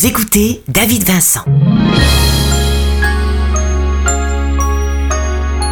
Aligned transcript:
Vous 0.00 0.06
écoutez 0.06 0.62
David 0.68 1.02
Vincent. 1.08 1.42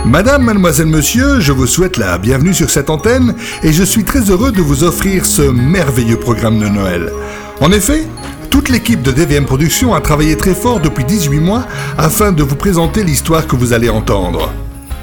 Madame, 0.04 0.42
mademoiselle, 0.42 0.88
monsieur, 0.88 1.38
je 1.38 1.52
vous 1.52 1.68
souhaite 1.68 1.96
la 1.96 2.18
bienvenue 2.18 2.52
sur 2.52 2.68
cette 2.68 2.90
antenne 2.90 3.36
et 3.62 3.72
je 3.72 3.84
suis 3.84 4.02
très 4.02 4.22
heureux 4.28 4.50
de 4.50 4.60
vous 4.60 4.82
offrir 4.82 5.24
ce 5.24 5.42
merveilleux 5.42 6.18
programme 6.18 6.58
de 6.58 6.66
Noël. 6.66 7.12
En 7.60 7.70
effet, 7.70 8.04
toute 8.50 8.68
l'équipe 8.68 9.02
de 9.02 9.12
DVM 9.12 9.44
Productions 9.44 9.94
a 9.94 10.00
travaillé 10.00 10.36
très 10.36 10.56
fort 10.56 10.80
depuis 10.80 11.04
18 11.04 11.38
mois 11.38 11.64
afin 11.96 12.32
de 12.32 12.42
vous 12.42 12.56
présenter 12.56 13.04
l'histoire 13.04 13.46
que 13.46 13.54
vous 13.54 13.72
allez 13.74 13.90
entendre. 13.90 14.52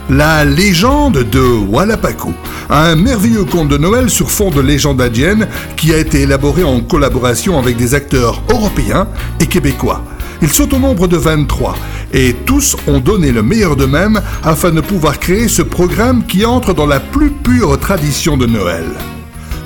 La 0.09 0.43
légende 0.43 1.19
de 1.29 1.39
Wallapaku, 1.39 2.33
un 2.69 2.95
merveilleux 2.95 3.45
conte 3.45 3.69
de 3.69 3.77
Noël 3.77 4.09
sur 4.09 4.29
fond 4.29 4.51
de 4.51 4.59
légende 4.59 5.01
indienne 5.01 5.47
qui 5.77 5.93
a 5.93 5.97
été 5.97 6.23
élaboré 6.23 6.63
en 6.65 6.81
collaboration 6.81 7.57
avec 7.57 7.77
des 7.77 7.93
acteurs 7.93 8.43
européens 8.49 9.07
et 9.39 9.45
québécois. 9.45 10.03
Ils 10.41 10.51
sont 10.51 10.73
au 10.73 10.77
nombre 10.79 11.07
de 11.07 11.15
23 11.15 11.75
et 12.11 12.35
tous 12.45 12.75
ont 12.85 12.99
donné 12.99 13.31
le 13.31 13.43
meilleur 13.43 13.77
d'eux-mêmes 13.77 14.21
afin 14.43 14.71
de 14.71 14.81
pouvoir 14.81 15.19
créer 15.19 15.47
ce 15.47 15.61
programme 15.61 16.25
qui 16.25 16.45
entre 16.45 16.73
dans 16.73 16.85
la 16.85 16.99
plus 16.99 17.31
pure 17.31 17.79
tradition 17.79 18.35
de 18.35 18.45
Noël. 18.45 18.85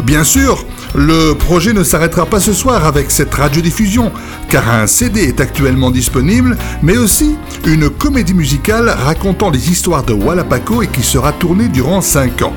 Bien 0.03 0.23
sûr, 0.23 0.63
le 0.95 1.33
projet 1.33 1.73
ne 1.73 1.83
s'arrêtera 1.83 2.25
pas 2.25 2.39
ce 2.39 2.53
soir 2.53 2.85
avec 2.85 3.11
cette 3.11 3.33
radiodiffusion, 3.33 4.11
car 4.49 4.69
un 4.69 4.87
CD 4.87 5.21
est 5.21 5.39
actuellement 5.39 5.91
disponible, 5.91 6.57
mais 6.81 6.97
aussi 6.97 7.35
une 7.65 7.89
comédie 7.89 8.33
musicale 8.33 8.89
racontant 8.89 9.49
les 9.49 9.69
histoires 9.71 10.03
de 10.03 10.13
Wallapaco 10.13 10.81
et 10.81 10.87
qui 10.87 11.03
sera 11.03 11.33
tournée 11.33 11.67
durant 11.67 12.01
5 12.01 12.41
ans. 12.41 12.53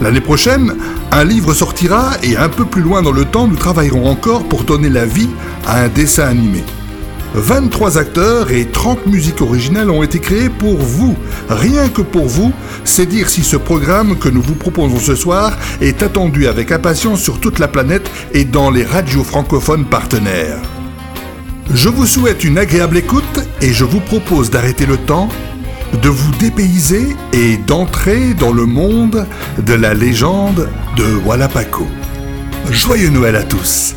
L'année 0.00 0.20
prochaine, 0.20 0.74
un 1.12 1.24
livre 1.24 1.54
sortira 1.54 2.12
et 2.22 2.36
un 2.36 2.48
peu 2.48 2.64
plus 2.64 2.82
loin 2.82 3.02
dans 3.02 3.12
le 3.12 3.24
temps, 3.24 3.46
nous 3.46 3.56
travaillerons 3.56 4.08
encore 4.08 4.44
pour 4.44 4.64
donner 4.64 4.88
la 4.88 5.04
vie 5.04 5.30
à 5.66 5.82
un 5.82 5.88
dessin 5.88 6.26
animé. 6.26 6.64
23 7.34 7.98
acteurs 7.98 8.50
et 8.50 8.66
30 8.66 9.06
musiques 9.06 9.40
originales 9.40 9.90
ont 9.90 10.02
été 10.02 10.18
créées 10.18 10.50
pour 10.50 10.76
vous. 10.76 11.16
Rien 11.48 11.88
que 11.88 12.02
pour 12.02 12.26
vous, 12.26 12.52
c'est 12.84 13.06
dire 13.06 13.28
si 13.28 13.42
ce 13.42 13.56
programme 13.56 14.18
que 14.18 14.28
nous 14.28 14.42
vous 14.42 14.54
proposons 14.54 14.98
ce 14.98 15.14
soir 15.14 15.56
est 15.80 16.02
attendu 16.02 16.46
avec 16.46 16.72
impatience 16.72 17.20
sur 17.20 17.40
toute 17.40 17.58
la 17.58 17.68
planète 17.68 18.10
et 18.32 18.44
dans 18.44 18.70
les 18.70 18.84
radios 18.84 19.24
francophones 19.24 19.86
partenaires. 19.86 20.60
Je 21.72 21.88
vous 21.88 22.06
souhaite 22.06 22.44
une 22.44 22.58
agréable 22.58 22.98
écoute 22.98 23.40
et 23.62 23.72
je 23.72 23.84
vous 23.84 24.00
propose 24.00 24.50
d'arrêter 24.50 24.84
le 24.84 24.98
temps, 24.98 25.28
de 26.02 26.08
vous 26.08 26.32
dépayser 26.32 27.16
et 27.32 27.56
d'entrer 27.56 28.34
dans 28.34 28.52
le 28.52 28.66
monde 28.66 29.26
de 29.58 29.74
la 29.74 29.94
légende 29.94 30.68
de 30.96 31.14
Wallapaco. 31.24 31.86
Joyeux 32.70 33.10
Noël 33.10 33.36
à 33.36 33.42
tous! 33.42 33.94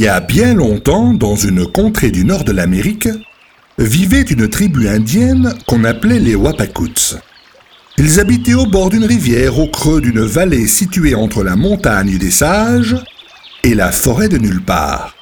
Il 0.00 0.04
y 0.04 0.08
a 0.08 0.20
bien 0.20 0.54
longtemps, 0.54 1.12
dans 1.12 1.36
une 1.36 1.66
contrée 1.66 2.10
du 2.10 2.24
nord 2.24 2.44
de 2.44 2.52
l'Amérique, 2.52 3.10
vivait 3.76 4.22
une 4.22 4.48
tribu 4.48 4.88
indienne 4.88 5.52
qu'on 5.66 5.84
appelait 5.84 6.18
les 6.18 6.34
Wapakuts. 6.34 7.16
Ils 7.98 8.18
habitaient 8.18 8.54
au 8.54 8.64
bord 8.64 8.88
d'une 8.88 9.04
rivière 9.04 9.58
au 9.58 9.66
creux 9.66 10.00
d'une 10.00 10.22
vallée 10.22 10.66
située 10.66 11.14
entre 11.14 11.44
la 11.44 11.54
montagne 11.54 12.16
des 12.16 12.30
sages 12.30 12.96
et 13.62 13.74
la 13.74 13.92
forêt 13.92 14.30
de 14.30 14.38
nulle 14.38 14.62
part. 14.62 15.14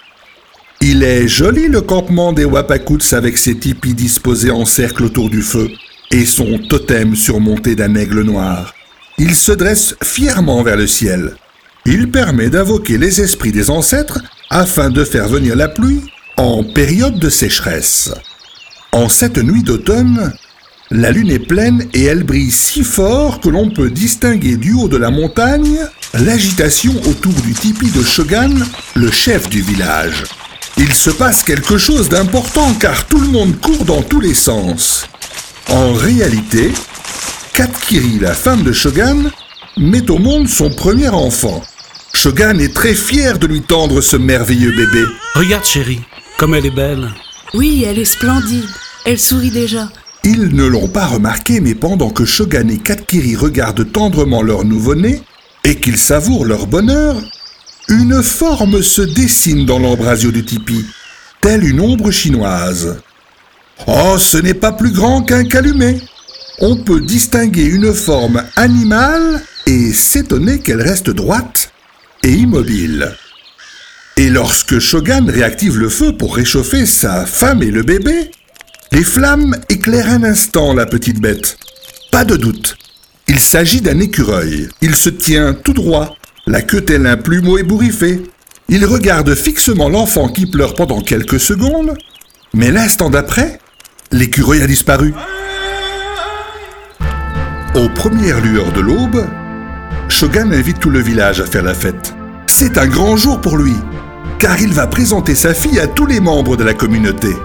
Il 0.81 1.03
est 1.03 1.27
joli 1.27 1.67
le 1.67 1.81
campement 1.81 2.33
des 2.33 2.45
Wapakuts 2.45 3.15
avec 3.15 3.37
ses 3.37 3.59
tipis 3.59 3.95
disposés 3.95 4.53
en 4.53 4.65
cercle 4.65 5.03
autour 5.03 5.29
du 5.29 5.43
feu 5.43 5.73
et 6.13 6.25
son 6.25 6.57
totem 6.57 7.17
surmonté 7.17 7.75
d'un 7.75 7.97
aigle 7.97 8.23
noir. 8.23 8.75
Il 9.19 9.35
se 9.35 9.51
dresse 9.51 9.97
fièrement 10.05 10.63
vers 10.63 10.77
le 10.77 10.87
ciel. 10.87 11.35
Il 11.85 12.13
permet 12.13 12.49
d'invoquer 12.49 12.97
les 12.97 13.21
esprits 13.21 13.51
des 13.51 13.71
ancêtres 13.71 14.21
afin 14.51 14.91
de 14.91 15.05
faire 15.05 15.29
venir 15.29 15.57
la 15.57 15.69
pluie 15.69 16.03
en 16.37 16.63
période 16.63 17.19
de 17.19 17.29
sécheresse. 17.29 18.13
En 18.93 19.09
cette 19.09 19.39
nuit 19.39 19.63
d'automne, 19.63 20.33
la 20.91 21.11
lune 21.11 21.31
est 21.31 21.39
pleine 21.39 21.87
et 21.93 22.05
elle 22.05 22.25
brille 22.25 22.51
si 22.51 22.83
fort 22.83 23.41
que 23.41 23.51
l'on 23.51 23.71
peut 23.71 23.91
distinguer 23.91 24.57
du 24.57 24.73
haut 24.73 24.89
de 24.89 24.97
la 24.97 25.11
montagne 25.11 25.79
l'agitation 26.15 26.95
autour 27.07 27.35
du 27.43 27.53
tipi 27.53 27.91
de 27.91 28.03
Shogan, 28.03 28.65
le 28.95 29.11
chef 29.11 29.51
du 29.51 29.61
village. 29.61 30.25
Il 30.79 30.93
se 30.95 31.11
passe 31.11 31.43
quelque 31.43 31.77
chose 31.77 32.09
d'important 32.09 32.73
car 32.75 33.07
tout 33.07 33.21
le 33.21 33.29
monde 33.29 33.61
court 33.61 33.85
dans 33.85 34.03
tous 34.03 34.21
les 34.21 34.35
sens. 34.35 35.07
En 35.69 35.93
réalité, 35.93 36.73
Katkiri, 37.53 38.19
la 38.21 38.33
femme 38.33 38.63
de 38.63 38.73
Shogun, 38.73 39.31
met 39.77 40.11
au 40.11 40.19
monde 40.19 40.49
son 40.49 40.71
premier 40.71 41.09
enfant. 41.09 41.63
Shogun 42.15 42.59
est 42.59 42.75
très 42.75 42.95
fier 42.95 43.39
de 43.39 43.47
lui 43.47 43.63
tendre 43.63 44.01
ce 44.01 44.17
merveilleux 44.17 44.73
bébé. 44.73 45.05
Regarde 45.35 45.65
chérie, 45.65 46.01
comme 46.37 46.55
elle 46.55 46.67
est 46.67 46.75
belle. 46.75 47.09
Oui, 47.55 47.85
elle 47.87 47.99
est 47.99 48.05
splendide. 48.05 48.69
Elle 49.05 49.19
sourit 49.19 49.51
déjà. 49.51 49.89
Ils 50.25 50.55
ne 50.55 50.65
l'ont 50.67 50.89
pas 50.89 51.07
remarqué, 51.07 51.61
mais 51.61 51.75
pendant 51.75 52.11
que 52.11 52.25
Shogun 52.25 52.69
et 52.69 52.79
Katkiri 52.79 53.37
regardent 53.37 53.91
tendrement 53.91 54.43
leur 54.43 54.65
nouveau-né 54.65 55.23
et 55.65 55.77
qu'ils 55.77 55.97
savourent 55.97 56.45
leur 56.45 56.67
bonheur, 56.67 57.17
une 57.89 58.23
forme 58.23 58.83
se 58.83 59.01
dessine 59.01 59.65
dans 59.65 59.79
l'embrasure 59.79 60.33
du 60.33 60.45
tipi, 60.45 60.85
telle 61.41 61.65
une 61.65 61.81
ombre 61.81 62.11
chinoise. 62.11 63.01
Oh, 63.87 64.17
ce 64.19 64.37
n'est 64.39 64.55
pas 64.55 64.73
plus 64.73 64.91
grand 64.91 65.23
qu'un 65.23 65.45
calumet. 65.45 66.01
On 66.61 66.77
peut 66.77 67.01
distinguer 67.01 67.65
une 67.65 67.95
forme 67.95 68.43
animale 68.57 69.41
et 69.67 69.93
s'étonner 69.93 70.59
qu'elle 70.59 70.83
reste 70.83 71.11
droite 71.11 71.73
et 72.23 72.33
immobile. 72.33 73.17
Et 74.17 74.31
lorsque 74.31 74.79
Shogun 74.79 75.27
réactive 75.31 75.79
le 75.79 75.89
feu 75.89 76.13
pour 76.13 76.35
réchauffer 76.35 76.87
sa 76.87 77.25
femme 77.25 77.63
et 77.63 77.71
le 77.71 77.83
bébé, 77.83 78.31
les 78.91 79.05
flammes 79.05 79.57
éclairent 79.69 80.11
un 80.11 80.25
instant 80.25 80.75
la 80.75 80.87
petite 80.87 81.21
bête. 81.21 81.57
Pas 82.11 82.25
de 82.25 82.37
doute. 82.37 82.77
Il 83.29 83.39
s'agit 83.39 83.81
d'un 83.81 84.01
écureuil. 84.01 84.69
Il 84.81 84.97
se 84.97 85.11
tient 85.11 85.55
tout 85.55 85.75
droit, 85.75 86.17
la 86.47 86.63
queue 86.63 86.81
telle 86.81 87.07
un 87.07 87.17
plumeau 87.17 87.59
ébouriffé. 87.59 88.23
Il 88.69 88.85
regarde 88.87 89.35
fixement 89.35 89.89
l'enfant 89.89 90.29
qui 90.29 90.47
pleure 90.47 90.75
pendant 90.75 91.01
quelques 91.01 91.39
secondes, 91.39 91.97
mais 92.55 92.71
l'instant 92.71 93.11
d'après, 93.11 93.61
l'écureuil 94.11 94.63
a 94.63 94.67
disparu. 94.67 95.15
Aux 97.75 97.89
premières 97.91 98.41
lueurs 98.41 98.73
de 98.73 98.81
l'aube, 98.81 99.27
Shogun 100.09 100.53
invite 100.53 100.81
tout 100.81 100.91
le 100.91 101.01
village 101.01 101.41
à 101.41 101.47
faire 101.47 101.63
la 101.63 101.75
fête. 101.75 102.15
C'est 102.47 102.79
un 102.79 102.87
grand 102.87 103.17
jour 103.17 103.41
pour 103.41 103.59
lui, 103.59 103.75
car 104.39 104.61
il 104.61 104.73
va 104.73 104.87
présenter 104.87 105.35
sa 105.35 105.55
fille 105.55 105.79
à 105.79 105.87
tous 105.87 106.07
les 106.07 106.19
membres 106.19 106.57
de 106.57 106.65
la 106.65 106.75
communauté. 106.75 107.37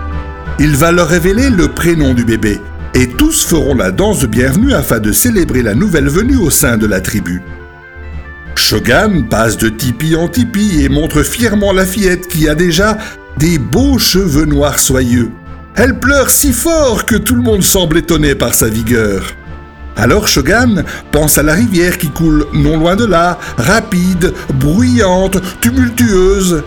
Il 0.60 0.76
va 0.76 0.92
leur 0.92 1.08
révéler 1.08 1.50
le 1.50 1.68
prénom 1.68 2.14
du 2.14 2.24
bébé, 2.24 2.60
et 2.94 3.08
tous 3.08 3.46
feront 3.46 3.76
la 3.76 3.92
danse 3.92 4.22
de 4.22 4.28
bienvenue 4.28 4.74
afin 4.74 5.00
de 5.00 5.12
célébrer 5.12 5.62
la 5.62 5.76
nouvelle 5.76 6.10
venue 6.10 6.38
au 6.38 6.50
sein 6.50 6.78
de 6.78 6.88
la 6.88 7.02
tribu. 7.02 7.42
Shogun 8.56 9.24
passe 9.30 9.58
de 9.58 9.70
tipi 9.70 10.16
en 10.16 10.28
tipi 10.28 10.82
et 10.84 10.90
montre 10.90 11.22
fièrement 11.22 11.74
la 11.74 11.86
fillette 11.86 12.28
qui 12.28 12.48
a 12.48 12.56
déjà 12.56 12.98
des 13.38 13.58
beaux 13.58 14.00
cheveux 14.00 14.46
noirs 14.46 14.80
soyeux. 14.80 15.32
Elle 15.76 16.00
pleure 16.00 16.30
si 16.30 16.54
fort 16.54 17.06
que 17.06 17.16
tout 17.16 17.36
le 17.36 17.42
monde 17.42 17.64
semble 17.64 17.98
étonné 17.98 18.36
par 18.36 18.54
sa 18.54 18.70
vigueur. 18.70 19.36
Alors 19.96 20.28
Shogun 20.28 20.84
pense 21.12 21.38
à 21.38 21.44
la 21.44 21.54
rivière 21.54 21.98
qui 21.98 22.10
coule 22.10 22.46
non 22.54 22.78
loin 22.78 22.96
de 22.96 23.06
là, 23.06 23.40
rapide, 23.58 24.34
bruyante, 24.56 25.38
tumultueuse, 25.62 26.64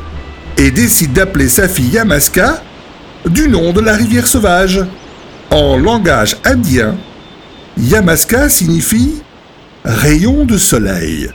et 0.58 0.70
décide 0.70 1.12
d'appeler 1.12 1.48
sa 1.48 1.68
fille 1.68 1.90
Yamaska 1.90 2.62
du 3.26 3.48
nom 3.48 3.72
de 3.72 3.80
la 3.80 3.94
rivière 3.94 4.26
sauvage. 4.26 4.84
En 5.50 5.76
langage 5.76 6.36
indien, 6.44 6.96
Yamaska 7.76 8.48
signifie 8.48 9.22
rayon 9.84 10.44
de 10.44 10.58
soleil. 10.58 11.30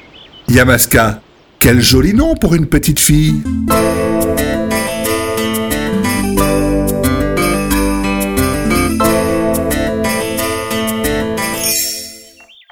Yamaska, 0.50 1.22
quel 1.60 1.82
joli 1.82 2.14
nom 2.14 2.36
pour 2.36 2.56
une 2.56 2.66
petite 2.66 3.00
fille. 3.00 3.42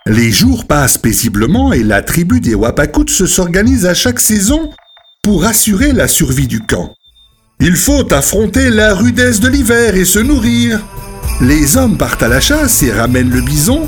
Les 0.09 0.31
jours 0.31 0.65
passent 0.65 0.97
paisiblement 0.97 1.71
et 1.71 1.83
la 1.83 2.01
tribu 2.01 2.41
des 2.41 2.55
Wapakouts 2.55 3.27
s'organise 3.27 3.85
à 3.85 3.93
chaque 3.93 4.19
saison 4.19 4.71
pour 5.21 5.45
assurer 5.45 5.93
la 5.93 6.07
survie 6.07 6.47
du 6.47 6.61
camp. 6.61 6.95
Il 7.59 7.75
faut 7.75 8.11
affronter 8.11 8.71
la 8.71 8.95
rudesse 8.95 9.39
de 9.39 9.47
l'hiver 9.47 9.95
et 9.95 10.05
se 10.05 10.17
nourrir. 10.17 10.79
Les 11.41 11.77
hommes 11.77 11.95
partent 11.95 12.23
à 12.23 12.27
la 12.27 12.39
chasse 12.39 12.81
et 12.81 12.91
ramènent 12.91 13.29
le 13.29 13.41
bison. 13.41 13.87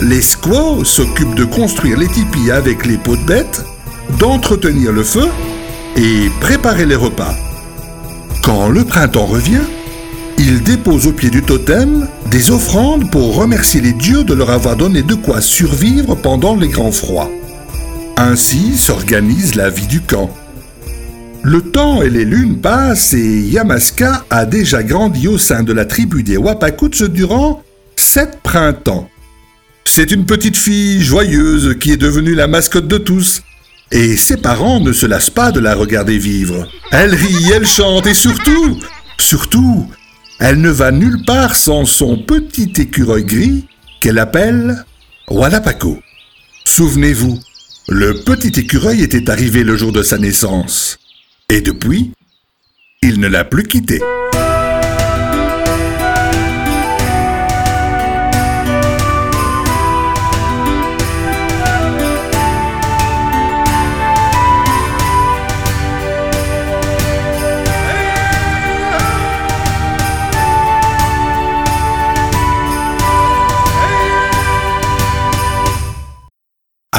Les 0.00 0.22
squaws 0.22 0.84
s'occupent 0.84 1.34
de 1.34 1.44
construire 1.44 1.98
les 1.98 2.08
tipis 2.08 2.50
avec 2.50 2.86
les 2.86 2.96
peaux 2.96 3.18
de 3.18 3.26
bêtes, 3.26 3.62
d'entretenir 4.18 4.90
le 4.90 5.02
feu 5.02 5.28
et 5.96 6.30
préparer 6.40 6.86
les 6.86 6.96
repas. 6.96 7.34
Quand 8.42 8.70
le 8.70 8.84
printemps 8.84 9.26
revient, 9.26 9.66
ils 10.38 10.62
déposent 10.62 11.06
au 11.06 11.12
pied 11.12 11.30
du 11.30 11.42
totem 11.42 12.08
des 12.30 12.50
offrandes 12.50 13.10
pour 13.10 13.34
remercier 13.34 13.80
les 13.80 13.92
dieux 13.92 14.24
de 14.24 14.34
leur 14.34 14.50
avoir 14.50 14.76
donné 14.76 15.02
de 15.02 15.14
quoi 15.14 15.40
survivre 15.40 16.14
pendant 16.14 16.54
les 16.54 16.68
grands 16.68 16.92
froids. 16.92 17.30
Ainsi 18.16 18.76
s'organise 18.76 19.56
la 19.56 19.68
vie 19.68 19.86
du 19.86 20.00
camp. 20.00 20.30
Le 21.42 21.60
temps 21.60 22.02
et 22.02 22.10
les 22.10 22.24
lunes 22.24 22.60
passent 22.60 23.14
et 23.14 23.40
Yamaska 23.40 24.24
a 24.30 24.44
déjà 24.44 24.82
grandi 24.82 25.28
au 25.28 25.38
sein 25.38 25.62
de 25.62 25.72
la 25.72 25.84
tribu 25.84 26.22
des 26.22 26.36
Wapakouts 26.36 27.08
durant 27.08 27.62
sept 27.96 28.38
printemps. 28.42 29.08
C'est 29.84 30.10
une 30.10 30.26
petite 30.26 30.56
fille 30.56 31.02
joyeuse 31.02 31.76
qui 31.80 31.92
est 31.92 31.96
devenue 31.96 32.34
la 32.34 32.46
mascotte 32.46 32.88
de 32.88 32.98
tous. 32.98 33.42
Et 33.90 34.16
ses 34.16 34.36
parents 34.36 34.80
ne 34.80 34.92
se 34.92 35.06
lassent 35.06 35.30
pas 35.30 35.50
de 35.50 35.60
la 35.60 35.74
regarder 35.74 36.18
vivre. 36.18 36.68
Elle 36.92 37.14
rit, 37.14 37.50
elle 37.54 37.66
chante 37.66 38.06
et 38.06 38.14
surtout, 38.14 38.78
surtout, 39.18 39.88
elle 40.38 40.60
ne 40.60 40.70
va 40.70 40.90
nulle 40.90 41.24
part 41.24 41.56
sans 41.56 41.84
son 41.84 42.16
petit 42.16 42.72
écureuil 42.76 43.24
gris 43.24 43.66
qu'elle 44.00 44.18
appelle 44.18 44.84
Walapaco. 45.28 45.98
Souvenez-vous, 46.64 47.38
le 47.88 48.22
petit 48.22 48.60
écureuil 48.60 49.02
était 49.02 49.30
arrivé 49.30 49.64
le 49.64 49.76
jour 49.76 49.92
de 49.92 50.02
sa 50.02 50.18
naissance. 50.18 50.98
Et 51.48 51.60
depuis, 51.60 52.12
il 53.02 53.18
ne 53.20 53.26
l'a 53.26 53.44
plus 53.44 53.64
quitté. 53.64 54.00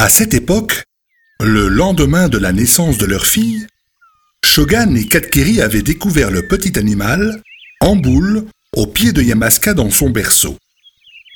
À 0.00 0.08
cette 0.08 0.32
époque, 0.32 0.82
le 1.40 1.68
lendemain 1.68 2.30
de 2.30 2.38
la 2.38 2.52
naissance 2.52 2.96
de 2.96 3.04
leur 3.04 3.26
fille, 3.26 3.66
Shogun 4.42 4.94
et 4.94 5.04
Katkeri 5.04 5.60
avaient 5.60 5.82
découvert 5.82 6.30
le 6.30 6.48
petit 6.48 6.78
animal, 6.78 7.42
en 7.82 7.96
boule, 7.96 8.46
au 8.74 8.86
pied 8.86 9.12
de 9.12 9.20
Yamaska 9.20 9.74
dans 9.74 9.90
son 9.90 10.08
berceau. 10.08 10.56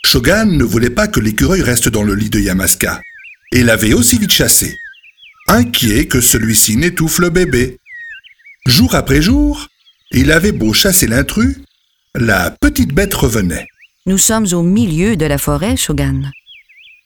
Shogun 0.07 0.47
ne 0.47 0.65
voulait 0.65 0.89
pas 0.89 1.09
que 1.09 1.21
l'écureuil 1.21 1.61
reste 1.61 1.91
dans 1.91 2.05
le 2.05 2.15
lit 2.15 2.31
de 2.31 2.41
Yamaska, 2.41 3.03
et 3.53 3.63
l'avait 3.63 3.93
aussi 3.93 4.19
vite 4.19 4.33
chassé, 4.33 4.75
inquiet 5.47 6.07
que 6.07 6.23
celui-ci 6.23 6.79
n'étouffe 6.79 7.19
le 7.19 7.29
bébé. 7.29 7.77
Jour 8.65 8.95
après 8.95 9.21
jour, 9.21 9.69
il 10.11 10.33
avait 10.33 10.53
beau 10.53 10.73
chasser 10.73 11.07
l'intrus, 11.07 11.59
la 12.15 12.51
petite 12.51 12.95
bête 12.95 13.13
revenait. 13.13 13.67
Nous 14.07 14.17
sommes 14.17 14.47
au 14.55 14.63
milieu 14.63 15.19
de 15.19 15.27
la 15.27 15.37
forêt, 15.37 15.77
Shogun. 15.77 16.31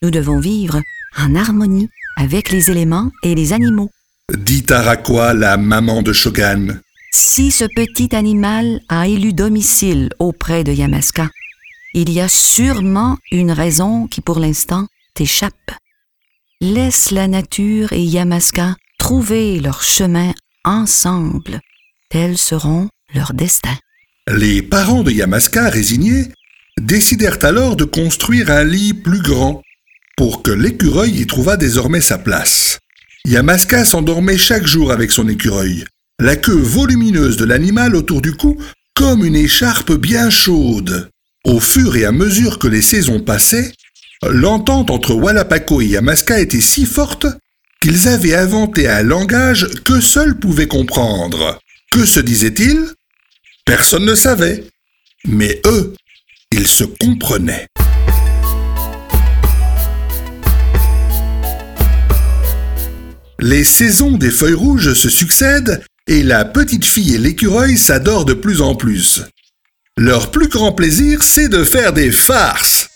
Nous 0.02 0.12
devons 0.12 0.38
vivre 0.38 0.80
en 1.16 1.34
harmonie 1.34 1.88
avec 2.16 2.50
les 2.50 2.70
éléments 2.70 3.10
et 3.22 3.34
les 3.34 3.52
animaux. 3.52 3.90
Dit 4.36 4.66
Arakwa, 4.68 5.32
la 5.32 5.56
maman 5.56 6.02
de 6.02 6.12
Shogun. 6.12 6.80
Si 7.12 7.50
ce 7.50 7.64
petit 7.64 8.14
animal 8.14 8.80
a 8.88 9.08
élu 9.08 9.32
domicile 9.32 10.10
auprès 10.18 10.64
de 10.64 10.72
Yamaska, 10.72 11.30
il 11.94 12.10
y 12.10 12.20
a 12.20 12.28
sûrement 12.28 13.16
une 13.32 13.50
raison 13.50 14.06
qui 14.06 14.20
pour 14.20 14.38
l'instant 14.38 14.86
t'échappe. 15.14 15.70
Laisse 16.60 17.10
la 17.10 17.28
nature 17.28 17.92
et 17.92 18.02
Yamaska 18.02 18.76
trouver 18.98 19.60
leur 19.60 19.82
chemin 19.82 20.34
ensemble. 20.64 21.60
Tels 22.10 22.36
seront 22.36 22.88
leurs 23.14 23.32
destins. 23.32 23.78
Les 24.30 24.60
parents 24.60 25.02
de 25.02 25.10
Yamaska, 25.10 25.70
résignés, 25.70 26.26
décidèrent 26.78 27.42
alors 27.42 27.76
de 27.76 27.84
construire 27.84 28.50
un 28.50 28.64
lit 28.64 28.92
plus 28.92 29.22
grand 29.22 29.62
pour 30.18 30.42
que 30.42 30.50
l'écureuil 30.50 31.20
y 31.20 31.26
trouvât 31.28 31.56
désormais 31.56 32.00
sa 32.00 32.18
place. 32.18 32.80
Yamaska 33.24 33.84
s'endormait 33.84 34.36
chaque 34.36 34.66
jour 34.66 34.90
avec 34.90 35.12
son 35.12 35.28
écureuil, 35.28 35.84
la 36.18 36.34
queue 36.34 36.60
volumineuse 36.60 37.36
de 37.36 37.44
l'animal 37.44 37.94
autour 37.94 38.20
du 38.20 38.32
cou 38.32 38.60
comme 38.94 39.24
une 39.24 39.36
écharpe 39.36 39.92
bien 39.92 40.28
chaude. 40.28 41.08
Au 41.44 41.60
fur 41.60 41.96
et 41.96 42.04
à 42.04 42.10
mesure 42.10 42.58
que 42.58 42.66
les 42.66 42.82
saisons 42.82 43.20
passaient, 43.20 43.72
l'entente 44.28 44.90
entre 44.90 45.14
Walapaco 45.14 45.80
et 45.80 45.86
Yamaska 45.86 46.40
était 46.40 46.60
si 46.60 46.84
forte 46.84 47.26
qu'ils 47.80 48.08
avaient 48.08 48.34
inventé 48.34 48.88
un 48.88 49.04
langage 49.04 49.68
que 49.84 50.00
seuls 50.00 50.36
pouvaient 50.36 50.66
comprendre. 50.66 51.60
Que 51.92 52.04
se 52.04 52.18
disait-il? 52.18 52.88
Personne 53.64 54.04
ne 54.04 54.16
savait. 54.16 54.64
Mais 55.28 55.60
eux, 55.64 55.94
ils 56.50 56.66
se 56.66 56.82
comprenaient. 56.82 57.68
Les 63.40 63.62
saisons 63.62 64.12
des 64.12 64.32
feuilles 64.32 64.54
rouges 64.54 64.94
se 64.94 65.08
succèdent 65.08 65.80
et 66.08 66.24
la 66.24 66.44
petite 66.44 66.84
fille 66.84 67.14
et 67.14 67.18
l'écureuil 67.18 67.78
s'adorent 67.78 68.24
de 68.24 68.34
plus 68.34 68.60
en 68.60 68.74
plus. 68.74 69.22
Leur 69.96 70.32
plus 70.32 70.48
grand 70.48 70.72
plaisir, 70.72 71.22
c'est 71.22 71.48
de 71.48 71.62
faire 71.62 71.92
des 71.92 72.10
farces. 72.10 72.88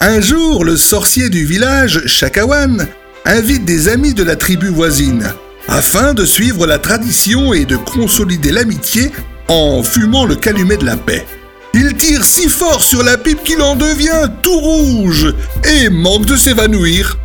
Un 0.00 0.20
jour, 0.20 0.64
le 0.64 0.76
sorcier 0.76 1.28
du 1.28 1.44
village, 1.44 2.06
Chakawan, 2.06 2.86
invite 3.24 3.64
des 3.64 3.88
amis 3.88 4.14
de 4.14 4.22
la 4.22 4.36
tribu 4.36 4.68
voisine, 4.68 5.32
afin 5.66 6.14
de 6.14 6.24
suivre 6.24 6.68
la 6.68 6.78
tradition 6.78 7.52
et 7.52 7.64
de 7.64 7.76
consolider 7.76 8.52
l'amitié 8.52 9.10
en 9.48 9.82
fumant 9.82 10.24
le 10.24 10.36
calumet 10.36 10.76
de 10.76 10.86
la 10.86 10.96
paix. 10.96 11.26
Il 11.74 11.94
tire 11.94 12.24
si 12.24 12.48
fort 12.48 12.82
sur 12.82 13.02
la 13.02 13.18
pipe 13.18 13.42
qu'il 13.42 13.60
en 13.60 13.74
devient 13.74 14.30
tout 14.42 14.58
rouge 14.58 15.34
et 15.64 15.88
manque 15.88 16.26
de 16.26 16.36
s'évanouir. 16.36 17.18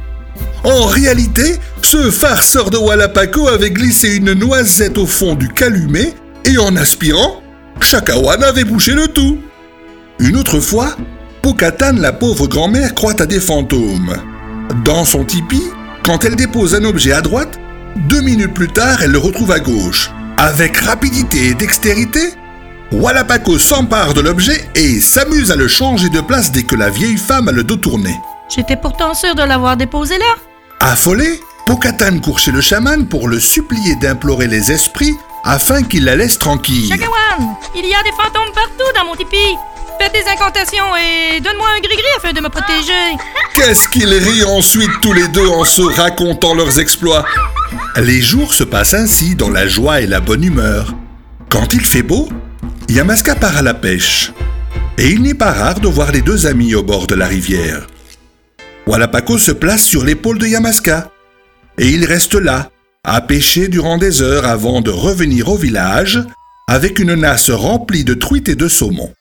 En 0.63 0.85
réalité, 0.85 1.59
ce 1.81 2.09
farceur 2.09 2.69
de 2.71 2.77
Walapaco 2.77 3.47
avait 3.47 3.71
glissé 3.71 4.15
une 4.15 4.33
noisette 4.33 4.97
au 4.97 5.05
fond 5.05 5.35
du 5.35 5.47
calumet 5.49 6.13
et 6.43 6.57
en 6.57 6.75
aspirant, 6.75 7.41
Chakawan 7.79 8.43
avait 8.43 8.63
bouché 8.63 8.93
le 8.93 9.07
tout. 9.07 9.39
Une 10.19 10.37
autre 10.37 10.59
fois, 10.59 10.95
Pokatan, 11.41 11.93
la 11.97 12.13
pauvre 12.13 12.47
grand-mère, 12.47 12.95
croit 12.95 13.21
à 13.21 13.25
des 13.25 13.39
fantômes. 13.39 14.15
Dans 14.83 15.05
son 15.05 15.23
tipi, 15.23 15.61
quand 16.03 16.25
elle 16.25 16.35
dépose 16.35 16.73
un 16.73 16.83
objet 16.85 17.11
à 17.11 17.21
droite, 17.21 17.59
deux 18.09 18.21
minutes 18.21 18.53
plus 18.53 18.67
tard, 18.67 19.03
elle 19.03 19.11
le 19.11 19.19
retrouve 19.19 19.51
à 19.51 19.59
gauche. 19.59 20.11
Avec 20.37 20.77
rapidité 20.77 21.49
et 21.49 21.53
dextérité, 21.53 22.33
Walapaco 22.91 23.59
s'empare 23.59 24.13
de 24.13 24.21
l'objet 24.21 24.65
et 24.75 24.99
s'amuse 24.99 25.51
à 25.51 25.55
le 25.55 25.67
changer 25.67 26.09
de 26.09 26.21
place 26.21 26.51
dès 26.51 26.63
que 26.63 26.75
la 26.75 26.89
vieille 26.89 27.17
femme 27.17 27.47
a 27.47 27.51
le 27.51 27.63
dos 27.63 27.77
tourné. 27.77 28.15
J'étais 28.49 28.75
pourtant 28.75 29.13
sûre 29.13 29.35
de 29.35 29.43
l'avoir 29.43 29.77
déposé 29.77 30.17
là. 30.17 30.35
Affolé, 30.79 31.39
Pokatan 31.65 32.19
court 32.19 32.37
chez 32.39 32.51
le 32.51 32.61
chaman 32.61 33.07
pour 33.07 33.27
le 33.27 33.39
supplier 33.39 33.95
d'implorer 33.95 34.47
les 34.47 34.71
esprits 34.71 35.15
afin 35.43 35.81
qu'il 35.83 36.05
la 36.05 36.15
laisse 36.15 36.37
tranquille. 36.37 36.89
Chakawan, 36.89 37.55
il 37.75 37.85
y 37.85 37.93
a 37.93 38.03
des 38.03 38.11
fantômes 38.11 38.53
partout 38.53 38.91
dans 38.95 39.05
mon 39.05 39.15
tipi. 39.15 39.55
Fais 39.99 40.09
des 40.09 40.27
incantations 40.29 40.95
et 40.95 41.39
donne-moi 41.39 41.67
un 41.75 41.79
gris-gris 41.79 42.03
afin 42.17 42.33
de 42.33 42.41
me 42.41 42.49
protéger. 42.49 43.17
Qu'est-ce 43.55 43.87
qu'ils 43.87 44.13
rient 44.13 44.43
ensuite 44.43 44.91
tous 45.01 45.13
les 45.13 45.27
deux 45.29 45.47
en 45.47 45.63
se 45.63 45.81
racontant 45.81 46.53
leurs 46.53 46.79
exploits 46.79 47.25
Les 47.97 48.21
jours 48.21 48.53
se 48.53 48.63
passent 48.63 48.93
ainsi 48.93 49.35
dans 49.35 49.49
la 49.49 49.67
joie 49.67 50.01
et 50.01 50.07
la 50.07 50.19
bonne 50.19 50.43
humeur. 50.43 50.93
Quand 51.49 51.73
il 51.73 51.85
fait 51.85 52.03
beau, 52.03 52.29
Yamaska 52.89 53.35
part 53.35 53.57
à 53.57 53.61
la 53.61 53.73
pêche. 53.73 54.33
Et 54.97 55.09
il 55.09 55.21
n'est 55.21 55.33
pas 55.33 55.51
rare 55.51 55.79
de 55.79 55.87
voir 55.87 56.11
les 56.11 56.21
deux 56.21 56.45
amis 56.45 56.75
au 56.75 56.83
bord 56.83 57.07
de 57.07 57.15
la 57.15 57.25
rivière. 57.25 57.87
Walapaco 58.87 59.37
se 59.37 59.51
place 59.51 59.83
sur 59.83 60.03
l'épaule 60.03 60.37
de 60.37 60.47
Yamaska. 60.47 61.11
Et 61.77 61.89
il 61.89 62.05
reste 62.05 62.35
là, 62.35 62.69
à 63.03 63.21
pêcher 63.21 63.67
durant 63.67 63.97
des 63.97 64.21
heures 64.21 64.45
avant 64.45 64.81
de 64.81 64.91
revenir 64.91 65.49
au 65.49 65.57
village 65.57 66.19
avec 66.67 66.99
une 66.99 67.15
nasse 67.15 67.49
remplie 67.49 68.03
de 68.03 68.13
truites 68.13 68.49
et 68.49 68.55
de 68.55 68.67
saumon. 68.67 69.13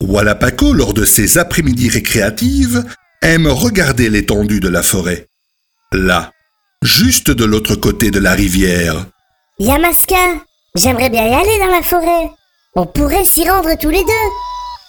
Walapaco, 0.00 0.72
lors 0.72 0.94
de 0.94 1.04
ses 1.04 1.38
après-midi 1.38 1.88
récréatives, 1.88 2.84
aime 3.22 3.48
regarder 3.48 4.10
l'étendue 4.10 4.60
de 4.60 4.68
la 4.68 4.82
forêt. 4.82 5.26
Là, 5.92 6.32
juste 6.82 7.30
de 7.30 7.44
l'autre 7.44 7.74
côté 7.74 8.10
de 8.10 8.20
la 8.20 8.32
rivière. 8.32 9.06
Yamaska, 9.58 10.16
j'aimerais 10.76 11.10
bien 11.10 11.26
y 11.26 11.34
aller 11.34 11.58
dans 11.58 11.74
la 11.74 11.82
forêt. 11.82 12.30
On 12.74 12.86
pourrait 12.86 13.24
s'y 13.24 13.48
rendre 13.48 13.76
tous 13.78 13.90
les 13.90 14.04
deux. 14.04 14.28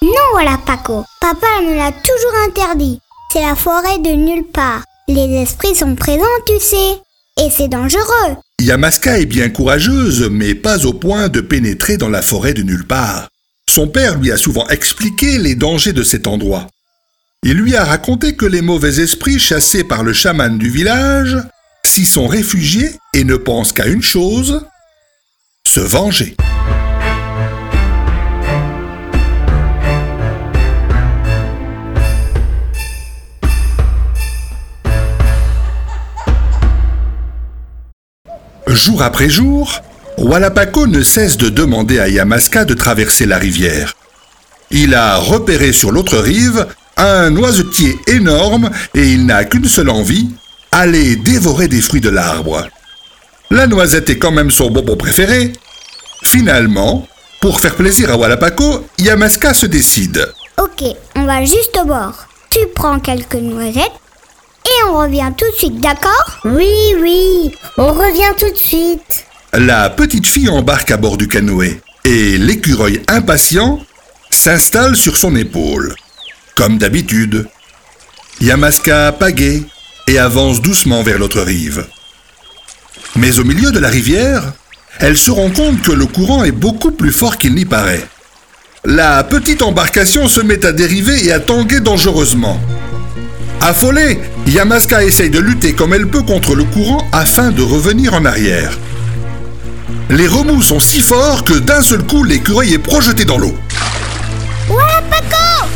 Non, 0.02 0.58
Paco. 0.66 1.04
Papa 1.20 1.48
me 1.64 1.76
l'a 1.76 1.92
toujours 1.92 2.34
interdit. 2.48 3.00
C'est 3.32 3.42
la 3.42 3.56
forêt 3.56 4.00
de 4.00 4.12
nulle 4.12 4.46
part. 4.46 4.84
Les 5.08 5.42
esprits 5.42 5.76
sont 5.76 5.96
présents, 5.96 6.24
tu 6.46 6.60
sais. 6.60 7.00
Et 7.42 7.50
c'est 7.50 7.68
dangereux. 7.68 8.38
Yamaska 8.62 9.20
est 9.20 9.26
bien 9.26 9.50
courageuse, 9.50 10.28
mais 10.30 10.56
pas 10.56 10.86
au 10.86 10.94
point 10.94 11.30
de 11.30 11.42
pénétrer 11.42 11.98
dans 11.98 12.10
la 12.10 12.22
forêt 12.22 12.54
de 12.54 12.64
nulle 12.64 12.86
part. 12.86 13.30
Son 13.70 13.88
père 13.88 14.18
lui 14.18 14.32
a 14.32 14.38
souvent 14.38 14.68
expliqué 14.68 15.38
les 15.38 15.56
dangers 15.56 15.94
de 15.94 16.04
cet 16.04 16.28
endroit. 16.28 16.68
Il 17.44 17.54
lui 17.54 17.76
a 17.76 17.86
raconté 17.86 18.36
que 18.36 18.46
les 18.46 18.62
mauvais 18.62 19.00
esprits 19.00 19.40
chassés 19.40 19.84
par 19.84 20.04
le 20.04 20.12
chaman 20.12 20.58
du 20.58 20.70
village 20.70 21.38
s'y 21.86 22.06
sont 22.06 22.28
réfugiés 22.28 22.92
et 23.14 23.24
ne 23.24 23.36
pensent 23.38 23.72
qu'à 23.72 23.88
une 23.88 24.04
chose, 24.04 24.66
se 25.66 25.80
venger. 25.80 26.36
Jour 38.70 39.02
après 39.02 39.30
jour, 39.30 39.82
Walapaco 40.20 40.86
ne 40.86 41.02
cesse 41.02 41.38
de 41.38 41.50
demander 41.50 42.00
à 42.00 42.08
Yamaska 42.08 42.66
de 42.66 42.76
traverser 42.76 43.26
la 43.26 43.40
rivière. 43.40 43.94
Il 44.70 44.94
a 44.94 45.16
repéré 45.18 45.74
sur 45.74 45.92
l'autre 45.92 46.20
rive 46.20 46.68
un 46.96 47.32
noisetier 47.32 47.98
énorme 48.06 48.70
et 48.94 49.12
il 49.12 49.26
n'a 49.26 49.44
qu'une 49.46 49.66
seule 49.66 49.90
envie, 49.90 50.30
aller 50.72 51.16
dévorer 51.16 51.68
des 51.68 51.82
fruits 51.82 52.00
de 52.00 52.10
l'arbre. 52.10 52.68
La 53.50 53.66
noisette 53.66 54.12
est 54.12 54.20
quand 54.20 54.32
même 54.32 54.52
son 54.52 54.70
bonbon 54.70 54.96
préféré. 54.96 55.52
Finalement, 56.24 57.08
pour 57.42 57.60
faire 57.60 57.74
plaisir 57.74 58.12
à 58.12 58.18
Walapaco, 58.18 58.86
Yamaska 59.00 59.56
se 59.56 59.66
décide. 59.66 60.32
Ok, 60.62 60.84
on 61.16 61.26
va 61.26 61.44
juste 61.44 61.80
au 61.82 61.88
bord. 61.88 62.28
Tu 62.52 62.60
prends 62.76 63.00
quelques 63.00 63.34
noisettes 63.34 64.00
et 64.70 64.84
on 64.90 64.98
revient 65.00 65.32
tout 65.38 65.50
de 65.52 65.56
suite, 65.56 65.80
d'accord? 65.80 66.40
Oui, 66.46 66.72
oui, 67.02 67.52
on 67.78 67.92
revient 67.94 68.34
tout 68.38 68.52
de 68.52 68.58
suite. 68.58 69.26
La 69.54 69.90
petite 69.90 70.28
fille 70.28 70.50
embarque 70.50 70.92
à 70.92 70.98
bord 70.98 71.18
du 71.18 71.28
canoë 71.28 71.82
et 72.06 72.38
l'écureuil 72.38 73.02
impatient 73.08 73.80
s'installe 74.30 74.96
sur 74.96 75.18
son 75.18 75.36
épaule. 75.36 75.96
Comme 76.56 76.78
d'habitude, 76.78 77.48
Yamaska 78.42 79.12
pagaie 79.14 79.64
et 80.08 80.20
avance 80.20 80.62
doucement 80.62 81.04
vers 81.04 81.20
l'autre 81.20 81.42
rive. 81.42 81.86
Mais 83.16 83.40
au 83.40 83.44
milieu 83.44 83.72
de 83.72 83.80
la 83.80 83.90
rivière, 83.90 84.54
elle 85.00 85.18
se 85.18 85.32
rend 85.32 85.50
compte 85.50 85.82
que 85.82 85.92
le 85.92 86.06
courant 86.06 86.44
est 86.44 86.52
beaucoup 86.52 86.92
plus 86.92 87.12
fort 87.12 87.38
qu'il 87.38 87.56
n'y 87.56 87.66
paraît. 87.66 88.06
La 88.86 89.24
petite 89.24 89.62
embarcation 89.62 90.28
se 90.28 90.42
met 90.42 90.66
à 90.66 90.72
dériver 90.72 91.26
et 91.26 91.32
à 91.32 91.40
tanguer 91.40 91.80
dangereusement. 91.80 92.60
Affolée, 93.62 94.20
Yamaska 94.48 95.04
essaye 95.04 95.30
de 95.30 95.40
lutter 95.40 95.74
comme 95.74 95.94
elle 95.94 96.08
peut 96.08 96.22
contre 96.22 96.56
le 96.56 96.64
courant 96.64 97.06
afin 97.12 97.52
de 97.52 97.62
revenir 97.62 98.14
en 98.14 98.24
arrière. 98.24 98.78
Les 100.10 100.28
remous 100.28 100.62
sont 100.62 100.80
si 100.80 101.02
forts 101.02 101.44
que 101.44 101.54
d'un 101.54 101.82
seul 101.82 102.04
coup, 102.04 102.24
l'écureuil 102.24 102.74
est 102.74 102.80
projeté 102.80 103.26
dans 103.26 103.38
l'eau. 103.38 103.56
Ouais, 104.70 105.04
Paco 105.10 105.68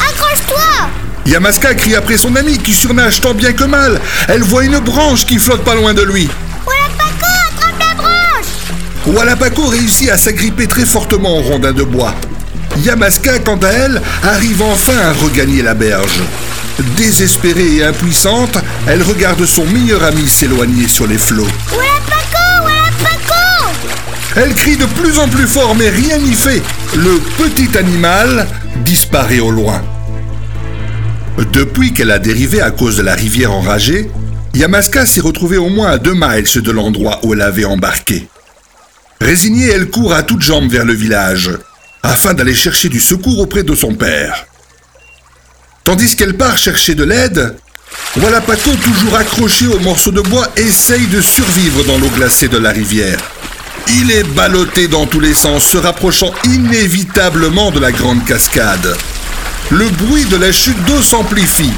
Accroche-toi 0.00 0.88
Yamaska 1.26 1.74
crie 1.74 1.94
après 1.94 2.18
son 2.18 2.34
ami 2.34 2.58
qui 2.58 2.72
surnage 2.72 3.20
tant 3.20 3.32
bien 3.32 3.52
que 3.52 3.64
mal. 3.64 4.00
Elle 4.28 4.42
voit 4.42 4.64
une 4.64 4.80
branche 4.80 5.24
qui 5.24 5.38
flotte 5.38 5.62
pas 5.62 5.76
loin 5.76 5.94
de 5.94 6.02
lui. 6.02 6.28
Ouais, 6.66 6.74
Paco, 6.98 7.26
attrape 7.48 7.78
la 7.78 7.94
branche 8.02 9.70
réussit 9.70 10.10
à 10.10 10.18
s'agripper 10.18 10.66
très 10.66 10.84
fortement 10.84 11.38
au 11.38 11.42
rondin 11.42 11.72
de 11.72 11.84
bois. 11.84 12.14
Yamaska, 12.78 13.38
quant 13.38 13.58
à 13.58 13.68
elle, 13.68 14.02
arrive 14.24 14.62
enfin 14.62 14.96
à 14.98 15.12
regagner 15.12 15.62
la 15.62 15.74
berge. 15.74 16.20
Désespérée 16.96 17.76
et 17.76 17.84
impuissante, 17.84 18.58
elle 18.86 19.02
regarde 19.02 19.44
son 19.44 19.66
meilleur 19.66 20.02
ami 20.02 20.26
s'éloigner 20.26 20.88
sur 20.88 21.06
les 21.06 21.18
flots. 21.18 21.44
Ouais, 21.44 21.86
Paco 22.06 22.66
Ouais, 22.66 22.90
Paco 23.02 23.70
Elle 24.36 24.54
crie 24.54 24.76
de 24.76 24.86
plus 24.86 25.18
en 25.18 25.28
plus 25.28 25.46
fort, 25.46 25.74
mais 25.74 25.90
rien 25.90 26.18
n'y 26.18 26.34
fait. 26.34 26.62
Le 26.94 27.20
petit 27.38 27.76
animal 27.76 28.46
disparaît 28.84 29.40
au 29.40 29.50
loin. 29.50 29.82
Depuis 31.52 31.92
qu'elle 31.92 32.10
a 32.10 32.18
dérivé 32.18 32.60
à 32.60 32.70
cause 32.70 32.96
de 32.96 33.02
la 33.02 33.14
rivière 33.14 33.52
enragée, 33.52 34.10
Yamaska 34.54 35.06
s'est 35.06 35.20
retrouvée 35.20 35.58
au 35.58 35.68
moins 35.68 35.90
à 35.90 35.98
deux 35.98 36.14
miles 36.14 36.62
de 36.62 36.70
l'endroit 36.70 37.20
où 37.22 37.34
elle 37.34 37.42
avait 37.42 37.64
embarqué. 37.64 38.28
Résignée, 39.20 39.68
elle 39.68 39.90
court 39.90 40.12
à 40.12 40.22
toutes 40.22 40.42
jambes 40.42 40.70
vers 40.70 40.84
le 40.84 40.94
village, 40.94 41.50
afin 42.02 42.34
d'aller 42.34 42.54
chercher 42.54 42.88
du 42.88 43.00
secours 43.00 43.38
auprès 43.38 43.62
de 43.62 43.74
son 43.74 43.94
père. 43.94 44.46
Tandis 45.90 46.14
qu'elle 46.14 46.34
part 46.34 46.56
chercher 46.56 46.94
de 46.94 47.02
l'aide, 47.02 47.56
Walapaco, 48.16 48.70
toujours 48.76 49.16
accroché 49.16 49.66
au 49.66 49.80
morceau 49.80 50.12
de 50.12 50.20
bois, 50.20 50.46
essaye 50.54 51.04
de 51.08 51.20
survivre 51.20 51.82
dans 51.82 51.98
l'eau 51.98 52.10
glacée 52.10 52.46
de 52.46 52.58
la 52.58 52.70
rivière. 52.70 53.18
Il 53.88 54.12
est 54.12 54.22
ballotté 54.22 54.86
dans 54.86 55.06
tous 55.06 55.18
les 55.18 55.34
sens, 55.34 55.64
se 55.64 55.78
rapprochant 55.78 56.32
inévitablement 56.44 57.72
de 57.72 57.80
la 57.80 57.90
grande 57.90 58.24
cascade. 58.24 58.96
Le 59.70 59.88
bruit 59.88 60.26
de 60.26 60.36
la 60.36 60.52
chute 60.52 60.80
d'eau 60.84 61.02
s'amplifie. 61.02 61.72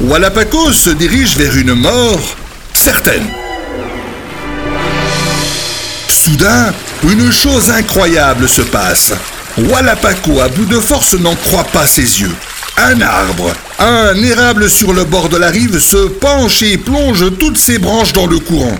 Walapaco 0.00 0.72
se 0.72 0.90
dirige 0.90 1.36
vers 1.36 1.56
une 1.56 1.74
mort 1.74 2.36
certaine. 2.72 3.28
Soudain, 6.08 6.74
une 7.04 7.30
chose 7.30 7.70
incroyable 7.70 8.48
se 8.48 8.62
passe. 8.62 9.12
Walapaco, 9.56 10.40
à 10.40 10.48
bout 10.48 10.66
de 10.66 10.80
force, 10.80 11.14
n'en 11.14 11.36
croit 11.36 11.68
pas 11.72 11.86
ses 11.86 12.20
yeux. 12.20 12.34
Un 12.80 13.00
arbre, 13.00 13.52
un 13.80 14.14
érable 14.22 14.70
sur 14.70 14.92
le 14.92 15.02
bord 15.02 15.28
de 15.28 15.36
la 15.36 15.48
rive, 15.48 15.80
se 15.80 15.96
penche 15.96 16.62
et 16.62 16.78
plonge 16.78 17.24
toutes 17.36 17.58
ses 17.58 17.78
branches 17.78 18.12
dans 18.12 18.26
le 18.26 18.38
courant. 18.38 18.78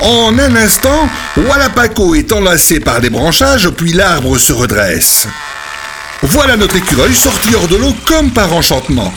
En 0.00 0.38
un 0.38 0.56
instant, 0.56 1.06
Walapaco 1.36 2.14
est 2.14 2.32
enlacé 2.32 2.80
par 2.80 3.02
des 3.02 3.10
branchages, 3.10 3.68
puis 3.68 3.92
l'arbre 3.92 4.38
se 4.38 4.54
redresse. 4.54 5.28
Voilà 6.22 6.56
notre 6.56 6.76
écureuil 6.76 7.14
sorti 7.14 7.54
hors 7.54 7.68
de 7.68 7.76
l'eau 7.76 7.94
comme 8.06 8.30
par 8.30 8.54
enchantement. 8.54 9.12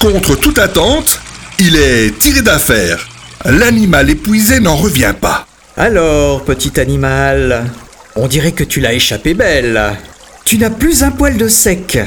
Contre 0.00 0.36
toute 0.36 0.58
attente, 0.58 1.18
il 1.58 1.76
est 1.76 2.18
tiré 2.18 2.42
d'affaire. 2.42 3.08
L'animal 3.46 4.10
épuisé 4.10 4.60
n'en 4.60 4.76
revient 4.76 5.14
pas. 5.18 5.46
Alors, 5.78 6.44
petit 6.44 6.78
animal, 6.78 7.70
on 8.16 8.28
dirait 8.28 8.52
que 8.52 8.64
tu 8.64 8.80
l'as 8.80 8.92
échappé 8.92 9.32
belle. 9.32 9.96
Tu 10.44 10.58
n'as 10.58 10.70
plus 10.70 11.02
un 11.02 11.10
poil 11.10 11.38
de 11.38 11.48
sec. 11.48 11.98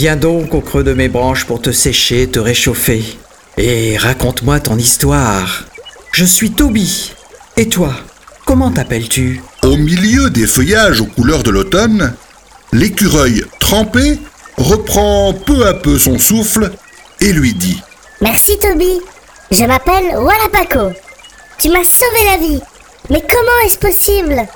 Viens 0.00 0.16
donc 0.16 0.54
au 0.54 0.62
creux 0.62 0.82
de 0.82 0.94
mes 0.94 1.10
branches 1.10 1.44
pour 1.44 1.60
te 1.60 1.72
sécher, 1.72 2.26
te 2.26 2.38
réchauffer. 2.38 3.04
Et 3.58 3.98
raconte-moi 3.98 4.58
ton 4.58 4.78
histoire. 4.78 5.66
Je 6.12 6.24
suis 6.24 6.52
Toby. 6.52 7.12
Et 7.58 7.68
toi, 7.68 7.92
comment 8.46 8.70
t'appelles-tu? 8.70 9.42
Au 9.62 9.76
milieu 9.76 10.30
des 10.30 10.46
feuillages 10.46 11.02
aux 11.02 11.06
couleurs 11.06 11.42
de 11.42 11.50
l'automne, 11.50 12.14
l'écureuil 12.72 13.44
trempé 13.58 14.18
reprend 14.56 15.34
peu 15.34 15.66
à 15.66 15.74
peu 15.74 15.98
son 15.98 16.18
souffle 16.18 16.70
et 17.20 17.34
lui 17.34 17.52
dit 17.52 17.82
Merci, 18.22 18.58
Toby. 18.58 19.02
Je 19.50 19.66
m'appelle 19.66 20.16
Walapaco. 20.16 20.96
Tu 21.58 21.68
m'as 21.68 21.84
sauvé 21.84 22.24
la 22.24 22.38
vie. 22.38 22.62
Mais 23.10 23.20
comment 23.20 23.66
est-ce 23.66 23.76
possible? 23.76 24.48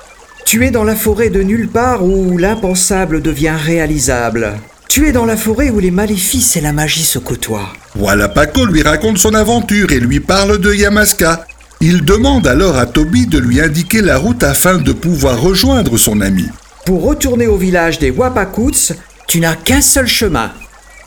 Tu 0.43 0.65
es 0.65 0.71
dans 0.71 0.83
la 0.83 0.95
forêt 0.95 1.29
de 1.29 1.43
nulle 1.43 1.69
part 1.69 2.03
où 2.03 2.35
l'impensable 2.35 3.21
devient 3.21 3.53
réalisable. 3.55 4.55
Tu 4.95 5.09
es 5.09 5.11
dans 5.11 5.25
la 5.25 5.35
forêt 5.35 5.71
où 5.71 5.79
les 5.79 5.91
maléfices 5.91 6.55
et 6.55 6.61
la 6.61 6.71
magie 6.71 7.03
se 7.03 7.19
côtoient. 7.19 7.67
Walapaco 7.97 8.63
lui 8.63 8.81
raconte 8.81 9.17
son 9.17 9.33
aventure 9.33 9.91
et 9.91 9.99
lui 9.99 10.21
parle 10.21 10.57
de 10.57 10.73
Yamaska. 10.73 11.45
Il 11.81 12.05
demande 12.05 12.47
alors 12.47 12.77
à 12.77 12.85
Toby 12.85 13.27
de 13.27 13.37
lui 13.37 13.59
indiquer 13.59 13.99
la 13.99 14.17
route 14.17 14.41
afin 14.41 14.77
de 14.77 14.93
pouvoir 14.93 15.41
rejoindre 15.41 15.97
son 15.97 16.21
ami. 16.21 16.45
Pour 16.85 17.03
retourner 17.03 17.45
au 17.45 17.57
village 17.57 17.99
des 17.99 18.09
Wapakuts, 18.09 18.93
tu 19.27 19.41
n'as 19.41 19.57
qu'un 19.57 19.81
seul 19.81 20.07
chemin. 20.07 20.53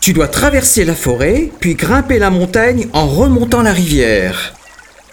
Tu 0.01 0.13
dois 0.13 0.27
traverser 0.27 0.85
la 0.85 0.93
forêt, 0.93 1.49
puis 1.59 1.73
grimper 1.73 2.19
la 2.19 2.29
montagne 2.29 2.89
en 2.93 3.07
remontant 3.07 3.63
la 3.63 3.73
rivière. 3.73 4.53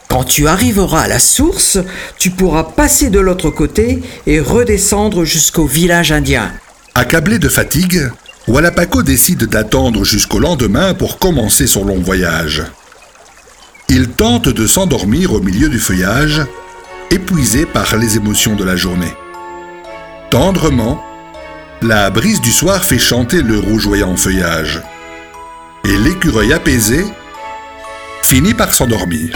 Quand 0.08 0.24
tu 0.24 0.48
arriveras 0.48 1.04
à 1.04 1.08
la 1.08 1.18
source, 1.18 1.78
tu 2.18 2.28
pourras 2.28 2.64
passer 2.64 3.08
de 3.08 3.20
l'autre 3.20 3.48
côté 3.48 4.02
et 4.26 4.38
redescendre 4.38 5.24
jusqu'au 5.24 5.64
village 5.64 6.12
indien. 6.12 6.52
Accablé 6.94 7.38
de 7.38 7.48
fatigue, 7.48 8.10
Walapaco 8.48 9.02
décide 9.02 9.46
d'attendre 9.46 10.04
jusqu'au 10.04 10.38
lendemain 10.38 10.94
pour 10.94 11.18
commencer 11.18 11.66
son 11.66 11.84
long 11.84 11.98
voyage. 11.98 12.62
Il 13.88 14.10
tente 14.10 14.48
de 14.48 14.66
s'endormir 14.66 15.32
au 15.32 15.40
milieu 15.40 15.68
du 15.68 15.80
feuillage, 15.80 16.42
épuisé 17.10 17.66
par 17.66 17.96
les 17.96 18.16
émotions 18.16 18.54
de 18.54 18.62
la 18.62 18.76
journée. 18.76 19.12
Tendrement, 20.30 21.02
la 21.82 22.08
brise 22.10 22.40
du 22.40 22.52
soir 22.52 22.84
fait 22.84 22.98
chanter 22.98 23.42
le 23.42 23.58
rougeoyant 23.58 24.16
feuillage. 24.16 24.80
Et 25.84 25.96
l'écureuil 25.98 26.52
apaisé 26.52 27.04
finit 28.22 28.54
par 28.54 28.72
s'endormir. 28.72 29.30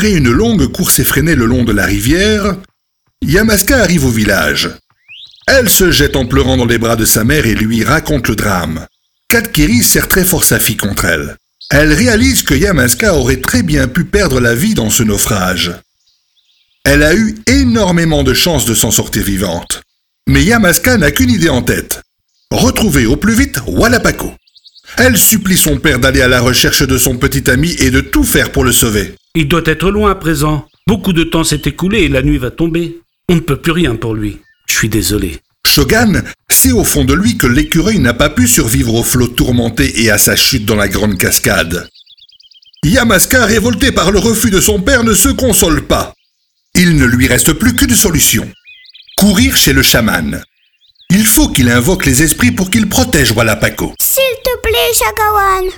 Après 0.00 0.16
une 0.16 0.30
longue 0.30 0.72
course 0.72 0.98
effrénée 0.98 1.34
le 1.34 1.44
long 1.44 1.62
de 1.62 1.74
la 1.74 1.84
rivière, 1.84 2.56
Yamaska 3.22 3.82
arrive 3.82 4.06
au 4.06 4.10
village. 4.10 4.70
Elle 5.46 5.68
se 5.68 5.90
jette 5.90 6.16
en 6.16 6.24
pleurant 6.24 6.56
dans 6.56 6.64
les 6.64 6.78
bras 6.78 6.96
de 6.96 7.04
sa 7.04 7.22
mère 7.22 7.44
et 7.44 7.54
lui 7.54 7.84
raconte 7.84 8.28
le 8.28 8.34
drame. 8.34 8.86
Katkeri 9.28 9.82
serre 9.82 10.08
très 10.08 10.24
fort 10.24 10.42
sa 10.42 10.58
fille 10.58 10.78
contre 10.78 11.04
elle. 11.04 11.36
Elle 11.70 11.92
réalise 11.92 12.42
que 12.42 12.54
Yamaska 12.54 13.14
aurait 13.14 13.42
très 13.42 13.62
bien 13.62 13.88
pu 13.88 14.06
perdre 14.06 14.40
la 14.40 14.54
vie 14.54 14.72
dans 14.72 14.88
ce 14.88 15.02
naufrage. 15.02 15.74
Elle 16.86 17.02
a 17.02 17.14
eu 17.14 17.36
énormément 17.46 18.22
de 18.22 18.32
chances 18.32 18.64
de 18.64 18.74
s'en 18.74 18.90
sortir 18.90 19.22
vivante. 19.22 19.82
Mais 20.26 20.42
Yamaska 20.42 20.96
n'a 20.96 21.10
qu'une 21.10 21.28
idée 21.28 21.50
en 21.50 21.60
tête. 21.60 22.00
Retrouver 22.50 23.04
au 23.04 23.16
plus 23.16 23.34
vite 23.34 23.60
Wallapako. 23.66 24.32
Elle 24.96 25.18
supplie 25.18 25.58
son 25.58 25.76
père 25.76 25.98
d'aller 25.98 26.22
à 26.22 26.28
la 26.28 26.40
recherche 26.40 26.84
de 26.84 26.96
son 26.96 27.18
petit 27.18 27.50
ami 27.50 27.76
et 27.80 27.90
de 27.90 28.00
tout 28.00 28.24
faire 28.24 28.50
pour 28.50 28.64
le 28.64 28.72
sauver. 28.72 29.14
Il 29.36 29.46
doit 29.46 29.62
être 29.66 29.90
loin 29.90 30.10
à 30.10 30.14
présent. 30.16 30.66
Beaucoup 30.88 31.12
de 31.12 31.22
temps 31.22 31.44
s'est 31.44 31.62
écoulé 31.64 32.00
et 32.00 32.08
la 32.08 32.22
nuit 32.22 32.38
va 32.38 32.50
tomber. 32.50 33.00
On 33.28 33.36
ne 33.36 33.40
peut 33.40 33.60
plus 33.60 33.70
rien 33.72 33.94
pour 33.94 34.14
lui. 34.14 34.38
Je 34.66 34.74
suis 34.74 34.88
désolé. 34.88 35.38
Shogun 35.64 36.24
sait 36.50 36.72
au 36.72 36.82
fond 36.82 37.04
de 37.04 37.14
lui 37.14 37.36
que 37.36 37.46
l'écureuil 37.46 38.00
n'a 38.00 38.12
pas 38.12 38.28
pu 38.28 38.48
survivre 38.48 38.94
au 38.94 39.04
flot 39.04 39.28
tourmenté 39.28 40.02
et 40.02 40.10
à 40.10 40.18
sa 40.18 40.34
chute 40.34 40.64
dans 40.64 40.74
la 40.74 40.88
grande 40.88 41.16
cascade. 41.16 41.88
Yamaska, 42.84 43.44
révolté 43.44 43.92
par 43.92 44.10
le 44.10 44.18
refus 44.18 44.50
de 44.50 44.60
son 44.60 44.80
père, 44.80 45.04
ne 45.04 45.14
se 45.14 45.28
console 45.28 45.86
pas. 45.86 46.12
Il 46.74 46.96
ne 46.96 47.04
lui 47.04 47.28
reste 47.28 47.52
plus 47.52 47.76
qu'une 47.76 47.94
solution. 47.94 48.50
Courir 49.16 49.56
chez 49.56 49.72
le 49.72 49.82
chaman. 49.82 50.42
Il 51.10 51.24
faut 51.24 51.48
qu'il 51.48 51.68
invoque 51.68 52.06
les 52.06 52.22
esprits 52.22 52.52
pour 52.52 52.70
qu'il 52.70 52.88
protège 52.88 53.32
Wallapako. 53.32 53.94
S'il 54.00 54.42
te 54.42 54.58
plaît, 54.60 54.94
Shakawan, 54.94 55.70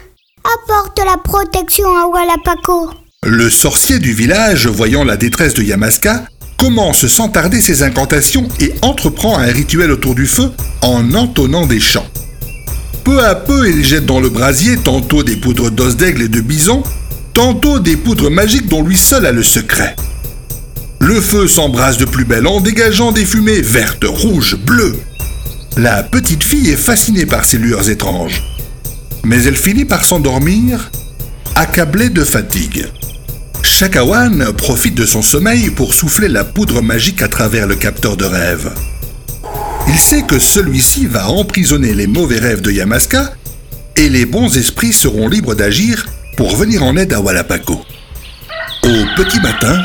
apporte 0.42 0.98
la 1.00 1.18
protection 1.18 1.88
à 1.96 2.06
Wallapako. 2.06 3.01
Le 3.24 3.50
sorcier 3.50 4.00
du 4.00 4.12
village, 4.12 4.66
voyant 4.66 5.04
la 5.04 5.16
détresse 5.16 5.54
de 5.54 5.62
Yamaska, 5.62 6.24
commence 6.56 7.06
sans 7.06 7.28
tarder 7.28 7.60
ses 7.60 7.84
incantations 7.84 8.48
et 8.58 8.74
entreprend 8.82 9.38
un 9.38 9.46
rituel 9.46 9.92
autour 9.92 10.16
du 10.16 10.26
feu 10.26 10.50
en 10.80 11.14
entonnant 11.14 11.66
des 11.66 11.78
chants. 11.78 12.08
Peu 13.04 13.24
à 13.24 13.36
peu, 13.36 13.70
il 13.70 13.84
jette 13.84 14.06
dans 14.06 14.18
le 14.18 14.28
brasier 14.28 14.76
tantôt 14.76 15.22
des 15.22 15.36
poudres 15.36 15.70
d'os 15.70 15.96
d'aigle 15.96 16.22
et 16.22 16.28
de 16.28 16.40
bison, 16.40 16.82
tantôt 17.32 17.78
des 17.78 17.96
poudres 17.96 18.28
magiques 18.28 18.68
dont 18.68 18.82
lui 18.82 18.96
seul 18.96 19.24
a 19.24 19.30
le 19.30 19.44
secret. 19.44 19.94
Le 20.98 21.20
feu 21.20 21.46
s'embrase 21.46 21.98
de 21.98 22.04
plus 22.04 22.24
belle 22.24 22.48
en 22.48 22.60
dégageant 22.60 23.12
des 23.12 23.24
fumées 23.24 23.62
vertes, 23.62 24.04
rouges, 24.04 24.56
bleues. 24.56 24.98
La 25.76 26.02
petite 26.02 26.42
fille 26.42 26.70
est 26.70 26.76
fascinée 26.76 27.26
par 27.26 27.44
ces 27.44 27.58
lueurs 27.58 27.88
étranges. 27.88 28.42
Mais 29.22 29.44
elle 29.44 29.56
finit 29.56 29.84
par 29.84 30.04
s'endormir, 30.04 30.90
accablée 31.54 32.10
de 32.10 32.24
fatigue. 32.24 32.88
Shakawan 33.72 34.52
profite 34.52 34.94
de 34.94 35.06
son 35.06 35.22
sommeil 35.22 35.70
pour 35.70 35.94
souffler 35.94 36.28
la 36.28 36.44
poudre 36.44 36.82
magique 36.82 37.22
à 37.22 37.28
travers 37.28 37.66
le 37.66 37.74
capteur 37.74 38.18
de 38.18 38.26
rêve. 38.26 38.70
Il 39.88 39.98
sait 39.98 40.22
que 40.24 40.38
celui-ci 40.38 41.06
va 41.06 41.30
emprisonner 41.30 41.94
les 41.94 42.06
mauvais 42.06 42.38
rêves 42.38 42.60
de 42.60 42.70
Yamaska 42.70 43.32
et 43.96 44.10
les 44.10 44.26
bons 44.26 44.58
esprits 44.58 44.92
seront 44.92 45.26
libres 45.26 45.54
d'agir 45.54 46.06
pour 46.36 46.54
venir 46.54 46.82
en 46.82 46.98
aide 46.98 47.14
à 47.14 47.20
Wallapako. 47.20 47.82
Au 48.82 49.06
petit 49.16 49.40
matin, 49.40 49.82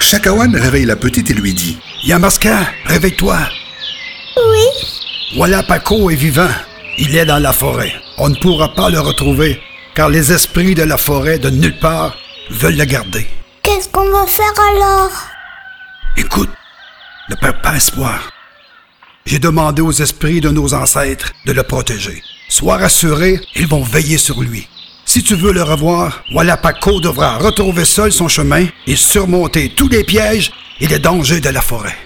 Shakawan 0.00 0.54
réveille 0.54 0.84
la 0.84 0.96
petite 0.96 1.30
et 1.30 1.34
lui 1.34 1.54
dit 1.54 1.78
Yamaska, 2.04 2.68
réveille-toi. 2.84 3.38
Oui, 4.36 5.38
Wallapako 5.38 6.10
est 6.10 6.14
vivant. 6.14 6.50
Il 6.98 7.16
est 7.16 7.24
dans 7.26 7.42
la 7.42 7.54
forêt. 7.54 7.94
On 8.18 8.28
ne 8.28 8.36
pourra 8.36 8.74
pas 8.74 8.90
le 8.90 9.00
retrouver, 9.00 9.60
car 9.94 10.10
les 10.10 10.30
esprits 10.30 10.74
de 10.74 10.82
la 10.82 10.98
forêt 10.98 11.38
de 11.38 11.48
nulle 11.48 11.78
part 11.78 12.18
veulent 12.50 12.76
le 12.76 12.84
garder. 12.84 13.26
qu'est-ce 13.62 13.88
qu'on 13.88 14.10
va 14.10 14.26
faire 14.26 14.52
alors? 14.70 15.10
Écoute, 16.16 16.50
ne 17.28 17.34
perds 17.34 17.60
pas 17.60 17.76
espoir. 17.76 18.30
J'ai 19.26 19.38
demandé 19.38 19.80
aux 19.80 19.92
esprits 19.92 20.40
de 20.40 20.50
nos 20.50 20.74
ancêtres 20.74 21.32
de 21.46 21.52
le 21.52 21.62
protéger. 21.62 22.22
Sois 22.48 22.76
rassuré, 22.76 23.40
ils 23.56 23.66
vont 23.66 23.82
veiller 23.82 24.18
sur 24.18 24.42
lui. 24.42 24.68
Si 25.06 25.22
tu 25.22 25.34
veux 25.34 25.52
le 25.52 25.62
revoir, 25.62 26.22
Wallapako 26.32 27.00
devra 27.00 27.38
retrouver 27.38 27.84
seul 27.84 28.12
son 28.12 28.28
chemin 28.28 28.66
et 28.86 28.96
surmonter 28.96 29.70
tous 29.74 29.88
les 29.88 30.04
pièges 30.04 30.52
et 30.80 30.86
les 30.86 30.98
dangers 30.98 31.40
de 31.40 31.50
la 31.50 31.62
forêt. 31.62 31.96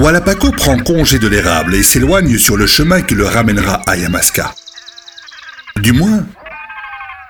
Wallapako 0.00 0.52
prend 0.52 0.78
congé 0.78 1.18
de 1.18 1.28
l'érable 1.28 1.74
et 1.74 1.82
s'éloigne 1.82 2.38
sur 2.38 2.56
le 2.56 2.66
chemin 2.66 3.02
qui 3.02 3.14
le 3.14 3.26
ramènera 3.26 3.82
à 3.86 3.98
Yamaska. 3.98 4.54
Du 5.76 5.92
moins, 5.92 6.24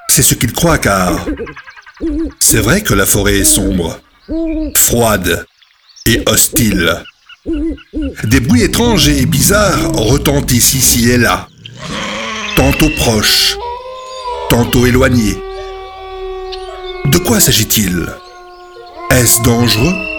c'est 0.09 0.23
ce 0.23 0.37
qu'il 0.37 0.53
croit 0.53 0.79
car 0.79 1.27
c'est 2.39 2.61
vrai 2.61 2.83
que 2.83 2.95
la 2.95 3.07
forêt 3.07 3.39
est 3.39 3.45
sombre, 3.45 4.01
froide 4.77 5.45
et 6.07 6.23
hostile. 6.27 7.03
Des 8.23 8.39
bruits 8.39 8.63
étranges 8.63 9.09
et 9.09 9.27
bizarres 9.27 9.91
retentissent 9.93 10.75
ici 10.75 11.11
et 11.11 11.19
là, 11.19 11.49
tantôt 12.55 12.91
proches, 12.99 13.57
tantôt 14.49 14.87
éloignés. 14.87 15.43
De 17.07 17.19
quoi 17.19 17.41
s'agit-il? 17.41 18.07
Est-ce 19.11 19.43
dangereux? 19.43 20.10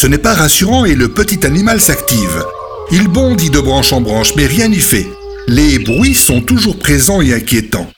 Ce 0.00 0.06
n'est 0.06 0.16
pas 0.16 0.32
rassurant 0.32 0.86
et 0.86 0.94
le 0.94 1.10
petit 1.10 1.44
animal 1.44 1.78
s'active. 1.78 2.42
Il 2.90 3.08
bondit 3.08 3.50
de 3.50 3.60
branche 3.60 3.92
en 3.92 4.00
branche, 4.00 4.32
mais 4.34 4.46
rien 4.46 4.68
n'y 4.68 4.80
fait. 4.80 5.06
Les 5.46 5.78
bruits 5.78 6.14
sont 6.14 6.40
toujours 6.40 6.78
présents 6.78 7.20
et 7.20 7.34
inquiétants. 7.34 7.92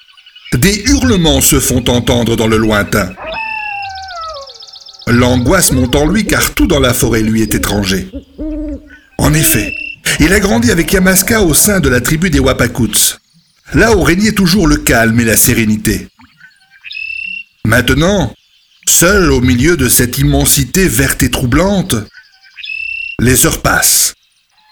Des 0.53 0.83
hurlements 0.87 1.41
se 1.41 1.61
font 1.61 1.89
entendre 1.89 2.35
dans 2.35 2.49
le 2.49 2.57
lointain. 2.57 3.11
L'angoisse 5.07 5.71
monte 5.71 5.95
en 5.95 6.05
lui 6.05 6.27
car 6.27 6.55
tout 6.55 6.67
dans 6.67 6.81
la 6.81 6.93
forêt 6.93 7.23
lui 7.23 7.41
est 7.41 7.55
étranger. 7.55 8.11
En 9.19 9.33
effet, 9.33 9.73
il 10.19 10.33
a 10.33 10.41
grandi 10.41 10.73
avec 10.73 10.93
Yamaska 10.93 11.43
au 11.43 11.55
sein 11.55 11.79
de 11.79 11.89
la 11.89 12.01
tribu 12.01 12.31
des 12.31 12.41
Wapakuts, 12.41 13.19
là 13.75 13.97
où 13.97 14.03
régnait 14.03 14.33
toujours 14.33 14.67
le 14.67 14.79
calme 14.79 15.21
et 15.21 15.25
la 15.25 15.37
sérénité. 15.37 16.09
Maintenant, 17.65 18.35
Seul 18.89 19.31
au 19.31 19.41
milieu 19.41 19.77
de 19.77 19.89
cette 19.89 20.19
immensité 20.19 20.89
verte 20.89 21.23
et 21.23 21.31
troublante, 21.31 21.95
les 23.19 23.47
heures 23.47 23.63
passent 23.63 24.15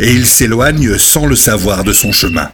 et 0.00 0.12
il 0.12 0.26
s'éloigne 0.26 0.98
sans 0.98 1.26
le 1.26 1.36
savoir 1.36 1.84
de 1.84 1.92
son 1.92 2.10
chemin. 2.10 2.50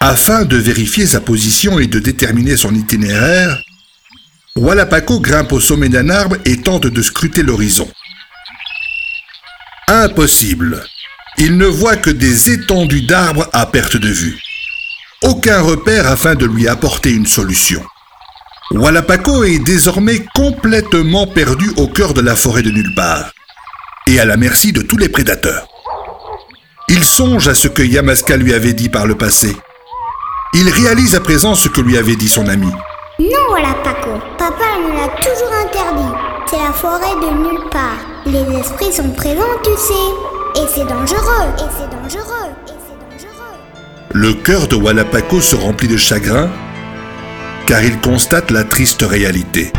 Afin 0.00 0.44
de 0.44 0.56
vérifier 0.56 1.06
sa 1.06 1.20
position 1.20 1.78
et 1.78 1.86
de 1.86 1.98
déterminer 1.98 2.56
son 2.56 2.74
itinéraire, 2.74 3.62
Wallapako 4.56 5.20
grimpe 5.20 5.52
au 5.52 5.60
sommet 5.60 5.88
d'un 5.88 6.10
arbre 6.10 6.36
et 6.44 6.60
tente 6.60 6.86
de 6.86 7.02
scruter 7.02 7.42
l'horizon. 7.42 7.88
Impossible. 9.86 10.84
Il 11.38 11.56
ne 11.56 11.66
voit 11.66 11.96
que 11.96 12.10
des 12.10 12.50
étendues 12.50 13.02
d'arbres 13.02 13.48
à 13.52 13.66
perte 13.66 13.96
de 13.96 14.08
vue. 14.08 14.40
Aucun 15.22 15.60
repère 15.60 16.06
afin 16.08 16.34
de 16.34 16.46
lui 16.46 16.66
apporter 16.66 17.10
une 17.10 17.26
solution. 17.26 17.84
Wallapako 18.70 19.44
est 19.44 19.60
désormais 19.60 20.26
complètement 20.34 21.26
perdu 21.26 21.70
au 21.78 21.88
cœur 21.88 22.12
de 22.12 22.20
la 22.20 22.36
forêt 22.36 22.62
de 22.62 22.70
nulle 22.70 22.94
part 22.94 23.30
et 24.06 24.20
à 24.20 24.26
la 24.26 24.36
merci 24.36 24.72
de 24.72 24.82
tous 24.82 24.98
les 24.98 25.08
prédateurs. 25.08 25.66
Il 26.88 27.02
songe 27.02 27.48
à 27.48 27.54
ce 27.54 27.66
que 27.68 27.82
Yamaska 27.82 28.36
lui 28.36 28.52
avait 28.52 28.74
dit 28.74 28.90
par 28.90 29.06
le 29.06 29.14
passé. 29.14 29.56
Il 30.52 30.68
réalise 30.68 31.14
à 31.14 31.20
présent 31.20 31.54
ce 31.54 31.68
que 31.68 31.80
lui 31.80 31.96
avait 31.96 32.16
dit 32.16 32.28
son 32.28 32.46
ami. 32.46 32.70
Non, 33.18 33.52
Wallapako. 33.52 34.20
Papa 34.36 34.64
nous 34.82 34.92
l'a 34.92 35.08
toujours 35.16 35.52
interdit. 35.64 36.14
c'est 36.46 36.58
la 36.58 36.72
forêt 36.72 37.14
de 37.22 37.36
nulle 37.42 37.70
part. 37.70 37.98
Les 38.26 38.58
esprits 38.58 38.92
sont 38.92 39.10
présents, 39.10 39.58
tu 39.64 39.70
sais. 39.78 40.60
Et 40.62 40.66
c'est 40.74 40.86
dangereux. 40.86 41.48
Et 41.56 41.70
c'est 41.78 41.90
dangereux. 41.90 42.50
Et 42.66 42.72
c'est 42.86 43.26
dangereux. 43.26 43.56
Le 44.12 44.34
cœur 44.34 44.68
de 44.68 44.76
Walapaco 44.76 45.40
se 45.40 45.56
remplit 45.56 45.88
de 45.88 45.96
chagrin 45.96 46.50
car 47.68 47.84
il 47.84 48.00
constate 48.00 48.50
la 48.50 48.64
triste 48.64 49.02
réalité. 49.02 49.70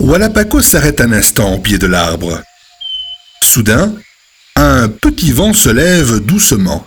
Walapaco 0.00 0.62
s'arrête 0.62 1.00
un 1.00 1.12
instant 1.12 1.54
au 1.54 1.58
pied 1.58 1.76
de 1.76 1.86
l'arbre. 1.86 2.42
Soudain, 3.42 3.92
un 4.56 4.88
petit 4.88 5.32
vent 5.32 5.52
se 5.52 5.68
lève 5.68 6.20
doucement. 6.20 6.86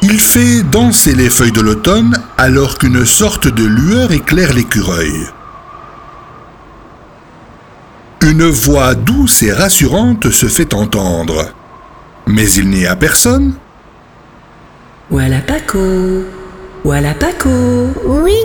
Il 0.00 0.18
fait 0.18 0.62
danser 0.62 1.14
les 1.14 1.28
feuilles 1.28 1.52
de 1.52 1.60
l'automne 1.60 2.22
alors 2.38 2.78
qu'une 2.78 3.04
sorte 3.04 3.48
de 3.48 3.64
lueur 3.64 4.12
éclaire 4.12 4.54
l'écureuil. 4.54 5.26
Une 8.22 8.46
voix 8.46 8.94
douce 8.94 9.42
et 9.42 9.52
rassurante 9.52 10.30
se 10.30 10.46
fait 10.46 10.72
entendre. 10.72 11.52
Mais 12.26 12.50
il 12.52 12.68
n'y 12.70 12.86
a 12.86 12.96
personne. 12.96 13.54
Voilà 15.10 15.40
Paco. 15.40 16.24
Voilà 16.84 17.14
Paco. 17.14 17.50
Oui. 18.04 18.36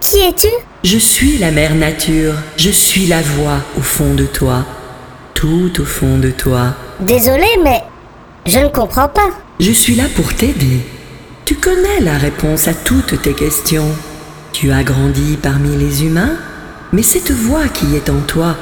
Qui 0.00 0.18
es-tu? 0.18 0.48
Je 0.84 0.98
suis 0.98 1.38
la 1.38 1.52
mère 1.52 1.76
nature. 1.76 2.34
Je 2.56 2.70
suis 2.70 3.06
la 3.06 3.22
voix 3.22 3.60
au 3.78 3.80
fond 3.80 4.14
de 4.14 4.24
toi. 4.24 4.64
Tout 5.32 5.70
au 5.80 5.84
fond 5.84 6.18
de 6.18 6.30
toi. 6.30 6.74
Désolé, 6.98 7.46
mais 7.62 7.82
je 8.46 8.58
ne 8.58 8.66
comprends 8.66 9.08
pas. 9.08 9.30
Je 9.60 9.70
suis 9.70 9.94
là 9.94 10.04
pour 10.16 10.34
t'aider. 10.34 10.80
Tu 11.44 11.54
connais 11.54 12.00
la 12.00 12.18
réponse 12.18 12.66
à 12.66 12.74
toutes 12.74 13.22
tes 13.22 13.32
questions. 13.32 13.94
Tu 14.52 14.72
as 14.72 14.82
grandi 14.82 15.38
parmi 15.40 15.76
les 15.76 16.04
humains, 16.04 16.36
mais 16.92 17.04
cette 17.04 17.30
voix 17.30 17.68
qui 17.68 17.94
est 17.94 18.10
en 18.10 18.20
toi 18.20 18.56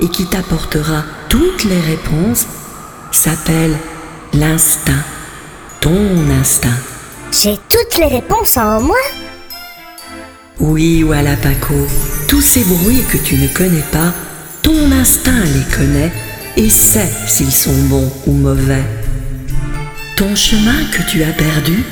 et 0.00 0.08
qui 0.08 0.26
t'apportera 0.26 1.04
toutes 1.30 1.64
les 1.64 1.80
réponses 1.80 2.46
s'appelle 3.10 3.74
l'instinct. 4.34 4.92
Ton 5.80 6.28
instinct. 6.40 6.68
J'ai 7.32 7.58
toutes 7.70 7.98
les 7.98 8.08
réponses 8.08 8.58
en 8.58 8.82
moi 8.82 8.98
Oui, 10.66 11.02
voilà 11.02 11.36
Paco. 11.36 11.74
Tous 12.26 12.40
ces 12.40 12.64
bruits 12.64 13.04
que 13.12 13.18
tu 13.18 13.36
ne 13.36 13.48
connais 13.48 13.84
pas, 13.92 14.14
ton 14.62 14.90
instinct 14.92 15.44
les 15.44 15.76
connaît 15.76 16.10
et 16.56 16.70
sait 16.70 17.10
s'ils 17.26 17.52
sont 17.52 17.82
bons 17.90 18.10
ou 18.26 18.32
mauvais. 18.32 18.82
Ton 20.16 20.34
chemin 20.34 20.86
que 20.90 21.02
tu 21.10 21.22
as 21.22 21.32
perdu, 21.32 21.84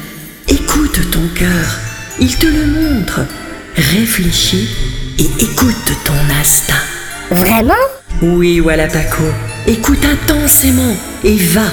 écoute 0.49 0.99
ton 1.11 1.29
cœur, 1.35 1.79
il 2.19 2.35
te 2.35 2.47
le 2.47 2.65
montre. 2.65 3.21
Réfléchis 3.77 4.71
et 5.19 5.45
écoute 5.45 5.93
ton 6.07 6.41
instinct. 6.41 6.87
Vraiment? 7.31 7.75
Oui, 8.23 8.59
voilà 8.61 8.87
Paco. 8.87 9.25
Écoute 9.67 10.03
intensément 10.03 10.97
et 11.25 11.37
va. 11.37 11.67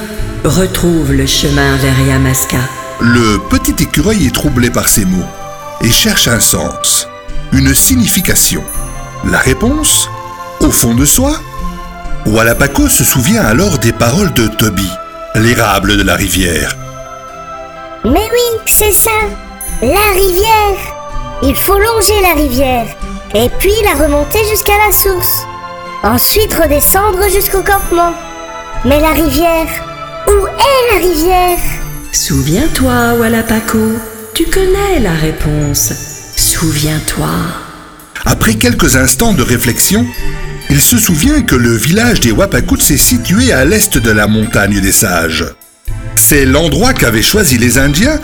Retrouve 0.44 1.14
le 1.14 1.26
chemin 1.26 1.78
vers 1.78 2.08
Yamaska. 2.10 2.60
Le 3.00 3.38
petit 3.50 3.82
écureuil 3.82 4.28
est 4.28 4.36
troublé 4.36 4.70
par 4.70 4.90
ces 4.90 5.06
mots 5.06 5.26
et 5.82 5.92
cherche 5.92 6.28
un 6.28 6.40
sens, 6.40 7.08
une 7.54 7.74
signification. 7.74 8.64
La 9.26 9.40
réponse 9.40 10.10
Au 10.60 10.72
fond 10.72 10.94
de 10.94 11.06
soi 11.06 11.40
Walapaco 12.26 12.90
se 12.90 13.04
souvient 13.04 13.44
alors 13.44 13.78
des 13.80 13.94
paroles 13.94 14.34
de 14.34 14.48
Toby, 14.48 14.90
l'érable 15.36 15.98
de 15.98 16.04
la 16.04 16.16
rivière. 16.16 16.76
Mais 18.04 18.12
oui, 18.32 18.60
c'est 18.66 18.92
ça. 18.92 19.10
La 19.82 20.12
rivière. 20.14 20.78
Il 21.42 21.56
faut 21.56 21.78
longer 21.78 22.22
la 22.22 22.34
rivière. 22.34 22.88
Et 23.34 23.50
puis 23.60 23.74
la 23.84 24.04
remonter 24.04 24.44
jusqu'à 24.50 24.78
la 24.86 24.92
source. 24.92 25.46
Ensuite 26.04 26.54
redescendre 26.54 27.30
jusqu'au 27.30 27.62
campement. 27.62 28.14
Mais 28.86 29.00
la 29.00 29.12
rivière. 29.12 29.68
Où 30.28 30.48
est 30.48 30.94
la 30.94 31.08
rivière? 31.08 31.60
Souviens-toi, 32.12 33.14
Walapaco. 33.20 34.00
Tu 34.34 34.46
connais 34.46 35.00
la 35.02 35.14
réponse. 35.14 35.94
Souviens-toi. 36.36 37.30
Après 38.26 38.56
quelques 38.56 38.96
instants 38.96 39.34
de 39.34 39.42
réflexion, 39.42 40.06
il 40.70 40.80
se 40.80 40.98
souvient 40.98 41.42
que 41.42 41.56
le 41.56 41.76
village 41.76 42.20
des 42.20 42.32
Wapakuts 42.32 42.94
est 42.94 42.98
situé 42.98 43.52
à 43.52 43.66
l'est 43.66 43.98
de 43.98 44.12
la 44.12 44.28
montagne 44.28 44.80
des 44.82 44.92
sages. 44.92 45.46
C'est 46.16 46.46
l'endroit 46.46 46.94
qu'avaient 46.94 47.22
choisi 47.22 47.58
les 47.58 47.78
Indiens 47.78 48.20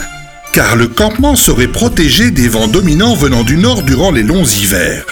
car 0.53 0.77
le 0.77 0.87
campement 0.87 1.35
serait 1.35 1.67
protégé 1.67 2.31
des 2.31 2.47
vents 2.47 2.69
dominants 2.69 3.15
venant 3.15 3.43
du 3.43 3.57
nord 3.57 3.83
durant 3.83 4.11
les 4.11 4.23
longs 4.23 4.45
hivers. 4.45 5.05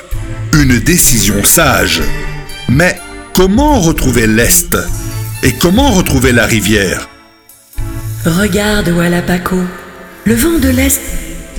Une 0.53 0.79
décision 0.79 1.43
sage. 1.43 2.01
Mais 2.69 2.97
comment 3.33 3.79
retrouver 3.81 4.25
l'est? 4.25 4.77
Et 5.43 5.51
comment 5.51 5.91
retrouver 5.91 6.31
la 6.31 6.45
rivière? 6.45 7.09
Regarde, 8.25 8.87
Walapaco. 8.87 9.57
Le 10.25 10.35
vent 10.35 10.57
de 10.57 10.69
l'Est 10.69 11.01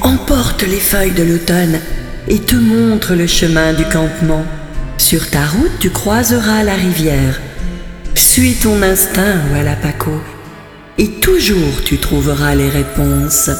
emporte 0.00 0.62
les 0.62 0.80
feuilles 0.80 1.12
de 1.12 1.22
l'automne 1.22 1.78
et 2.28 2.38
te 2.38 2.54
montre 2.54 3.14
le 3.14 3.26
chemin 3.26 3.74
du 3.74 3.84
campement. 3.84 4.42
Sur 4.96 5.28
ta 5.28 5.44
route, 5.44 5.78
tu 5.80 5.90
croiseras 5.90 6.62
la 6.62 6.72
rivière. 6.72 7.38
Suis 8.14 8.54
ton 8.54 8.80
instinct, 8.80 9.36
Walapaco, 9.52 10.18
et 10.96 11.08
toujours 11.20 11.82
tu 11.84 11.98
trouveras 11.98 12.54
les 12.54 12.70
réponses. 12.70 13.50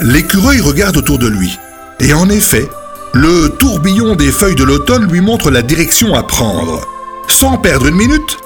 L'écureuil 0.00 0.60
regarde 0.60 0.96
autour 0.96 1.18
de 1.18 1.28
lui. 1.28 1.56
Et 2.00 2.12
en 2.12 2.28
effet, 2.28 2.66
le 3.14 3.50
tourbillon 3.60 4.16
des 4.16 4.32
feuilles 4.32 4.56
de 4.56 4.64
l'automne 4.64 5.08
lui 5.08 5.20
montre 5.20 5.52
la 5.52 5.62
direction 5.62 6.14
à 6.14 6.24
prendre. 6.24 6.88
Sans 7.28 7.56
perdre 7.56 7.86
une 7.86 7.94
minute, 7.94 8.38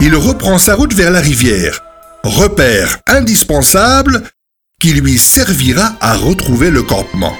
il 0.00 0.14
reprend 0.14 0.58
sa 0.58 0.74
route 0.74 0.92
vers 0.92 1.10
la 1.10 1.20
rivière, 1.20 1.80
repère 2.22 2.98
indispensable 3.06 4.24
qui 4.80 4.92
lui 4.92 5.18
servira 5.18 5.94
à 6.00 6.14
retrouver 6.14 6.70
le 6.70 6.84
campement. 6.84 7.32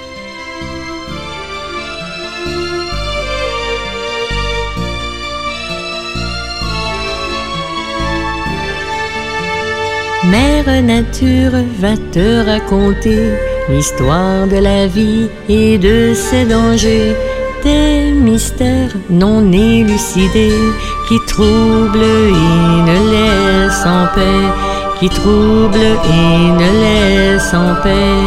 Mère 10.25 10.83
Nature 10.83 11.53
va 11.79 11.97
te 12.11 12.45
raconter 12.45 13.31
l'histoire 13.69 14.49
de 14.49 14.57
la 14.57 14.89
vie 14.89 15.29
et 15.49 15.79
de 15.79 16.15
ses 16.15 16.45
dangers, 16.45 17.15
des 17.63 18.11
mystères 18.15 18.97
non 19.11 19.53
élucidés 19.53 20.59
qui 21.07 21.19
troublent 21.29 22.03
et 22.03 22.83
ne 22.91 22.99
laissent 23.13 23.87
en 23.87 24.07
paix, 24.13 24.68
qui 24.99 25.09
troublent 25.09 25.97
et 26.05 26.51
ne 26.61 26.71
laissent 26.83 27.55
en 27.55 27.75
paix. 27.83 28.23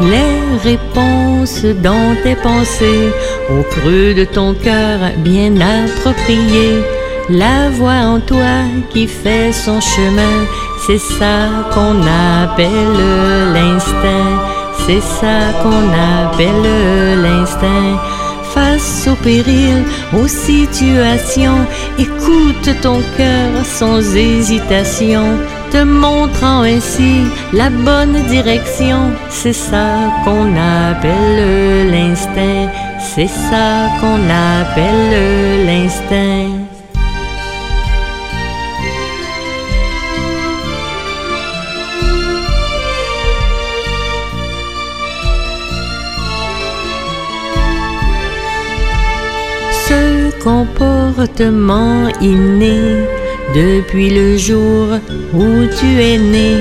Les 0.00 0.70
réponses 0.70 1.64
dans 1.82 2.14
tes 2.22 2.36
pensées, 2.36 3.10
au 3.50 3.62
creux 3.62 4.14
de 4.14 4.24
ton 4.24 4.54
cœur 4.54 4.98
bien 5.18 5.54
approprié, 5.60 6.82
la 7.28 7.68
voix 7.70 8.02
en 8.14 8.20
toi 8.20 8.64
qui 8.90 9.06
fait 9.06 9.52
son 9.52 9.80
chemin, 9.80 10.46
c'est 10.86 10.98
ça 10.98 11.48
qu'on 11.72 12.00
appelle 12.00 12.98
l'instinct, 13.54 14.40
c'est 14.86 15.02
ça 15.02 15.38
qu'on 15.62 15.86
appelle 16.16 17.22
l'instinct. 17.22 18.00
Face 18.54 19.06
au 19.06 19.14
péril, 19.14 19.84
aux 20.12 20.26
situations, 20.26 21.64
écoute 21.98 22.80
ton 22.82 23.00
cœur 23.16 23.64
sans 23.64 24.00
hésitation, 24.16 25.22
te 25.70 25.82
montrant 25.84 26.62
ainsi 26.62 27.24
la 27.52 27.70
bonne 27.70 28.22
direction. 28.28 29.10
C'est 29.28 29.52
ça 29.52 29.88
qu'on 30.24 30.54
appelle 30.56 31.90
l'instinct, 31.90 32.68
c'est 32.98 33.28
ça 33.28 33.88
qu'on 34.00 34.20
appelle 34.28 35.66
l'instinct. 35.66 36.70
Ce 49.88 50.30
comportement 50.42 52.08
inné 52.20 53.19
depuis 53.54 54.10
le 54.10 54.36
jour 54.36 54.88
où 55.34 55.66
tu 55.78 56.00
es 56.00 56.18
né, 56.18 56.56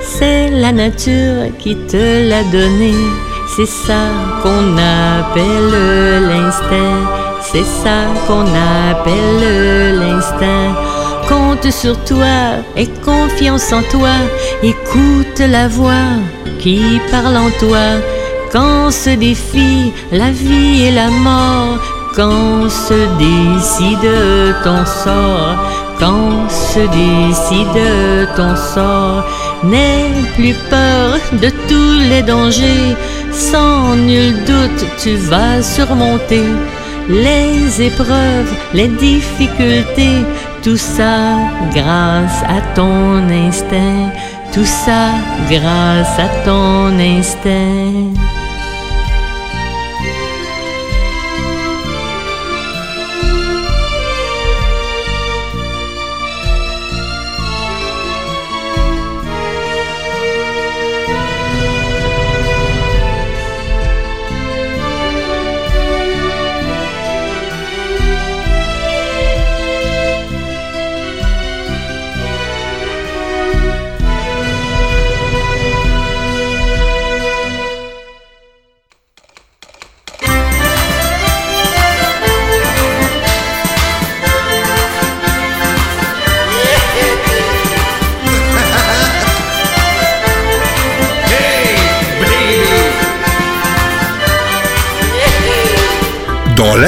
c'est 0.00 0.50
la 0.50 0.72
nature 0.72 1.56
qui 1.58 1.76
te 1.76 2.28
l'a 2.28 2.42
donné. 2.44 2.94
C'est 3.56 3.66
ça 3.66 4.06
qu'on 4.42 4.76
appelle 4.76 6.22
l'instinct, 6.28 7.02
c'est 7.42 7.64
ça 7.64 8.06
qu'on 8.26 8.46
appelle 8.46 9.98
l'instinct. 9.98 10.76
Compte 11.28 11.70
sur 11.70 11.96
toi 12.04 12.62
et 12.76 12.86
confiance 13.04 13.72
en 13.72 13.82
toi, 13.82 14.14
écoute 14.62 15.40
la 15.40 15.68
voix 15.68 16.10
qui 16.58 17.00
parle 17.10 17.36
en 17.36 17.50
toi. 17.58 18.00
Quand 18.52 18.90
se 18.90 19.10
défie 19.10 19.92
la 20.10 20.30
vie 20.30 20.86
et 20.86 20.90
la 20.92 21.08
mort, 21.10 21.78
quand 22.16 22.68
se 22.68 22.94
décide 23.18 24.10
ton 24.64 24.84
sort, 24.84 25.56
quand 26.00 26.48
se 26.48 26.80
décide 26.80 28.28
ton 28.34 28.56
sort, 28.56 29.24
n'aie 29.62 30.10
plus 30.34 30.54
peur 30.70 31.18
de 31.42 31.50
tous 31.68 31.98
les 32.08 32.22
dangers, 32.22 32.96
sans 33.30 33.94
nul 33.96 34.34
doute 34.44 34.84
tu 34.98 35.16
vas 35.16 35.62
surmonter 35.62 36.46
les 37.08 37.82
épreuves, 37.82 38.52
les 38.72 38.88
difficultés, 38.88 40.24
tout 40.62 40.76
ça 40.76 41.36
grâce 41.74 42.42
à 42.56 42.60
ton 42.74 43.28
instinct, 43.46 44.10
tout 44.52 44.64
ça 44.64 45.08
grâce 45.50 46.18
à 46.18 46.28
ton 46.44 46.98
instinct. 46.98 48.39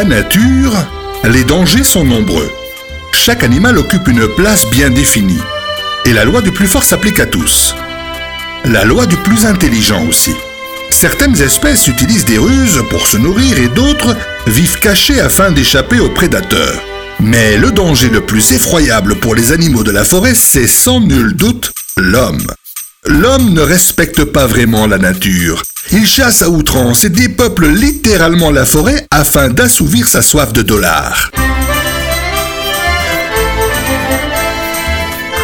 Nature, 0.04 0.74
les 1.24 1.44
dangers 1.44 1.84
sont 1.84 2.04
nombreux. 2.04 2.50
Chaque 3.12 3.44
animal 3.44 3.78
occupe 3.78 4.08
une 4.08 4.26
place 4.36 4.66
bien 4.66 4.90
définie. 4.90 5.40
Et 6.04 6.12
la 6.12 6.24
loi 6.24 6.42
du 6.42 6.50
plus 6.50 6.66
fort 6.66 6.84
s'applique 6.84 7.20
à 7.20 7.26
tous. 7.26 7.76
La 8.64 8.84
loi 8.84 9.06
du 9.06 9.16
plus 9.16 9.46
intelligent 9.46 10.04
aussi. 10.06 10.32
Certaines 10.90 11.40
espèces 11.40 11.86
utilisent 11.86 12.24
des 12.24 12.38
ruses 12.38 12.82
pour 12.90 13.06
se 13.06 13.16
nourrir 13.16 13.58
et 13.58 13.68
d'autres 13.68 14.16
vivent 14.46 14.78
cachées 14.78 15.20
afin 15.20 15.50
d'échapper 15.50 16.00
aux 16.00 16.10
prédateurs. 16.10 16.80
Mais 17.20 17.56
le 17.56 17.70
danger 17.70 18.08
le 18.08 18.20
plus 18.20 18.52
effroyable 18.52 19.14
pour 19.16 19.34
les 19.34 19.52
animaux 19.52 19.84
de 19.84 19.90
la 19.90 20.04
forêt, 20.04 20.34
c'est 20.34 20.66
sans 20.66 21.00
nul 21.00 21.34
doute 21.34 21.72
l'homme. 21.96 22.46
L'homme 23.04 23.52
ne 23.52 23.60
respecte 23.60 24.22
pas 24.24 24.46
vraiment 24.46 24.86
la 24.86 24.96
nature. 24.96 25.62
Il 25.90 26.06
chasse 26.06 26.40
à 26.42 26.48
outrance 26.48 27.02
et 27.02 27.08
dépeuple 27.08 27.66
littéralement 27.66 28.52
la 28.52 28.64
forêt 28.64 29.06
afin 29.10 29.48
d'assouvir 29.48 30.06
sa 30.06 30.22
soif 30.22 30.52
de 30.52 30.62
dollars. 30.62 31.32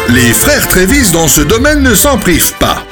Les 0.07 0.33
frères 0.33 0.67
Trévis 0.69 1.11
dans 1.11 1.27
ce 1.27 1.41
domaine 1.41 1.83
ne 1.83 1.95
s'en 1.95 2.17
privent 2.17 2.53
pas. 2.59 2.85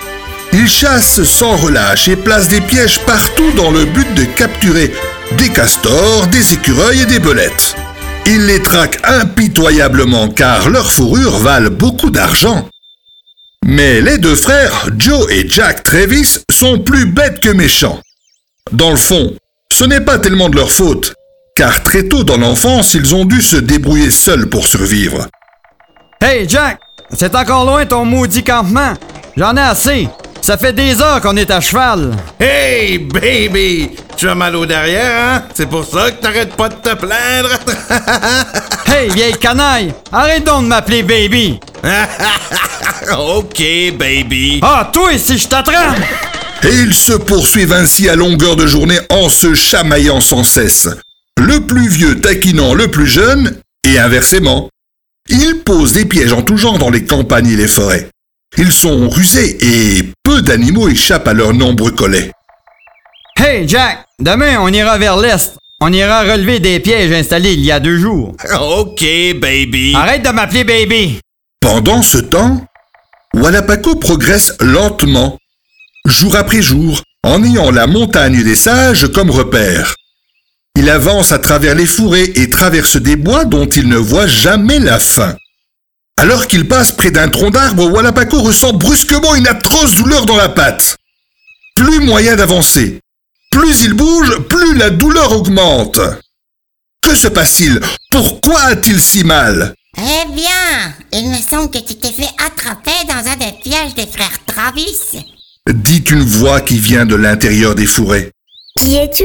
Ils 0.52 0.68
chassent 0.68 1.24
sans 1.24 1.56
relâche 1.56 2.10
et 2.10 2.18
placent 2.18 2.50
des 2.50 2.62
pièges 2.62 3.00
partout 3.06 3.52
dans 3.56 3.72
le 3.72 3.86
but 3.86 4.14
de 4.16 4.26
capturer 4.26 4.94
des 5.38 5.50
castors, 5.50 6.28
des 6.28 6.54
écureuils 6.54 7.04
et 7.04 7.06
des 7.06 7.20
belettes. 7.20 7.76
Ils 8.26 8.46
les 8.46 8.62
traquent 8.62 9.00
impitoyablement 9.06 10.28
car 10.28 10.70
leurs 10.70 10.92
fourrures 10.92 11.38
valent 11.38 11.72
beaucoup 11.72 12.10
d'argent. 12.10 12.68
Mais 13.66 14.02
les 14.02 14.18
deux 14.18 14.36
frères, 14.36 14.88
Joe 14.98 15.30
et 15.32 15.48
Jack 15.48 15.84
Travis, 15.84 16.40
sont 16.52 16.80
plus 16.80 17.06
bêtes 17.06 17.40
que 17.40 17.50
méchants. 17.50 18.00
Dans 18.72 18.92
le 18.92 18.98
fond, 18.98 19.36
ce 19.72 19.84
n'est 19.84 20.02
pas 20.02 20.20
tellement 20.20 20.50
de 20.50 20.56
leur 20.56 20.72
faute, 20.72 21.14
car 21.56 21.84
très 21.84 22.04
tôt 22.04 22.24
dans 22.24 22.38
l'enfance, 22.38 22.94
ils 22.94 23.16
ont 23.16 23.26
dû 23.26 23.42
se 23.42 23.58
débrouiller 23.58 24.12
seuls 24.12 24.48
pour 24.48 24.68
survivre. 24.68 25.28
Hey 26.22 26.48
Jack, 26.48 26.80
c'est 27.14 27.36
encore 27.36 27.66
loin 27.66 27.86
ton 27.86 28.06
maudit 28.06 28.44
campement. 28.44 28.94
J'en 29.36 29.56
ai 29.56 29.62
assez. 29.62 30.10
Ça 30.42 30.58
fait 30.58 30.74
des 30.74 31.02
heures 31.02 31.20
qu'on 31.22 31.36
est 31.36 31.52
à 31.52 31.60
cheval. 31.60 32.16
Hey, 32.40 33.00
baby! 33.00 33.92
Tu 34.16 34.30
as 34.30 34.36
mal 34.36 34.56
au 34.56 34.66
derrière, 34.66 35.36
hein? 35.36 35.44
C'est 35.54 35.68
pour 35.68 35.86
ça 35.86 36.10
que 36.10 36.22
t'arrêtes 36.22 36.56
pas 36.56 36.70
de 36.70 36.76
te 36.76 36.96
plaindre? 36.96 37.50
hey, 38.88 39.10
vieille 39.10 39.38
canaille! 39.38 39.94
Arrête 40.12 40.44
donc 40.44 40.64
de 40.64 40.68
m'appeler 40.68 41.04
baby! 41.04 41.60
ok, 43.18 43.64
baby. 43.98 44.60
Ah, 44.62 44.90
toi, 44.92 45.18
si 45.18 45.38
je 45.38 45.48
t'attrape! 45.48 45.98
Et 46.64 46.74
ils 46.74 46.94
se 46.94 47.14
poursuivent 47.14 47.74
ainsi 47.74 48.10
à 48.10 48.16
longueur 48.16 48.56
de 48.56 48.66
journée 48.66 49.00
en 49.10 49.30
se 49.30 49.54
chamaillant 49.54 50.22
sans 50.22 50.44
cesse. 50.44 50.90
Le 51.40 51.62
plus 51.62 51.88
vieux 51.88 52.20
taquinant 52.20 52.74
le 52.74 52.88
plus 52.88 53.08
jeune, 53.08 53.62
et 53.88 54.00
inversement. 54.00 54.70
Ils 55.30 55.62
posent 55.64 55.94
des 55.94 56.06
pièges 56.06 56.34
en 56.34 56.42
tout 56.42 56.58
genre 56.58 56.78
dans 56.78 56.90
les 56.90 57.06
campagnes 57.06 57.50
et 57.50 57.56
les 57.56 57.68
forêts. 57.68 58.10
Ils 58.58 58.72
sont 58.72 59.10
rusés 59.10 59.58
et 59.62 60.12
peu 60.24 60.42
d'animaux 60.42 60.88
échappent 60.88 61.28
à 61.28 61.34
leurs 61.34 61.54
nombreux 61.54 61.92
collets. 61.92 62.32
Hey 63.38 63.68
Jack, 63.68 64.06
demain 64.20 64.58
on 64.60 64.70
ira 64.70 64.98
vers 64.98 65.18
l'est. 65.18 65.56
On 65.80 65.94
ira 65.94 66.24
relever 66.24 66.60
des 66.60 66.80
pièges 66.80 67.12
installés 67.12 67.54
il 67.54 67.64
y 67.64 67.72
a 67.72 67.80
deux 67.80 67.98
jours. 67.98 68.36
ok, 68.60 69.02
baby. 69.40 69.94
Arrête 69.96 70.24
de 70.24 70.30
m'appeler 70.30 70.64
baby. 70.64 71.20
Pendant 71.60 72.02
ce 72.02 72.18
temps, 72.18 72.66
Walapaco 73.36 73.96
progresse 73.96 74.54
lentement, 74.60 75.38
jour 76.06 76.36
après 76.36 76.64
jour, 76.64 77.02
en 77.24 77.44
ayant 77.44 77.70
la 77.70 77.86
montagne 77.86 78.44
des 78.44 78.56
sages 78.56 79.08
comme 79.12 79.30
repère. 79.30 79.96
Il 80.76 80.90
avance 80.90 81.32
à 81.32 81.40
travers 81.40 81.76
les 81.76 81.86
fourrés 81.86 82.32
et 82.36 82.50
traverse 82.50 82.98
des 82.98 83.16
bois 83.16 83.46
dont 83.46 83.66
il 83.68 83.88
ne 83.88 83.98
voit 83.98 84.28
jamais 84.28 84.80
la 84.80 85.00
fin. 85.00 85.36
Alors 86.20 86.48
qu'il 86.48 86.68
passe 86.68 86.92
près 86.92 87.12
d'un 87.12 87.30
tronc 87.30 87.52
d'arbre, 87.52 87.92
Walapaco 87.92 88.42
ressent 88.42 88.74
brusquement 88.74 89.36
une 89.36 89.48
atroce 89.48 89.96
douleur 89.96 90.26
dans 90.26 90.38
la 90.38 90.50
patte. 90.50 90.96
Plus 91.76 92.00
moyen 92.00 92.36
d'avancer. 92.36 93.00
Plus 93.52 93.84
il 93.84 93.94
bouge, 93.94 94.38
plus 94.50 94.76
la 94.76 94.90
douleur 94.90 95.32
augmente. 95.32 96.00
Que 97.02 97.16
se 97.16 97.28
passe-t-il? 97.28 97.80
Pourquoi 98.12 98.60
a-t-il 98.62 99.00
si 99.00 99.24
mal? 99.24 99.74
Eh 99.98 100.32
bien, 100.34 100.94
il 101.12 101.30
me 101.30 101.38
semble 101.38 101.72
que 101.72 101.80
tu 101.80 101.96
t'es 101.96 102.12
fait 102.12 102.30
attraper 102.46 102.92
dans 103.08 103.32
un 103.32 103.36
des 103.36 103.58
pièges 103.64 103.96
des 103.96 104.06
frères 104.06 104.46
Travis. 104.46 105.26
dit 105.74 106.04
une 106.12 106.24
voix 106.24 106.62
qui 106.62 106.78
vient 106.78 107.06
de 107.06 107.16
l'intérieur 107.16 107.74
des 107.74 107.88
fourrés. 107.88 108.32
Qui 108.80 108.96
es-tu? 108.96 109.24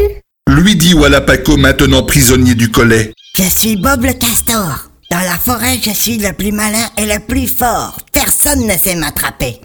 Lui 0.48 0.76
dit 0.76 0.94
Walapaco 0.94 1.56
maintenant 1.56 2.02
prisonnier 2.02 2.54
du 2.54 2.70
collet. 2.70 3.12
Je 3.36 3.44
suis 3.44 3.76
Bob 3.76 4.04
le 4.04 4.12
Castor. 4.14 4.88
Dans 5.10 5.20
la 5.20 5.36
forêt, 5.36 5.78
je 5.84 5.90
suis 5.90 6.18
le 6.18 6.32
plus 6.32 6.52
malin 6.52 6.88
et 6.96 7.04
le 7.04 7.18
plus 7.18 7.46
fort. 7.46 7.98
Personne 8.12 8.66
ne 8.66 8.78
sait 8.78 8.94
m'attraper. 8.94 9.60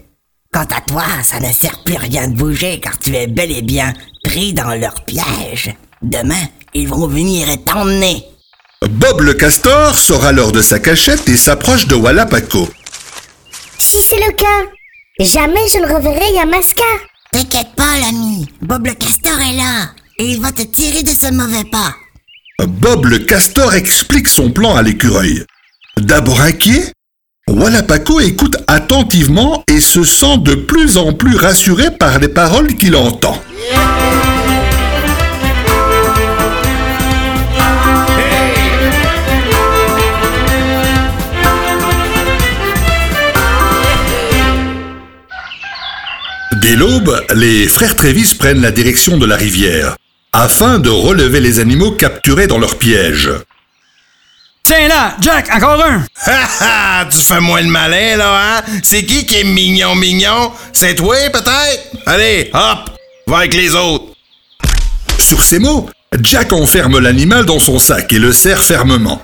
Quant 0.52 0.60
à 0.62 0.80
toi, 0.80 1.04
ça 1.22 1.40
ne 1.40 1.52
sert 1.52 1.82
plus 1.84 1.96
rien 1.96 2.28
de 2.28 2.34
bouger 2.34 2.80
car 2.80 2.98
tu 2.98 3.14
es 3.14 3.26
bel 3.26 3.50
et 3.50 3.62
bien 3.62 3.92
pris 4.24 4.54
dans 4.54 4.74
leur 4.74 5.04
piège. 5.04 5.74
Demain, 6.00 6.46
ils 6.74 6.88
vont 6.88 7.06
venir 7.06 7.48
et 7.50 7.62
t'emmener. 7.62 8.24
Bob 8.88 9.20
le 9.20 9.34
castor 9.34 9.98
sort 9.98 10.24
alors 10.24 10.52
de 10.52 10.62
sa 10.62 10.78
cachette 10.78 11.28
et 11.28 11.36
s'approche 11.36 11.86
de 11.86 11.96
Walapaco. 11.96 12.68
Si 13.78 13.98
c'est 14.02 14.16
le 14.16 14.32
cas, 14.32 14.70
jamais 15.20 15.68
je 15.72 15.78
ne 15.78 15.94
reverrai 15.94 16.32
Yamaska. 16.34 16.84
T'inquiète 17.32 17.74
pas, 17.76 17.98
l'ami. 18.00 18.48
Bob 18.62 18.86
le 18.86 18.94
castor 18.94 19.38
est 19.38 19.56
là. 19.56 19.90
Et 20.18 20.24
il 20.32 20.40
va 20.40 20.50
te 20.50 20.62
tirer 20.62 21.02
de 21.02 21.10
ce 21.10 21.30
mauvais 21.32 21.68
pas. 21.70 21.94
Bob 22.66 23.04
le 23.04 23.18
castor 23.18 23.74
explique 23.74 24.28
son 24.28 24.50
plan 24.50 24.74
à 24.74 24.82
l'écureuil. 24.82 25.44
D'abord 25.98 26.40
inquiet, 26.40 26.92
Walapaco 27.48 28.20
écoute 28.20 28.58
attentivement 28.66 29.64
et 29.68 29.80
se 29.80 30.04
sent 30.04 30.38
de 30.42 30.54
plus 30.54 30.98
en 30.98 31.14
plus 31.14 31.34
rassuré 31.34 31.90
par 31.90 32.18
les 32.18 32.28
paroles 32.28 32.74
qu'il 32.76 32.94
entend. 32.94 33.42
Dès 46.60 46.76
l'aube, 46.76 47.18
les 47.34 47.66
frères 47.66 47.96
Trévis 47.96 48.34
prennent 48.38 48.60
la 48.60 48.72
direction 48.72 49.16
de 49.16 49.24
la 49.24 49.36
rivière, 49.36 49.96
afin 50.32 50.78
de 50.78 50.90
relever 50.90 51.40
les 51.40 51.60
animaux 51.60 51.92
capturés 51.92 52.46
dans 52.46 52.58
leur 52.58 52.76
piège. 52.76 53.30
Tiens 54.68 54.86
là, 54.86 55.16
Jack, 55.22 55.48
encore 55.50 55.82
un! 55.82 56.04
Ha 56.26 56.40
ha! 56.60 57.06
Tu 57.06 57.16
fais 57.16 57.40
moins 57.40 57.62
le 57.62 57.68
malin, 57.68 58.18
là, 58.18 58.58
hein? 58.58 58.62
C'est 58.82 59.02
qui 59.02 59.24
qui 59.24 59.36
est 59.36 59.44
mignon, 59.44 59.94
mignon? 59.94 60.52
C'est 60.74 60.94
toi, 60.94 61.16
peut-être? 61.32 61.96
Allez, 62.04 62.50
hop! 62.52 62.90
Va 63.26 63.38
avec 63.38 63.54
les 63.54 63.74
autres! 63.74 64.12
Sur 65.18 65.42
ces 65.42 65.58
mots, 65.58 65.88
Jack 66.20 66.52
enferme 66.52 66.98
l'animal 66.98 67.46
dans 67.46 67.58
son 67.58 67.78
sac 67.78 68.12
et 68.12 68.18
le 68.18 68.30
serre 68.30 68.62
fermement. 68.62 69.22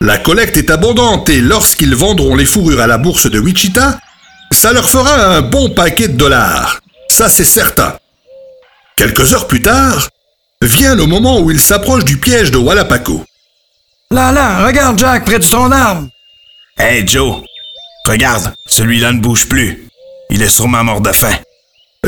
La 0.00 0.18
collecte 0.18 0.56
est 0.56 0.72
abondante 0.72 1.28
et 1.28 1.40
lorsqu'ils 1.40 1.94
vendront 1.94 2.34
les 2.34 2.44
fourrures 2.44 2.80
à 2.80 2.88
la 2.88 2.98
bourse 2.98 3.30
de 3.30 3.38
Wichita, 3.38 4.00
ça 4.50 4.72
leur 4.72 4.90
fera 4.90 5.36
un 5.36 5.42
bon 5.42 5.70
paquet 5.70 6.08
de 6.08 6.16
dollars. 6.16 6.80
Ça, 7.08 7.28
c'est 7.28 7.44
certain. 7.44 7.96
Quelques 8.96 9.32
heures 9.32 9.46
plus 9.46 9.62
tard, 9.62 10.08
vient 10.60 10.96
le 10.96 11.06
moment 11.06 11.38
où 11.38 11.52
ils 11.52 11.60
s'approchent 11.60 12.04
du 12.04 12.16
piège 12.16 12.50
de 12.50 12.58
Walapaco. 12.58 13.24
Là, 14.12 14.30
là, 14.30 14.64
regarde 14.64 14.98
Jack, 15.00 15.24
près 15.24 15.40
du 15.40 15.48
tronc 15.48 15.68
d'arbre. 15.68 16.06
Hey, 16.78 17.06
Joe! 17.06 17.42
Regarde, 18.06 18.54
celui-là 18.66 19.12
ne 19.12 19.20
bouge 19.20 19.48
plus. 19.48 19.88
Il 20.30 20.42
est 20.42 20.48
sûrement 20.48 20.84
mort 20.84 21.00
de 21.00 21.10
faim. 21.10 21.34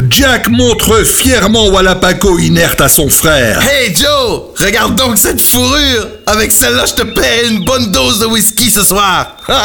Jack 0.09 0.47
montre 0.49 1.03
fièrement 1.05 1.67
Walapaco 1.67 2.39
inerte 2.39 2.81
à 2.81 2.89
son 2.89 3.09
frère. 3.09 3.61
Hey, 3.69 3.97
Joe! 3.97 4.43
Regarde 4.65 4.95
donc 4.95 5.19
cette 5.19 5.41
fourrure! 5.41 6.07
Avec 6.29 6.53
celle-là, 6.53 6.85
je 6.87 6.95
te 6.95 7.03
paie 7.03 7.49
une 7.49 7.65
bonne 7.65 7.91
dose 7.91 8.21
de 8.21 8.27
whisky 8.27 8.71
ce 8.71 8.85
soir! 8.85 9.37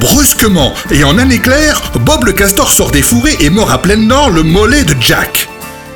Brusquement, 0.00 0.74
et 0.90 1.04
en 1.04 1.18
un 1.18 1.30
éclair, 1.30 1.80
Bob 2.00 2.24
le 2.24 2.32
castor 2.32 2.70
sort 2.72 2.90
des 2.90 3.02
fourrés 3.02 3.36
et 3.40 3.50
mord 3.50 3.70
à 3.70 3.80
pleines 3.80 4.08
dents 4.08 4.28
le 4.28 4.42
mollet 4.42 4.82
de 4.82 4.94
Jack. 5.00 5.48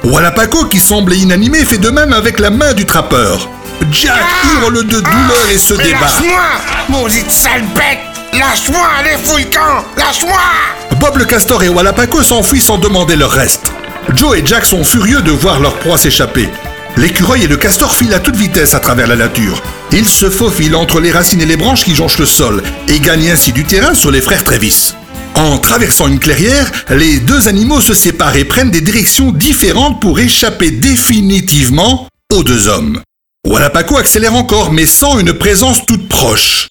Walapaco, 0.05 0.67
qui 0.67 0.79
semblait 0.79 1.19
inanimé, 1.19 1.65
fait 1.65 1.79
de 1.79 1.91
même 1.91 2.13
avec 2.13 2.39
la 2.39 2.51
main 2.51 2.75
du 2.75 2.87
trappeur. 2.87 3.49
Jack 3.91 4.23
hurle 4.45 4.85
de 4.85 5.01
douleur 5.01 5.49
et 5.53 5.59
se 5.59 5.75
débat. 5.75 6.01
Lâche-moi! 6.01 6.43
Maudite 6.89 7.31
sale 7.31 7.65
bête! 7.75 7.99
Lâche-moi, 8.33 8.87
allez, 8.99 9.17
fouille 9.23 9.45
le 9.45 9.51
camp! 9.51 9.85
Lâche-moi! 9.97 10.41
Bob 11.01 11.17
le 11.17 11.25
castor 11.25 11.63
et 11.63 11.69
Walapaco 11.69 12.23
s'enfuient 12.23 12.61
sans 12.61 12.79
demander 12.79 13.17
leur 13.17 13.31
reste. 13.31 13.73
Joe 14.15 14.39
et 14.39 14.43
Jack 14.45 14.65
sont 14.65 14.85
furieux 14.85 15.23
de 15.23 15.31
voir 15.31 15.61
leur 15.61 15.75
proie 15.79 15.99
s'échapper. 15.99 16.49
L'écureuil 16.97 17.45
et 17.45 17.49
le 17.49 17.57
castor 17.57 17.95
filent 17.95 18.15
à 18.15 18.21
toute 18.21 18.37
vitesse 18.37 18.75
à 18.75 18.81
travers 18.81 19.07
la 19.07 19.17
nature. 19.17 19.63
Ils 19.93 20.09
se 20.09 20.31
faufilent 20.31 20.77
entre 20.77 21.01
les 21.01 21.11
racines 21.11 21.41
et 21.41 21.47
les 21.47 21.57
branches 21.57 21.85
qui 21.85 21.95
jonchent 21.95 22.19
le 22.19 22.27
sol 22.27 22.63
et 22.89 23.01
gagnent 23.01 23.31
ainsi 23.31 23.53
du 23.53 23.65
terrain 23.65 23.95
sur 23.95 24.11
les 24.11 24.21
frères 24.21 24.45
Travis. 24.45 24.95
En 25.35 25.59
traversant 25.59 26.09
une 26.09 26.19
clairière, 26.19 26.71
les 26.91 27.19
deux 27.19 27.49
animaux 27.49 27.81
se 27.81 27.95
séparent 27.95 28.37
et 28.37 28.45
prennent 28.45 28.71
des 28.71 28.83
directions 28.83 29.33
différentes 29.33 30.01
pour 30.01 30.19
échapper 30.21 30.71
définitivement 30.71 32.07
aux 32.33 32.45
deux 32.45 32.69
hommes. 32.69 33.01
Walapaco 33.53 33.99
accélère 33.99 34.35
encore, 34.35 34.73
mais 34.73 34.87
sans 34.87 35.19
une 35.19 35.35
présence 35.35 35.85
toute 35.85 36.09
proche. 36.09 36.69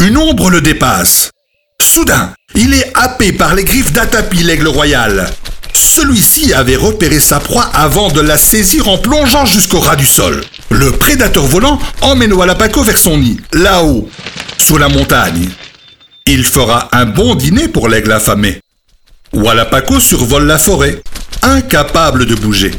Une 0.00 0.16
ombre 0.16 0.50
le 0.50 0.60
dépasse. 0.60 1.32
Soudain, 1.82 2.32
il 2.54 2.74
est 2.74 2.92
happé 2.94 3.32
par 3.32 3.56
les 3.56 3.64
griffes 3.64 3.90
d'Atapi, 3.90 4.44
l'aigle 4.44 4.68
royal. 4.68 5.28
Celui-ci 5.74 6.54
avait 6.54 6.76
repéré 6.76 7.18
sa 7.18 7.40
proie 7.40 7.68
avant 7.74 8.08
de 8.08 8.20
la 8.20 8.38
saisir 8.38 8.86
en 8.86 8.98
plongeant 8.98 9.46
jusqu'au 9.46 9.80
ras 9.80 9.96
du 9.96 10.06
sol. 10.06 10.44
Le 10.70 10.92
prédateur 10.92 11.44
volant 11.44 11.80
emmène 12.02 12.34
Walapaco 12.34 12.84
vers 12.84 12.98
son 12.98 13.18
nid, 13.18 13.40
là-haut, 13.52 14.08
sous 14.58 14.78
la 14.78 14.88
montagne. 14.88 15.48
Il 16.26 16.44
fera 16.44 16.88
un 16.92 17.06
bon 17.06 17.34
dîner 17.34 17.66
pour 17.66 17.88
l'aigle 17.88 18.12
affamé. 18.12 18.60
Walapaco 19.32 19.98
survole 19.98 20.46
la 20.46 20.60
forêt, 20.60 21.02
incapable 21.42 22.26
de 22.26 22.36
bouger. 22.36 22.70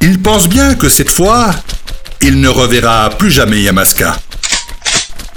Il 0.00 0.22
pense 0.22 0.48
bien 0.48 0.74
que 0.74 0.88
cette 0.88 1.10
fois, 1.10 1.50
il 2.20 2.40
ne 2.40 2.48
reverra 2.48 3.10
plus 3.10 3.30
jamais 3.30 3.60
Yamaska. 3.60 4.16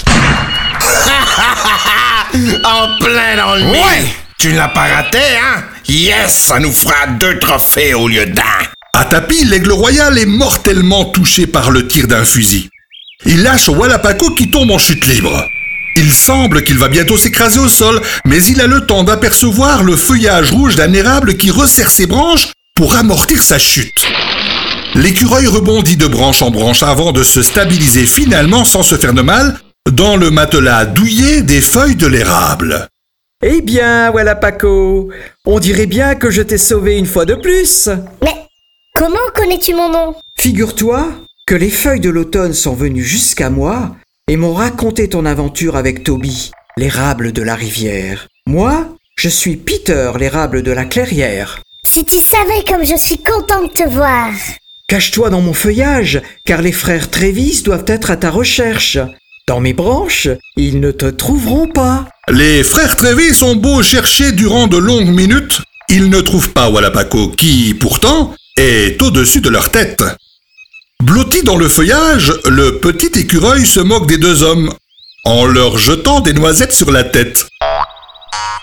en 2.64 2.98
plein 3.00 3.36
dans 3.38 3.56
le 3.56 3.64
mille. 3.64 3.76
Ouais! 3.76 4.14
Tu 4.38 4.54
ne 4.54 4.58
l'as 4.58 4.70
pas 4.70 4.88
raté, 4.88 5.18
hein? 5.18 5.64
Yes, 5.88 6.32
ça 6.32 6.60
nous 6.60 6.72
fera 6.72 7.08
deux 7.20 7.40
trophées 7.40 7.94
au 7.94 8.08
lieu 8.08 8.26
d'un. 8.26 8.44
Atapi, 8.94 9.46
l'aigle 9.46 9.72
royal, 9.72 10.18
est 10.18 10.26
mortellement 10.26 11.06
touché 11.06 11.46
par 11.46 11.72
le 11.72 11.88
tir 11.88 12.08
d'un 12.08 12.24
fusil. 12.24 12.70
Il 13.26 13.44
lâche 13.44 13.68
Walapaco 13.68 14.34
qui 14.36 14.50
tombe 14.50 14.72
en 14.72 14.78
chute 14.78 15.06
libre. 15.08 15.46
Il 15.98 16.14
semble 16.14 16.64
qu'il 16.64 16.78
va 16.78 16.88
bientôt 16.88 17.18
s'écraser 17.18 17.60
au 17.60 17.68
sol, 17.68 18.02
mais 18.24 18.42
il 18.46 18.62
a 18.62 18.68
le 18.68 18.86
temps 18.86 19.04
d'apercevoir 19.04 19.84
le 19.84 19.98
feuillage 19.98 20.52
rouge 20.52 20.78
d'un 20.78 20.94
érable 20.94 21.36
qui 21.36 21.52
resserre 21.52 21.92
ses 21.92 22.08
branches 22.08 22.54
pour 22.76 22.96
amortir 22.96 23.44
sa 23.44 23.60
chute. 23.60 24.08
L'écureuil 24.96 25.48
rebondit 25.48 25.98
de 25.98 26.08
branche 26.08 26.42
en 26.42 26.50
branche 26.50 26.84
avant 26.84 27.12
de 27.12 27.24
se 27.24 27.42
stabiliser 27.42 28.06
finalement 28.06 28.66
sans 28.66 28.84
se 28.84 28.96
faire 28.96 29.14
de 29.14 29.22
mal 29.22 29.60
dans 29.92 30.18
le 30.18 30.32
matelas 30.32 30.86
douillet 30.86 31.42
des 31.42 31.62
feuilles 31.62 31.96
de 31.96 32.08
l'érable. 32.08 32.88
Eh 33.46 33.62
bien, 33.62 34.12
voilà 34.12 34.36
Paco. 34.36 35.10
On 35.46 35.60
dirait 35.60 35.86
bien 35.86 36.16
que 36.16 36.30
je 36.30 36.42
t'ai 36.42 36.58
sauvé 36.58 36.98
une 36.98 37.06
fois 37.06 37.26
de 37.26 37.36
plus. 37.36 37.88
Mais 38.24 38.36
comment 38.96 39.18
connais-tu 39.34 39.74
mon 39.74 39.90
nom? 39.90 40.16
Figure-toi 40.38 41.08
que 41.48 41.56
les 41.56 41.70
feuilles 41.70 42.02
de 42.02 42.10
l'automne 42.10 42.54
sont 42.54 42.74
venues 42.74 43.04
jusqu'à 43.04 43.50
moi 43.50 43.96
et 44.28 44.38
m'ont 44.38 44.54
raconté 44.54 45.08
ton 45.08 45.26
aventure 45.26 45.78
avec 45.78 46.04
Toby, 46.04 46.52
l'érable 46.78 47.32
de 47.32 47.42
la 47.42 47.56
rivière. 47.56 48.28
Moi, 48.48 48.90
je 49.16 49.30
suis 49.30 49.56
Peter, 49.56 50.12
l'érable 50.20 50.62
de 50.64 50.72
la 50.72 50.86
clairière. 50.86 51.62
Si 51.86 52.04
tu 52.06 52.18
savais 52.18 52.64
comme 52.68 52.84
je 52.84 52.98
suis 52.98 53.18
content 53.18 53.64
de 53.64 53.72
te 53.72 53.88
voir. 53.88 54.32
Cache-toi 54.90 55.30
dans 55.30 55.42
mon 55.42 55.54
feuillage, 55.54 56.20
car 56.46 56.64
les 56.64 56.72
frères 56.72 57.12
Trévis 57.12 57.62
doivent 57.64 57.86
être 57.86 58.10
à 58.10 58.18
ta 58.18 58.32
recherche. 58.32 58.98
Dans 59.48 59.60
mes 59.60 59.74
branches, 59.74 60.28
ils 60.58 60.80
ne 60.80 60.90
te 60.90 61.06
trouveront 61.06 61.68
pas. 61.68 62.08
Les 62.28 62.64
frères 62.64 62.96
Trévis 62.96 63.44
ont 63.44 63.56
beau 63.56 63.84
chercher 63.84 64.32
durant 64.32 64.66
de 64.66 64.78
longues 64.78 65.14
minutes, 65.14 65.62
ils 65.90 66.10
ne 66.10 66.22
trouvent 66.22 66.54
pas 66.54 66.72
Walapaco 66.72 67.30
qui, 67.30 67.76
pourtant, 67.80 68.34
est 68.58 69.00
au-dessus 69.04 69.42
de 69.42 69.50
leur 69.50 69.70
tête. 69.70 70.04
Blotti 71.04 71.44
dans 71.44 71.58
le 71.58 71.70
feuillage, 71.70 72.34
le 72.50 72.80
petit 72.80 73.20
écureuil 73.20 73.68
se 73.68 73.80
moque 73.80 74.08
des 74.08 74.18
deux 74.18 74.42
hommes 74.42 74.74
en 75.24 75.46
leur 75.46 75.78
jetant 75.78 76.20
des 76.20 76.34
noisettes 76.34 76.74
sur 76.74 76.92
la 76.92 77.04
tête. 77.04 77.46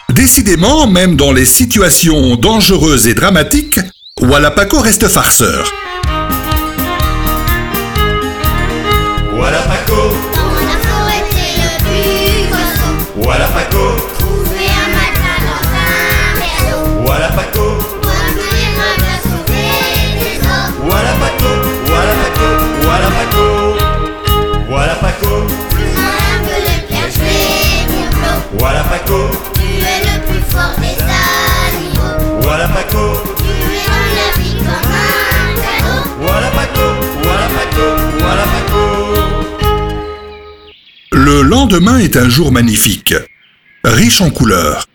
Décidément, 0.09 0.89
même 0.89 1.15
dans 1.15 1.31
les 1.31 1.47
situations 1.47 2.35
dangereuses 2.35 3.07
et 3.07 3.15
dramatiques, 3.15 3.79
Walapaco 4.23 4.81
reste 4.81 5.09
farceur. 5.11 5.63
Walapaco, 9.39 10.15
Dans 10.35 10.55
la 10.65 10.79
forêt, 10.89 11.23
c'est 11.31 11.57
le 11.61 11.69
plus 11.85 12.51
costaud. 12.51 13.29
Walapaco, 13.29 13.86
Le 41.27 41.43
lendemain 41.43 41.99
est 41.99 42.17
un 42.17 42.29
jour 42.29 42.53
magnifique, 42.53 43.13
riche 43.83 44.21
en 44.21 44.31
couleurs, 44.31 44.87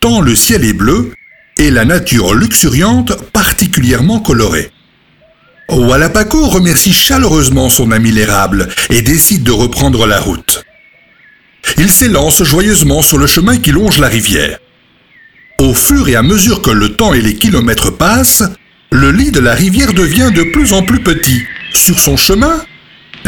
tant 0.00 0.22
le 0.22 0.34
ciel 0.34 0.64
est 0.64 0.72
bleu 0.72 1.12
et 1.58 1.70
la 1.70 1.84
nature 1.84 2.32
luxuriante 2.32 3.12
particulièrement 3.30 4.18
colorée. 4.18 4.70
Walapaco 5.68 6.46
remercie 6.46 6.94
chaleureusement 6.94 7.68
son 7.68 7.90
ami 7.90 8.10
l'érable 8.10 8.68
et 8.88 9.02
décide 9.02 9.42
de 9.42 9.50
reprendre 9.50 10.06
la 10.06 10.18
route. 10.18 10.64
Il 11.76 11.90
s'élance 11.90 12.42
joyeusement 12.42 13.02
sur 13.02 13.18
le 13.18 13.26
chemin 13.26 13.58
qui 13.58 13.70
longe 13.70 13.98
la 13.98 14.08
rivière. 14.08 14.58
Au 15.58 15.74
fur 15.74 16.08
et 16.08 16.16
à 16.16 16.22
mesure 16.22 16.62
que 16.62 16.70
le 16.70 16.94
temps 16.94 17.12
et 17.12 17.20
les 17.20 17.34
kilomètres 17.34 17.90
passent, 17.90 18.44
le 18.92 19.10
lit 19.10 19.30
de 19.30 19.40
la 19.40 19.52
rivière 19.52 19.92
devient 19.92 20.30
de 20.34 20.44
plus 20.44 20.72
en 20.72 20.82
plus 20.82 21.02
petit. 21.02 21.42
Sur 21.74 21.98
son 21.98 22.16
chemin, 22.16 22.64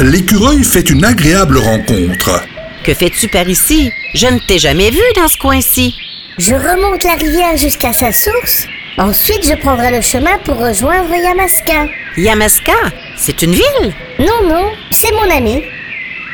l'écureuil 0.02 0.62
fait 0.62 0.90
une 0.90 1.04
agréable 1.04 1.58
rencontre. 1.58 2.42
Que 2.84 2.94
fais-tu 2.94 3.28
par 3.28 3.48
ici? 3.48 3.92
Je 4.14 4.26
ne 4.26 4.38
t'ai 4.38 4.58
jamais 4.58 4.90
vu 4.90 5.02
dans 5.16 5.28
ce 5.28 5.36
coin-ci. 5.36 5.94
Je 6.38 6.54
remonte 6.54 7.04
la 7.04 7.14
rivière 7.14 7.56
jusqu'à 7.56 7.92
sa 7.92 8.12
source. 8.12 8.66
Ensuite, 8.96 9.46
je 9.46 9.54
prendrai 9.54 9.90
le 9.90 10.00
chemin 10.00 10.38
pour 10.44 10.56
rejoindre 10.56 11.14
Yamaska. 11.14 11.86
Yamaska, 12.16 12.72
c'est 13.16 13.42
une 13.42 13.52
ville? 13.52 13.94
Non, 14.18 14.48
non, 14.48 14.70
c'est 14.90 15.12
mon 15.12 15.30
ami. 15.30 15.62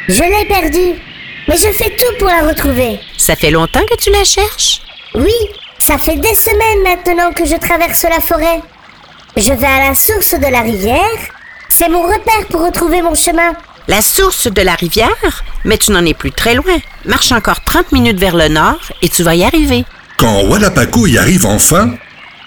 Je 0.09 0.23
l'ai 0.23 0.47
perdue, 0.47 0.99
mais 1.49 1.57
je 1.57 1.73
fais 1.73 1.91
tout 1.91 2.19
pour 2.19 2.29
la 2.29 2.47
retrouver. 2.49 3.01
Ça 3.17 3.37
fait 3.37 3.51
longtemps 3.51 3.85
que 3.91 3.97
tu 3.97 4.11
la 4.11 4.25
cherches? 4.25 4.81
Oui, 5.15 5.33
ça 5.79 5.99
fait 5.99 6.17
des 6.17 6.35
semaines 6.35 6.83
maintenant 6.83 7.33
que 7.33 7.45
je 7.45 7.57
traverse 7.57 8.03
la 8.05 8.21
forêt. 8.21 8.61
Je 9.37 9.53
vais 9.53 9.67
à 9.67 9.89
la 9.89 9.95
source 9.95 10.35
de 10.35 10.47
la 10.47 10.61
rivière. 10.61 11.34
C'est 11.77 11.89
mon 11.89 12.03
repère 12.03 12.47
pour 12.51 12.65
retrouver 12.65 13.03
mon 13.03 13.17
chemin. 13.17 13.53
La 13.89 14.01
source 14.01 14.47
de 14.47 14.63
la 14.63 14.77
rivière? 14.77 15.43
Mais 15.65 15.77
tu 15.77 15.91
n'en 15.91 16.07
es 16.07 16.15
plus 16.15 16.31
très 16.31 16.55
loin. 16.55 16.79
Marche 17.05 17.33
encore 17.33 17.65
30 17.65 17.91
minutes 17.91 18.21
vers 18.21 18.37
le 18.37 18.47
nord 18.47 18.79
et 19.03 19.09
tu 19.09 19.25
vas 19.25 19.35
y 19.35 19.43
arriver. 19.43 19.85
Quand 20.17 20.45
Walapaco 20.45 21.09
y 21.09 21.19
arrive 21.19 21.47
enfin, 21.47 21.91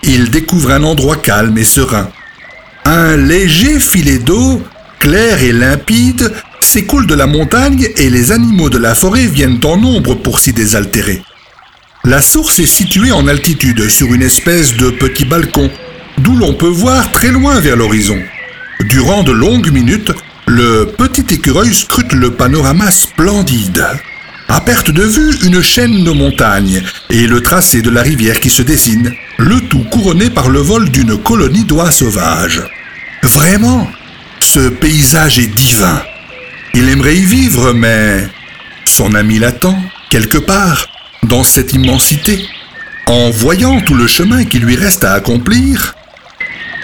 il 0.02 0.32
découvre 0.32 0.72
un 0.72 0.82
endroit 0.84 1.18
calme 1.18 1.58
et 1.58 1.66
serein. 1.66 2.10
Un 2.86 3.18
léger 3.18 3.82
filet 3.82 4.20
d'eau, 4.20 4.62
clair 5.02 5.44
et 5.44 5.52
limpide, 5.52 6.32
s'écoule 6.62 7.06
de 7.06 7.16
la 7.16 7.28
montagne 7.28 7.90
et 7.98 8.10
les 8.10 8.32
animaux 8.32 8.70
de 8.70 8.78
la 8.78 8.96
forêt 8.96 9.26
viennent 9.26 9.60
en 9.66 9.76
nombre 9.76 10.16
pour 10.16 10.40
s'y 10.40 10.54
désaltérer. 10.54 11.22
La 12.06 12.22
source 12.22 12.60
est 12.60 12.66
située 12.66 13.12
en 13.12 13.28
altitude 13.28 13.90
sur 13.90 14.14
une 14.14 14.24
espèce 14.24 14.78
de 14.78 14.90
petit 14.90 15.26
balcon, 15.26 15.70
d'où 16.18 16.38
l'on 16.38 16.54
peut 16.54 16.66
voir 16.66 17.12
très 17.12 17.32
loin 17.32 17.60
vers 17.60 17.76
l'horizon. 17.76 18.22
Durant 18.82 19.24
de 19.24 19.32
longues 19.32 19.72
minutes, 19.72 20.12
le 20.46 20.86
petit 20.86 21.34
écureuil 21.34 21.74
scrute 21.74 22.14
le 22.14 22.32
panorama 22.32 22.92
splendide. 22.92 23.86
À 24.48 24.62
perte 24.62 24.92
de 24.92 25.04
vue, 25.04 25.36
une 25.44 25.62
chaîne 25.62 26.04
de 26.04 26.12
montagnes 26.12 26.82
et 27.10 27.28
le 27.28 27.42
tracé 27.42 27.82
de 27.82 27.90
la 27.90 28.02
rivière 28.02 28.40
qui 28.40 28.50
se 28.50 28.62
dessine, 28.62 29.14
le 29.38 29.60
tout 29.62 29.84
couronné 29.92 30.30
par 30.30 30.50
le 30.50 30.60
vol 30.60 30.90
d'une 30.90 31.18
colonie 31.18 31.66
d'oies 31.66 31.92
sauvages. 31.92 32.62
Vraiment, 33.24 33.90
ce 34.40 34.70
paysage 34.70 35.40
est 35.40 35.54
divin. 35.54 36.02
Il 36.74 36.88
aimerait 36.88 37.18
y 37.18 37.26
vivre, 37.26 37.74
mais 37.74 38.28
son 38.86 39.16
ami 39.16 39.40
l'attend, 39.40 39.78
quelque 40.10 40.38
part, 40.38 40.88
dans 41.24 41.44
cette 41.44 41.74
immensité. 41.74 42.48
En 43.08 43.32
voyant 43.32 43.82
tout 43.82 43.96
le 43.96 44.08
chemin 44.08 44.46
qui 44.46 44.60
lui 44.60 44.76
reste 44.76 45.04
à 45.04 45.14
accomplir, 45.14 45.96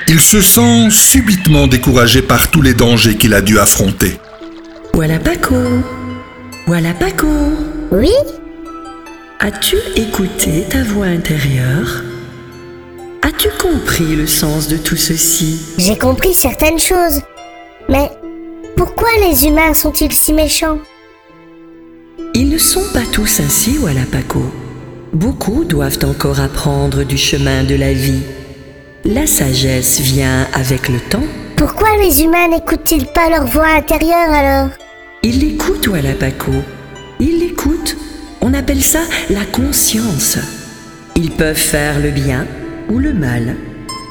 il 0.07 0.19
se 0.19 0.41
sent 0.41 0.89
subitement 0.89 1.67
découragé 1.67 2.21
par 2.21 2.51
tous 2.51 2.61
les 2.61 2.73
dangers 2.73 3.15
qu'il 3.15 3.33
a 3.33 3.41
dû 3.41 3.59
affronter. 3.59 4.19
Voilà 4.93 5.19
Paco. 5.19 5.55
Voilà 6.67 6.93
Paco. 6.93 7.27
Oui? 7.91 8.11
As-tu 9.39 9.77
écouté 9.95 10.65
ta 10.69 10.83
voix 10.83 11.07
intérieure? 11.07 12.03
As-tu 13.21 13.49
compris 13.61 14.15
le 14.15 14.27
sens 14.27 14.67
de 14.67 14.77
tout 14.77 14.95
ceci? 14.95 15.59
J'ai 15.77 15.97
compris 15.97 16.33
certaines 16.33 16.79
choses. 16.79 17.21
Mais 17.89 18.09
pourquoi 18.75 19.09
les 19.27 19.45
humains 19.45 19.73
sont-ils 19.73 20.13
si 20.13 20.33
méchants? 20.33 20.79
Ils 22.33 22.49
ne 22.49 22.57
sont 22.57 22.85
pas 22.93 23.05
tous 23.11 23.39
ainsi, 23.39 23.77
Walapaco. 23.77 24.43
Beaucoup 25.13 25.63
doivent 25.63 25.99
encore 26.03 26.39
apprendre 26.39 27.03
du 27.03 27.17
chemin 27.17 27.63
de 27.63 27.75
la 27.75 27.93
vie. 27.93 28.23
La 29.05 29.27
sagesse 29.27 29.99
vient 29.99 30.47
avec 30.53 30.87
le 30.87 30.97
temps. 30.97 31.25
Pourquoi 31.57 31.89
les 32.01 32.23
humains 32.23 32.47
n'écoutent-ils 32.47 33.05
pas 33.05 33.29
leur 33.29 33.45
voix 33.45 33.67
intérieure 33.67 34.31
alors? 34.31 34.69
Ils 35.23 35.39
l'écoutent, 35.39 35.87
Walapaco. 35.87 36.53
Ils 37.19 37.39
l'écoutent. 37.39 37.97
On 38.39 38.53
appelle 38.53 38.81
ça 38.81 39.01
la 39.29 39.43
conscience. 39.43 40.37
Ils 41.17 41.31
peuvent 41.31 41.53
faire 41.57 41.99
le 41.99 42.11
bien 42.11 42.47
ou 42.89 42.97
le 42.97 43.11
mal. 43.11 43.57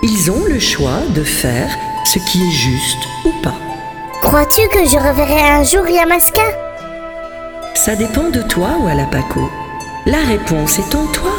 Ils 0.03 0.30
ont 0.30 0.45
le 0.47 0.61
choix 0.61 1.01
de 1.14 1.24
faire 1.24 1.70
ce 2.05 2.18
qui 2.30 2.43
est 2.47 2.51
juste 2.51 3.09
ou 3.24 3.30
pas. 3.43 3.57
Crois-tu 4.20 4.61
que 4.68 4.84
je 4.84 4.99
reverrai 4.99 5.40
un 5.40 5.64
jour 5.64 5.88
Yamaska? 5.88 6.43
Ça 7.74 7.97
dépend 7.97 8.28
de 8.28 8.43
toi, 8.43 8.76
Walapaco. 8.78 9.51
La 10.05 10.18
réponse 10.18 10.78
est 10.78 10.95
en 10.95 11.07
toi, 11.07 11.32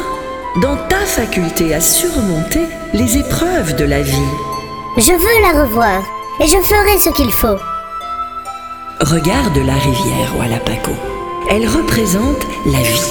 dans 0.62 0.76
ta 0.88 1.00
faculté 1.00 1.74
à 1.74 1.80
surmonter 1.80 2.66
les 2.92 3.18
épreuves 3.18 3.74
de 3.76 3.84
la 3.84 4.02
vie. 4.02 4.30
Je 4.96 5.12
veux 5.12 5.42
la 5.42 5.62
revoir 5.62 6.02
et 6.40 6.46
je 6.46 6.58
ferai 6.58 6.98
ce 6.98 7.10
qu'il 7.10 7.30
faut. 7.30 7.58
Regarde 9.00 9.56
la 9.56 9.74
rivière 9.74 10.36
Walapaco. 10.38 10.92
Elle 11.50 11.66
représente 11.68 12.46
la 12.66 12.78
vie. 12.78 13.10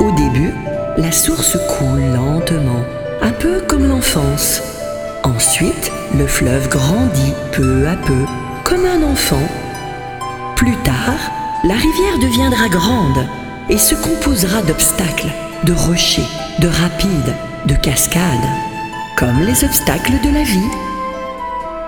Au 0.00 0.10
début, 0.12 0.54
la 0.96 1.12
source 1.12 1.56
coule 1.68 2.02
lentement, 2.14 2.84
un 3.20 3.32
peu 3.32 3.60
comme 3.68 3.86
l'enfance. 3.86 4.62
Ensuite, 5.22 5.92
le 6.16 6.26
fleuve 6.26 6.68
grandit 6.68 7.34
peu 7.52 7.86
à 7.86 7.96
peu, 7.96 8.24
comme 8.64 8.84
un 8.84 9.02
enfant. 9.04 9.46
Plus 10.56 10.76
tard, 10.78 11.30
la 11.64 11.74
rivière 11.74 12.18
deviendra 12.20 12.68
grande 12.68 13.26
et 13.68 13.78
se 13.78 13.94
composera 13.94 14.62
d'obstacles, 14.62 15.32
de 15.64 15.72
rochers, 15.72 16.28
de 16.58 16.68
rapides, 16.68 17.34
de 17.66 17.74
cascades, 17.74 18.22
comme 19.16 19.40
les 19.42 19.64
obstacles 19.64 20.20
de 20.24 20.34
la 20.34 20.42
vie. 20.42 20.70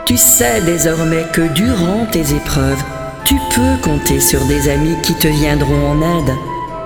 Tu 0.04 0.16
sais 0.16 0.60
désormais 0.60 1.24
que 1.32 1.42
durant 1.54 2.06
tes 2.06 2.34
épreuves, 2.34 2.82
tu 3.24 3.36
peux 3.54 3.76
compter 3.82 4.20
sur 4.20 4.44
des 4.44 4.68
amis 4.68 4.96
qui 5.02 5.14
te 5.14 5.28
viendront 5.28 5.90
en 5.90 6.02
aide, 6.02 6.34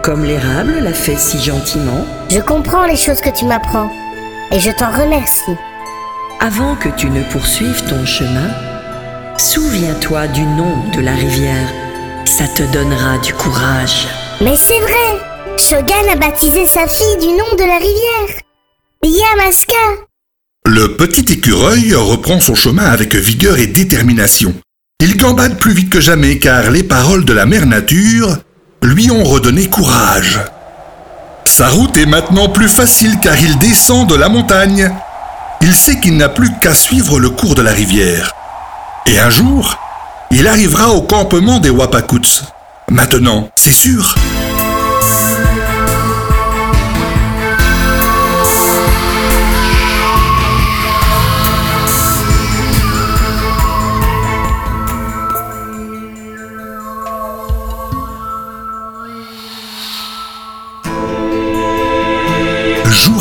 comme 0.03 0.25
l'érable 0.25 0.79
l'a 0.81 0.93
fait 0.93 1.19
si 1.19 1.39
gentiment. 1.39 2.07
Je 2.31 2.41
comprends 2.41 2.87
les 2.87 2.97
choses 2.97 3.21
que 3.21 3.31
tu 3.31 3.45
m'apprends 3.45 3.91
et 4.51 4.61
je 4.61 4.71
t'en 4.71 4.91
remercie. 4.91 5.57
Avant 6.41 6.77
que 6.77 6.89
tu 6.91 7.11
ne 7.11 7.23
poursuives 7.25 7.83
ton 7.89 8.07
chemin, 8.07 8.51
souviens-toi 9.37 10.29
du 10.29 10.43
nom 10.43 10.85
de 10.95 11.01
la 11.01 11.13
rivière. 11.13 11.69
Ça 12.25 12.47
te 12.47 12.63
donnera 12.73 13.19
du 13.19 13.35
courage. 13.35 14.07
Mais 14.41 14.57
c'est 14.57 14.81
vrai 14.81 15.28
Shogun 15.59 16.09
a 16.13 16.17
baptisé 16.17 16.67
sa 16.67 16.87
fille 16.87 17.19
du 17.21 17.27
nom 17.27 17.57
de 17.59 17.65
la 17.65 17.79
rivière. 17.79 18.41
Yamaska 19.03 19.75
Le 20.65 20.95
petit 20.95 21.33
écureuil 21.33 21.95
reprend 21.95 22.39
son 22.39 22.55
chemin 22.55 22.85
avec 22.85 23.17
vigueur 23.17 23.59
et 23.59 23.67
détermination. 23.67 24.55
Il 25.01 25.17
gambade 25.17 25.59
plus 25.59 25.73
vite 25.73 25.91
que 25.91 26.01
jamais 26.01 26.39
car 26.39 26.71
les 26.71 26.85
paroles 26.85 27.25
de 27.25 27.33
la 27.33 27.45
mère 27.45 27.67
nature 27.67 28.39
lui 28.83 29.11
ont 29.11 29.25
redonné 29.25 29.67
courage. 29.67 30.39
Sa 31.45 31.69
route 31.69 31.97
est 31.97 32.07
maintenant 32.07 32.49
plus 32.49 32.69
facile 32.69 33.19
car 33.21 33.37
il 33.41 33.59
descend 33.59 34.09
de 34.09 34.15
la 34.15 34.29
montagne. 34.29 34.93
Il 35.61 35.75
sait 35.75 35.99
qu'il 35.99 36.17
n'a 36.17 36.29
plus 36.29 36.51
qu'à 36.61 36.73
suivre 36.73 37.19
le 37.19 37.31
cours 37.31 37.57
de 37.57 37.63
la 37.63 37.73
rivière. 37.73 38.33
Et 39.07 39.19
un 39.19 39.31
jour, 39.31 39.77
il 40.31 40.47
arrivera 40.47 40.91
au 40.91 41.03
campement 41.03 41.59
des 41.59 41.71
Wapakuts. 41.71 42.45
Maintenant, 42.91 43.51
c'est 43.57 43.73
sûr. 43.73 44.15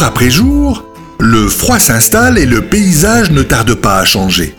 Après 0.03 0.29
jour, 0.29 0.85
le 1.19 1.47
froid 1.47 1.79
s'installe 1.79 2.37
et 2.37 2.45
le 2.45 2.61
paysage 2.61 3.31
ne 3.31 3.41
tarde 3.41 3.73
pas 3.73 3.97
à 3.99 4.05
changer. 4.05 4.55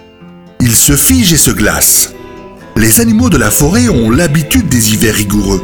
Il 0.61 0.75
se 0.75 0.97
fige 0.97 1.33
et 1.33 1.37
se 1.37 1.51
glace. 1.51 2.13
Les 2.77 3.01
animaux 3.01 3.31
de 3.31 3.39
la 3.39 3.51
forêt 3.51 3.89
ont 3.89 4.11
l'habitude 4.11 4.69
des 4.69 4.93
hivers 4.93 5.15
rigoureux. 5.15 5.63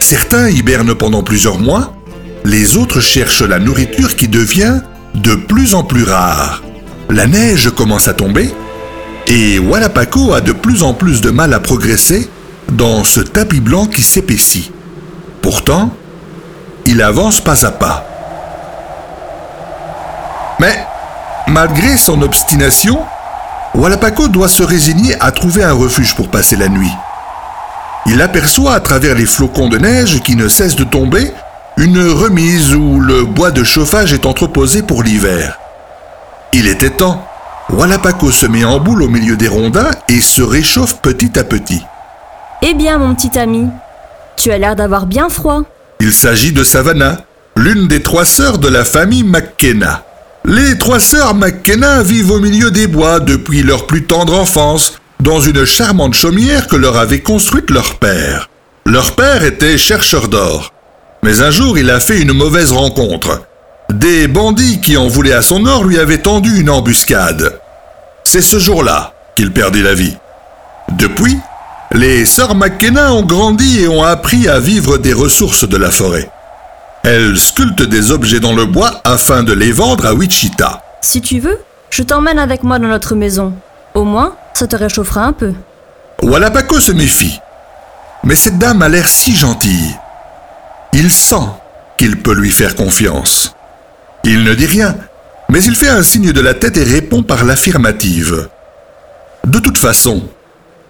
Certains 0.00 0.48
hibernent 0.48 0.94
pendant 0.94 1.22
plusieurs 1.22 1.58
mois, 1.58 1.94
les 2.44 2.76
autres 2.76 3.00
cherchent 3.00 3.42
la 3.42 3.58
nourriture 3.58 4.16
qui 4.16 4.28
devient 4.28 4.80
de 5.14 5.34
plus 5.34 5.74
en 5.74 5.82
plus 5.82 6.04
rare. 6.04 6.62
La 7.08 7.26
neige 7.26 7.70
commence 7.70 8.08
à 8.08 8.14
tomber 8.14 8.50
et 9.26 9.58
Walapaco 9.58 10.32
a 10.34 10.40
de 10.40 10.52
plus 10.52 10.82
en 10.82 10.94
plus 10.94 11.20
de 11.20 11.30
mal 11.30 11.52
à 11.52 11.60
progresser 11.60 12.28
dans 12.72 13.04
ce 13.04 13.20
tapis 13.20 13.60
blanc 13.60 13.86
qui 13.86 14.02
s'épaissit. 14.02 14.70
Pourtant, 15.42 15.94
il 16.84 17.02
avance 17.02 17.40
pas 17.40 17.64
à 17.64 17.70
pas. 17.70 18.15
Mais, 20.58 20.86
malgré 21.48 21.96
son 21.96 22.22
obstination, 22.22 22.98
Walapaco 23.74 24.28
doit 24.28 24.48
se 24.48 24.62
résigner 24.62 25.16
à 25.20 25.30
trouver 25.32 25.62
un 25.62 25.72
refuge 25.72 26.14
pour 26.14 26.28
passer 26.28 26.56
la 26.56 26.68
nuit. 26.68 26.92
Il 28.06 28.22
aperçoit 28.22 28.74
à 28.74 28.80
travers 28.80 29.14
les 29.14 29.26
flocons 29.26 29.68
de 29.68 29.78
neige 29.78 30.22
qui 30.22 30.36
ne 30.36 30.48
cessent 30.48 30.76
de 30.76 30.84
tomber 30.84 31.32
une 31.76 32.00
remise 32.08 32.74
où 32.74 33.00
le 33.00 33.24
bois 33.24 33.50
de 33.50 33.64
chauffage 33.64 34.12
est 34.12 34.24
entreposé 34.24 34.82
pour 34.82 35.02
l'hiver. 35.02 35.58
Il 36.52 36.66
était 36.68 36.90
temps. 36.90 37.26
Walapaco 37.68 38.30
se 38.30 38.46
met 38.46 38.64
en 38.64 38.78
boule 38.78 39.02
au 39.02 39.08
milieu 39.08 39.36
des 39.36 39.48
rondins 39.48 39.90
et 40.08 40.20
se 40.20 40.40
réchauffe 40.40 40.98
petit 41.02 41.38
à 41.38 41.44
petit. 41.44 41.84
Eh 42.62 42.72
bien, 42.72 42.96
mon 42.98 43.14
petit 43.14 43.38
ami, 43.38 43.68
tu 44.36 44.52
as 44.52 44.58
l'air 44.58 44.76
d'avoir 44.76 45.04
bien 45.04 45.28
froid. 45.28 45.62
Il 46.00 46.12
s'agit 46.12 46.52
de 46.52 46.64
Savannah, 46.64 47.18
l'une 47.56 47.88
des 47.88 48.02
trois 48.02 48.24
sœurs 48.24 48.58
de 48.58 48.68
la 48.68 48.84
famille 48.84 49.24
McKenna. 49.24 50.02
Les 50.48 50.78
trois 50.78 51.00
sœurs 51.00 51.34
McKenna 51.34 52.04
vivent 52.04 52.30
au 52.30 52.38
milieu 52.38 52.70
des 52.70 52.86
bois 52.86 53.18
depuis 53.18 53.64
leur 53.64 53.84
plus 53.84 54.04
tendre 54.04 54.38
enfance, 54.38 54.92
dans 55.18 55.40
une 55.40 55.64
charmante 55.64 56.14
chaumière 56.14 56.68
que 56.68 56.76
leur 56.76 56.98
avait 56.98 57.18
construite 57.18 57.68
leur 57.68 57.96
père. 57.96 58.48
Leur 58.84 59.16
père 59.16 59.42
était 59.42 59.76
chercheur 59.76 60.28
d'or. 60.28 60.72
Mais 61.24 61.40
un 61.40 61.50
jour, 61.50 61.78
il 61.78 61.90
a 61.90 61.98
fait 61.98 62.20
une 62.20 62.32
mauvaise 62.32 62.70
rencontre. 62.70 63.42
Des 63.90 64.28
bandits 64.28 64.80
qui 64.80 64.96
en 64.96 65.08
voulaient 65.08 65.32
à 65.32 65.42
son 65.42 65.66
or 65.66 65.82
lui 65.82 65.98
avaient 65.98 66.18
tendu 66.18 66.60
une 66.60 66.70
embuscade. 66.70 67.58
C'est 68.22 68.40
ce 68.40 68.60
jour-là 68.60 69.14
qu'il 69.36 69.52
perdit 69.52 69.82
la 69.82 69.94
vie. 69.94 70.16
Depuis, 70.92 71.36
les 71.90 72.24
sœurs 72.24 72.54
McKenna 72.54 73.12
ont 73.14 73.24
grandi 73.24 73.80
et 73.80 73.88
ont 73.88 74.04
appris 74.04 74.46
à 74.46 74.60
vivre 74.60 74.96
des 74.98 75.12
ressources 75.12 75.68
de 75.68 75.76
la 75.76 75.90
forêt. 75.90 76.30
Elles 77.08 77.38
sculptent 77.38 77.82
des 77.84 78.10
objets 78.10 78.40
dans 78.40 78.52
le 78.52 78.64
bois 78.64 79.00
afin 79.04 79.44
de 79.44 79.52
les 79.52 79.70
vendre 79.70 80.06
à 80.06 80.12
Wichita. 80.12 80.82
Si 81.00 81.20
tu 81.20 81.38
veux, 81.38 81.56
je 81.88 82.02
t'emmène 82.02 82.40
avec 82.40 82.64
moi 82.64 82.80
dans 82.80 82.88
notre 82.88 83.14
maison. 83.14 83.52
Au 83.94 84.02
moins, 84.02 84.34
ça 84.54 84.66
te 84.66 84.74
réchauffera 84.74 85.22
un 85.22 85.32
peu. 85.32 85.52
Walapaco 86.20 86.80
se 86.80 86.90
méfie. 86.90 87.38
Mais 88.24 88.34
cette 88.34 88.58
dame 88.58 88.82
a 88.82 88.88
l'air 88.88 89.06
si 89.06 89.36
gentille. 89.36 89.94
Il 90.94 91.12
sent 91.12 91.46
qu'il 91.96 92.20
peut 92.20 92.34
lui 92.34 92.50
faire 92.50 92.74
confiance. 92.74 93.54
Il 94.24 94.42
ne 94.42 94.54
dit 94.54 94.66
rien, 94.66 94.96
mais 95.48 95.62
il 95.62 95.76
fait 95.76 95.88
un 95.88 96.02
signe 96.02 96.32
de 96.32 96.40
la 96.40 96.54
tête 96.54 96.76
et 96.76 96.82
répond 96.82 97.22
par 97.22 97.44
l'affirmative. 97.44 98.48
De 99.46 99.60
toute 99.60 99.78
façon, 99.78 100.24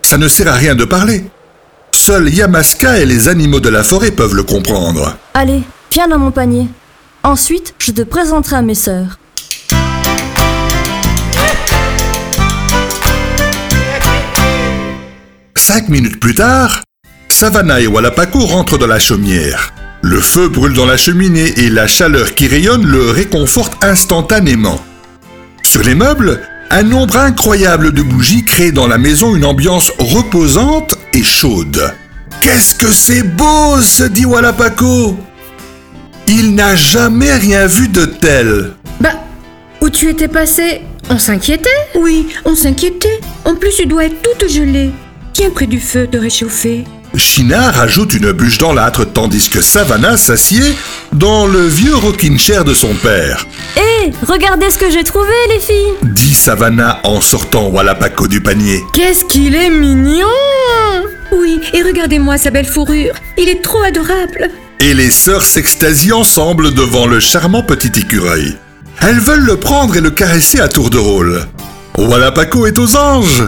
ça 0.00 0.16
ne 0.16 0.28
sert 0.28 0.48
à 0.48 0.54
rien 0.54 0.74
de 0.74 0.86
parler. 0.86 1.30
Seuls 1.92 2.30
Yamaska 2.32 3.00
et 3.00 3.04
les 3.04 3.28
animaux 3.28 3.60
de 3.60 3.68
la 3.68 3.82
forêt 3.82 4.12
peuvent 4.12 4.34
le 4.34 4.44
comprendre. 4.44 5.14
Allez, 5.34 5.62
viens 5.90 6.08
dans 6.08 6.18
mon 6.18 6.30
panier. 6.30 6.68
Ensuite, 7.22 7.74
je 7.78 7.92
te 7.92 8.02
présenterai 8.02 8.56
à 8.56 8.62
mes 8.62 8.74
sœurs. 8.74 9.18
Cinq 15.56 15.88
minutes 15.88 16.20
plus 16.20 16.34
tard, 16.34 16.82
Savannah 17.28 17.80
et 17.80 17.86
Walapaco 17.88 18.38
rentrent 18.38 18.78
dans 18.78 18.86
la 18.86 19.00
chaumière. 19.00 19.72
Le 20.02 20.20
feu 20.20 20.48
brûle 20.48 20.74
dans 20.74 20.86
la 20.86 20.96
cheminée 20.96 21.52
et 21.58 21.68
la 21.68 21.88
chaleur 21.88 22.34
qui 22.34 22.46
rayonne 22.46 22.86
le 22.86 23.10
réconforte 23.10 23.82
instantanément. 23.84 24.80
Sur 25.64 25.82
les 25.82 25.96
meubles, 25.96 26.40
un 26.70 26.84
nombre 26.84 27.16
incroyable 27.16 27.92
de 27.92 28.02
bougies 28.02 28.44
crée 28.44 28.70
dans 28.70 28.86
la 28.86 28.98
maison 28.98 29.34
une 29.34 29.44
ambiance 29.44 29.90
reposante 29.98 30.96
et 31.12 31.24
chaude. 31.24 31.92
Qu'est-ce 32.40 32.74
que 32.74 32.92
c'est 32.92 33.24
beau, 33.24 33.80
se 33.82 34.04
dit 34.04 34.24
Walapaco 34.24 35.16
Il 36.28 36.54
n'a 36.54 36.74
jamais 36.74 37.32
rien 37.32 37.66
vu 37.66 37.88
de 37.88 38.04
tel. 38.04 38.72
Bah, 39.00 39.14
où 39.80 39.90
tu 39.90 40.08
étais 40.08 40.28
passé 40.28 40.82
On 41.08 41.18
s'inquiétait 41.18 41.68
Oui, 41.94 42.26
on 42.44 42.54
s'inquiétait. 42.56 43.20
En 43.44 43.54
plus, 43.54 43.74
tu 43.76 43.86
dois 43.86 44.06
être 44.06 44.22
toute 44.22 44.48
gelée. 44.50 44.90
Tiens 45.32 45.50
près 45.50 45.66
du 45.66 45.78
feu 45.80 46.08
te 46.10 46.16
réchauffer. 46.16 46.84
China 47.14 47.70
rajoute 47.70 48.12
une 48.14 48.32
bûche 48.32 48.58
dans 48.58 48.72
l'âtre 48.74 49.04
tandis 49.04 49.48
que 49.48 49.62
Savannah 49.62 50.16
s'assied 50.16 50.74
dans 51.12 51.46
le 51.46 51.66
vieux 51.66 51.94
rocking 51.94 52.36
chair 52.38 52.64
de 52.64 52.74
son 52.74 52.92
père. 52.94 53.46
Hé, 53.76 54.10
regardez 54.26 54.70
ce 54.70 54.78
que 54.78 54.90
j'ai 54.90 55.04
trouvé, 55.04 55.32
les 55.48 55.60
filles 55.60 55.94
Dit 56.02 56.34
Savannah 56.34 56.98
en 57.04 57.20
sortant 57.20 57.68
Walapaco 57.68 58.26
du 58.26 58.40
panier. 58.42 58.82
Qu'est-ce 58.92 59.24
qu'il 59.24 59.54
est 59.54 59.70
mignon 59.70 60.26
Oui, 61.32 61.60
et 61.72 61.82
regardez-moi 61.82 62.36
sa 62.36 62.50
belle 62.50 62.66
fourrure. 62.66 63.14
Il 63.38 63.48
est 63.48 63.62
trop 63.62 63.82
adorable. 63.82 64.50
Et 64.80 64.94
les 64.94 65.10
sœurs 65.10 65.44
s'extasient 65.44 66.12
ensemble 66.12 66.74
devant 66.74 67.06
le 67.06 67.20
charmant 67.20 67.62
petit 67.62 67.98
écureuil. 67.98 68.56
Elles 69.00 69.20
veulent 69.20 69.44
le 69.44 69.56
prendre 69.56 69.96
et 69.96 70.00
le 70.00 70.10
caresser 70.10 70.60
à 70.60 70.68
tour 70.68 70.90
de 70.90 70.98
rôle. 70.98 71.46
Walapaco 71.98 72.66
est 72.66 72.78
aux 72.78 72.96
anges. 72.96 73.44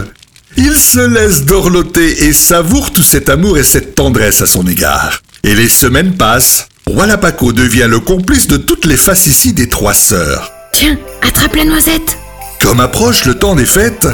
Il 0.57 0.75
se 0.75 0.99
laisse 0.99 1.45
dorloter 1.45 2.25
et 2.25 2.33
savoure 2.33 2.91
tout 2.91 3.03
cet 3.03 3.29
amour 3.29 3.57
et 3.57 3.63
cette 3.63 3.95
tendresse 3.95 4.41
à 4.41 4.47
son 4.47 4.65
égard. 4.67 5.21
Et 5.43 5.55
les 5.55 5.69
semaines 5.69 6.15
passent. 6.15 6.67
Walapaco 6.87 7.53
devient 7.53 7.87
le 7.87 7.99
complice 7.99 8.47
de 8.47 8.57
toutes 8.57 8.85
les 8.85 8.97
facéties 8.97 9.53
des 9.53 9.69
trois 9.69 9.93
sœurs. 9.93 10.51
Tiens, 10.73 10.97
attrape 11.21 11.55
la 11.55 11.65
noisette. 11.65 12.17
Comme 12.61 12.79
approche 12.79 13.25
le 13.25 13.35
temps 13.35 13.55
des 13.55 13.65
fêtes, 13.65 14.07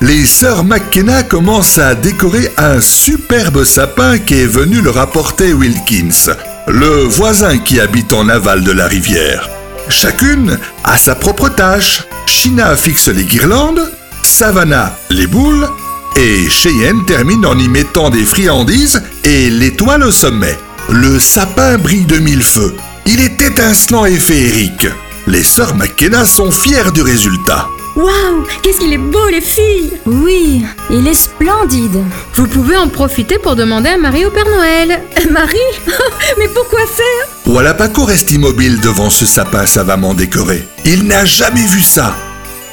les 0.00 0.26
sœurs 0.26 0.64
McKenna 0.64 1.22
commencent 1.22 1.78
à 1.78 1.94
décorer 1.94 2.52
un 2.58 2.80
superbe 2.80 3.64
sapin 3.64 4.18
qui 4.18 4.34
est 4.34 4.46
venu 4.46 4.82
leur 4.82 4.98
apporter 4.98 5.54
Wilkins, 5.54 6.34
le 6.66 7.04
voisin 7.04 7.58
qui 7.58 7.80
habite 7.80 8.12
en 8.12 8.28
aval 8.28 8.64
de 8.64 8.72
la 8.72 8.86
rivière. 8.86 9.48
Chacune 9.88 10.58
a 10.84 10.96
sa 10.96 11.14
propre 11.14 11.48
tâche. 11.48 12.04
China 12.26 12.74
fixe 12.74 13.08
les 13.08 13.24
guirlandes, 13.24 13.90
Savannah 14.22 14.96
les 15.10 15.26
boules, 15.26 15.68
et 16.16 16.48
Cheyenne 16.48 17.04
termine 17.06 17.46
en 17.46 17.58
y 17.58 17.68
mettant 17.68 18.10
des 18.10 18.24
friandises 18.24 19.02
et 19.22 19.50
l'étoile 19.50 20.02
au 20.02 20.10
sommet. 20.10 20.58
Le 20.88 21.18
sapin 21.20 21.78
brille 21.78 22.04
de 22.04 22.18
mille 22.18 22.42
feux. 22.42 22.74
Il 23.06 23.20
est 23.20 23.40
étincelant 23.40 24.04
et 24.04 24.16
féerique. 24.16 24.88
Les 25.26 25.44
sœurs 25.44 25.76
McKenna 25.76 26.24
sont 26.24 26.50
fières 26.50 26.92
du 26.92 27.02
résultat. 27.02 27.68
Waouh, 27.96 28.44
qu'est-ce 28.62 28.78
qu'il 28.80 28.92
est 28.92 28.98
beau, 28.98 29.26
les 29.30 29.40
filles 29.40 29.92
Oui, 30.04 30.62
il 30.90 31.06
est 31.06 31.14
splendide. 31.14 32.02
Vous 32.34 32.46
pouvez 32.46 32.76
en 32.76 32.88
profiter 32.88 33.38
pour 33.38 33.56
demander 33.56 33.88
à 33.88 33.96
Marie 33.96 34.26
au 34.26 34.30
Père 34.30 34.44
Noël. 34.44 35.00
Marie 35.30 35.56
Mais 36.38 36.48
pourquoi 36.48 36.80
faire? 36.80 37.54
Walapaco 37.54 38.04
reste 38.04 38.32
immobile 38.32 38.80
devant 38.80 39.08
ce 39.08 39.24
sapin 39.24 39.64
savamment 39.64 40.12
décoré. 40.12 40.62
Il 40.84 41.04
n'a 41.04 41.24
jamais 41.24 41.64
vu 41.64 41.80
ça. 41.80 42.14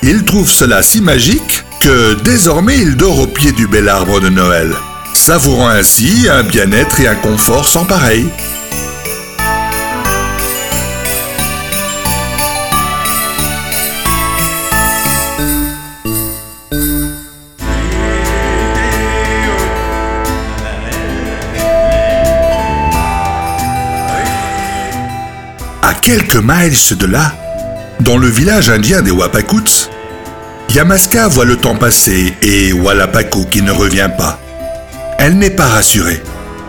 Il 0.01 0.25
trouve 0.25 0.51
cela 0.51 0.83
si 0.83 0.99
magique 0.99 1.63
que 1.79 2.15
désormais 2.15 2.77
il 2.77 2.97
dort 2.97 3.19
au 3.19 3.27
pied 3.27 3.53
du 3.53 3.65
bel 3.67 3.87
arbre 3.87 4.19
de 4.19 4.27
Noël, 4.27 4.73
savourant 5.13 5.69
ainsi 5.69 6.27
un 6.29 6.43
bien-être 6.43 6.99
et 6.99 7.07
un 7.07 7.15
confort 7.15 7.65
sans 7.65 7.85
pareil. 7.85 8.25
Quelques 26.03 26.35
miles 26.35 26.97
de 26.97 27.05
là, 27.05 27.33
dans 28.01 28.17
le 28.17 28.27
village 28.27 28.69
indien 28.69 29.01
des 29.01 29.11
Wapakuts, 29.11 29.89
Yamaska 30.69 31.29
voit 31.29 31.45
le 31.45 31.55
temps 31.55 31.77
passer 31.77 32.33
et 32.41 32.73
Walapaco 32.73 33.45
qui 33.45 33.61
ne 33.61 33.71
revient 33.71 34.09
pas. 34.17 34.37
Elle 35.17 35.37
n'est 35.37 35.49
pas 35.49 35.67
rassurée. 35.67 36.21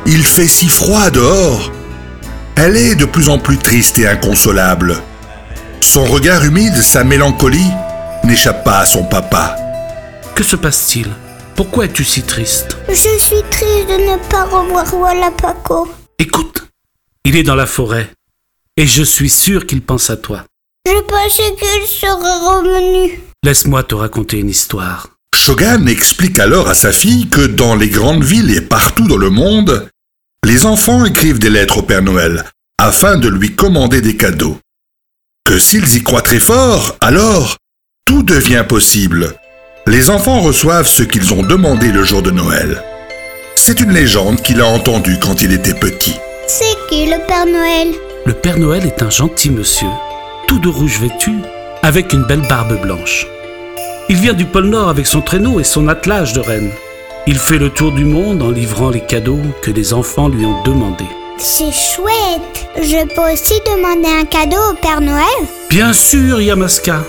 Il 0.07 0.23
fait 0.23 0.47
si 0.47 0.69
froid 0.69 1.11
dehors. 1.11 1.73
Elle 2.55 2.77
est 2.77 2.95
de 2.95 3.07
plus 3.07 3.29
en 3.29 3.39
plus 3.39 3.59
triste 3.59 3.99
et 3.99 4.07
inconsolable. 4.07 5.03
Son 5.81 6.05
regard 6.05 6.45
humide, 6.45 6.81
sa 6.81 7.03
mélancolie, 7.03 7.73
n'échappe 8.23 8.63
pas 8.63 8.79
à 8.79 8.87
son 8.87 9.03
papa. 9.03 9.57
Que 10.37 10.45
se 10.45 10.55
passe-t-il? 10.55 11.09
Pourquoi 11.57 11.87
es-tu 11.87 12.05
si 12.05 12.23
triste? 12.23 12.77
Je 12.89 13.19
suis 13.19 13.43
triste 13.51 13.89
de 13.89 14.13
ne 14.13 14.17
pas 14.29 14.45
revoir 14.45 14.95
Walapaco. 14.95 15.89
Écoute, 16.21 16.69
il 17.25 17.35
est 17.35 17.43
dans 17.43 17.57
la 17.57 17.67
forêt. 17.67 18.14
Et 18.77 18.87
je 18.87 19.05
suis 19.05 19.31
sûr 19.31 19.67
qu'il 19.67 19.83
pense 19.83 20.11
à 20.11 20.17
toi. 20.17 20.45
Je 20.87 21.01
pensais 21.03 21.55
qu'il 21.57 21.87
serait 21.87 22.11
revenu. 22.13 23.21
Laisse-moi 23.45 23.85
te 23.85 23.95
raconter 23.95 24.39
une 24.39 24.51
histoire. 24.51 25.11
Shogun 25.35 25.87
explique 25.87 26.41
alors 26.41 26.69
à 26.69 26.75
sa 26.75 26.91
fille 26.91 27.29
que 27.29 27.47
dans 27.47 27.77
les 27.77 27.89
grandes 27.89 28.25
villes 28.25 28.57
et 28.57 28.61
partout 28.61 29.07
dans 29.07 29.17
le 29.17 29.31
monde, 29.31 29.89
les 30.45 30.67
enfants 30.67 31.05
écrivent 31.05 31.39
des 31.39 31.51
lettres 31.51 31.79
au 31.79 31.83
Père 31.83 32.03
Noël 32.03 32.45
afin 32.79 33.17
de 33.17 33.29
lui 33.29 33.55
commander 33.55 34.01
des 34.01 34.17
cadeaux. 34.17 34.59
Que 35.45 35.59
s'ils 35.59 35.97
y 35.97 36.03
croient 36.03 36.23
très 36.23 36.41
fort, 36.41 36.97
alors 37.01 37.57
tout 38.07 38.23
devient 38.25 38.65
possible. 38.69 39.37
Les 39.87 40.11
enfants 40.11 40.41
reçoivent 40.41 40.89
ce 40.89 41.03
qu'ils 41.03 41.33
ont 41.33 41.43
demandé 41.43 41.93
le 41.93 42.03
jour 42.03 42.23
de 42.23 42.31
Noël. 42.31 42.83
C'est 43.55 43.81
une 43.81 43.93
légende 43.93 44.43
qu'il 44.43 44.61
a 44.61 44.67
entendue 44.67 45.19
quand 45.21 45.43
il 45.43 45.53
était 45.53 45.75
petit. 45.75 46.17
C'est 46.49 46.77
qui 46.89 47.07
le 47.07 47.25
Père 47.27 47.47
Noël? 47.47 47.95
Le 48.27 48.33
Père 48.33 48.59
Noël 48.59 48.87
est 48.87 49.03
un 49.03 49.11
gentil 49.11 49.51
monsieur, 49.51 49.89
tout 50.49 50.59
de 50.59 50.69
rouge 50.69 50.99
vêtu, 50.99 51.33
avec 51.83 52.15
une 52.15 52.25
belle 52.25 52.47
barbe 52.49 52.81
blanche. 52.81 53.27
Il 54.09 54.17
vient 54.17 54.33
du 54.33 54.47
pôle 54.47 54.71
Nord 54.71 54.89
avec 54.89 55.07
son 55.07 55.21
traîneau 55.21 55.61
et 55.61 55.65
son 55.65 55.89
attelage 55.89 56.33
de 56.33 56.41
rennes. 56.41 56.73
Il 57.27 57.37
fait 57.37 57.59
le 57.59 57.69
tour 57.69 57.93
du 57.93 58.07
monde 58.07 58.43
en 58.43 58.51
livrant 58.51 58.89
les 58.89 59.03
cadeaux 59.03 59.43
que 59.61 59.71
les 59.71 59.93
enfants 59.93 60.29
lui 60.29 60.47
ont 60.47 60.63
demandés. 60.63 61.05
C'est 61.37 61.71
chouette. 61.71 62.67
Je 62.77 63.05
peux 63.15 63.31
aussi 63.31 63.61
demander 63.67 64.09
un 64.09 64.25
cadeau 64.25 64.61
au 64.71 64.75
Père 64.75 65.03
Noël? 65.03 65.25
Bien 65.69 65.93
sûr, 65.93 66.41
Yamaska. 66.41 67.05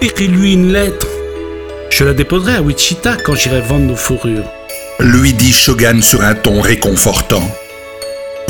Écris-lui 0.00 0.54
une 0.54 0.72
lettre. 0.72 1.06
Je 1.90 2.02
la 2.02 2.12
déposerai 2.12 2.56
à 2.56 2.62
Wichita 2.62 3.16
quand 3.24 3.36
j'irai 3.36 3.60
vendre 3.60 3.86
nos 3.86 3.96
fourrures. 3.96 4.50
lui 4.98 5.32
dit 5.32 5.52
Shogun 5.52 6.02
sur 6.02 6.22
un 6.22 6.34
ton 6.34 6.60
réconfortant. 6.60 7.48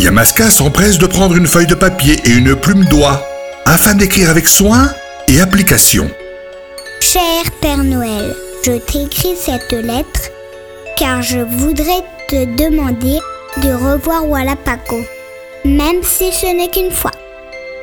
Yamaska 0.01 0.49
s'empresse 0.49 0.97
de 0.97 1.05
prendre 1.05 1.37
une 1.37 1.47
feuille 1.47 1.67
de 1.67 1.75
papier 1.75 2.17
et 2.25 2.31
une 2.31 2.57
plume 2.57 2.87
d'oie 2.87 3.23
afin 3.67 3.95
d'écrire 3.95 4.31
avec 4.31 4.47
soin 4.47 4.89
et 5.29 5.43
application. 5.43 6.11
Cher 7.03 7.43
Père 7.61 7.85
Noël, 7.85 8.35
je 8.65 8.73
t'écris 8.73 9.37
cette 9.37 9.73
lettre 9.73 10.31
car 10.97 11.21
je 11.21 11.41
voudrais 11.41 12.03
te 12.29 12.47
demander 12.57 13.19
de 13.59 13.75
revoir 13.75 14.27
Walapaco, 14.27 14.97
même 15.67 16.03
si 16.03 16.33
ce 16.33 16.47
n'est 16.47 16.71
qu'une 16.71 16.91
fois, 16.91 17.13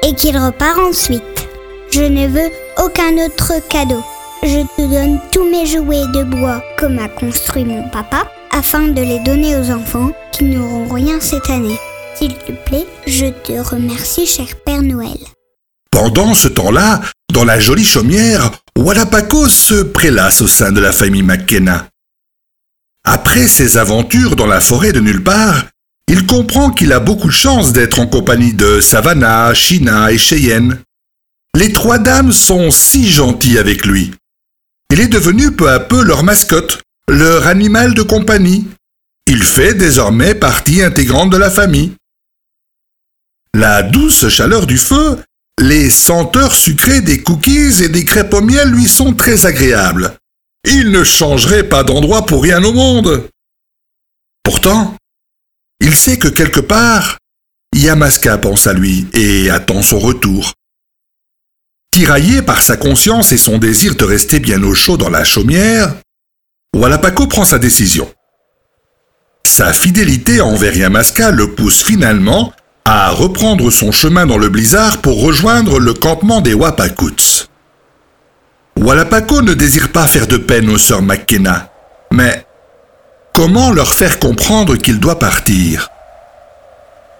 et 0.03 0.15
qu'il 0.15 0.39
repart 0.39 0.79
ensuite. 0.79 1.47
Je 1.91 2.01
ne 2.01 2.27
veux 2.27 2.49
aucun 2.83 3.13
autre 3.23 3.53
cadeau. 3.69 4.03
Je 4.41 4.65
te 4.75 4.81
donne 4.81 5.19
tous 5.31 5.43
mes 5.43 5.67
jouets 5.67 6.07
de 6.15 6.23
bois 6.23 6.63
que 6.79 6.87
m'a 6.87 7.09
construit 7.09 7.63
mon 7.63 7.87
papa 7.89 8.27
afin 8.51 8.87
de 8.87 9.01
les 9.01 9.19
donner 9.19 9.55
aux 9.55 9.69
enfants 9.69 10.09
qui 10.31 10.45
n'auront 10.45 10.91
rien 10.91 11.19
cette 11.19 11.51
année. 11.51 11.77
S'il 12.17 12.33
te 12.33 12.51
plaît, 12.51 12.87
je 13.05 13.27
te 13.27 13.51
remercie, 13.51 14.25
cher 14.25 14.47
Père 14.65 14.81
Noël. 14.81 15.19
Pendant 15.91 16.33
ce 16.33 16.47
temps-là, 16.47 17.01
dans 17.31 17.45
la 17.45 17.59
jolie 17.59 17.85
chaumière, 17.85 18.51
Walapaco 18.75 19.47
se 19.47 19.83
prélasse 19.83 20.41
au 20.41 20.47
sein 20.47 20.71
de 20.71 20.79
la 20.79 20.91
famille 20.91 21.21
McKenna. 21.21 21.87
Après 23.03 23.47
ses 23.47 23.77
aventures 23.77 24.35
dans 24.35 24.47
la 24.47 24.61
forêt 24.61 24.93
de 24.93 24.99
nulle 24.99 25.23
part, 25.23 25.65
il 26.07 26.25
comprend 26.25 26.71
qu'il 26.71 26.91
a 26.91 26.99
beaucoup 26.99 27.27
de 27.27 27.33
chance 27.33 27.71
d'être 27.71 27.99
en 27.99 28.07
compagnie 28.07 28.53
de 28.53 28.81
Savannah, 28.81 29.53
China 29.53 30.11
et 30.11 30.17
Cheyenne. 30.17 30.79
Les 31.55 31.71
trois 31.71 31.99
dames 31.99 32.31
sont 32.31 32.71
si 32.71 33.07
gentilles 33.07 33.59
avec 33.59 33.85
lui. 33.85 34.11
Il 34.91 34.99
est 35.01 35.07
devenu 35.07 35.51
peu 35.51 35.69
à 35.69 35.79
peu 35.79 36.01
leur 36.01 36.23
mascotte, 36.23 36.81
leur 37.09 37.45
animal 37.45 37.93
de 37.93 38.01
compagnie. 38.01 38.67
Il 39.27 39.43
fait 39.43 39.75
désormais 39.75 40.33
partie 40.33 40.81
intégrante 40.81 41.29
de 41.29 41.37
la 41.37 41.51
famille. 41.51 41.93
La 43.53 43.83
douce 43.83 44.27
chaleur 44.29 44.67
du 44.67 44.77
feu, 44.77 45.23
les 45.59 45.89
senteurs 45.89 46.53
sucrées 46.53 47.01
des 47.01 47.23
cookies 47.23 47.83
et 47.83 47.89
des 47.89 48.05
crêpes 48.05 48.33
au 48.33 48.41
miel 48.41 48.69
lui 48.69 48.87
sont 48.87 49.13
très 49.13 49.45
agréables. 49.45 50.17
Il 50.63 50.91
ne 50.91 51.03
changerait 51.03 51.67
pas 51.67 51.83
d'endroit 51.83 52.25
pour 52.25 52.43
rien 52.43 52.63
au 52.63 52.73
monde. 52.73 53.27
Pourtant, 54.43 54.95
il 55.79 55.95
sait 55.95 56.17
que 56.17 56.27
quelque 56.27 56.59
part, 56.59 57.17
Yamaska 57.75 58.37
pense 58.37 58.67
à 58.67 58.73
lui 58.73 59.07
et 59.13 59.49
attend 59.49 59.81
son 59.81 59.99
retour. 59.99 60.53
Tiraillé 61.91 62.41
par 62.41 62.61
sa 62.61 62.77
conscience 62.77 63.31
et 63.31 63.37
son 63.37 63.57
désir 63.57 63.95
de 63.95 64.03
rester 64.03 64.39
bien 64.39 64.61
au 64.63 64.75
chaud 64.75 64.97
dans 64.97 65.09
la 65.09 65.23
chaumière, 65.23 65.95
Walapaco 66.75 67.27
prend 67.27 67.45
sa 67.45 67.59
décision. 67.59 68.11
Sa 69.45 69.73
fidélité 69.73 70.41
envers 70.41 70.75
Yamaska 70.75 71.31
le 71.31 71.55
pousse 71.55 71.83
finalement 71.83 72.53
à 72.89 73.09
reprendre 73.09 73.69
son 73.69 73.91
chemin 73.91 74.25
dans 74.25 74.37
le 74.37 74.47
blizzard 74.47 74.99
pour 74.99 75.21
rejoindre 75.21 75.77
le 75.77 75.93
campement 75.93 76.39
des 76.39 76.53
Wapakuts. 76.53 77.49
Walapaco 78.79 79.41
ne 79.41 79.53
désire 79.53 79.89
pas 79.89 80.07
faire 80.07 80.25
de 80.25 80.37
peine 80.37 80.69
aux 80.69 80.77
sœurs 80.77 81.01
McKenna, 81.01 81.69
mais 82.13 82.45
comment 83.33 83.73
leur 83.73 83.91
faire 83.91 84.19
comprendre 84.19 84.77
qu'il 84.77 85.01
doit 85.01 85.19
partir? 85.19 85.89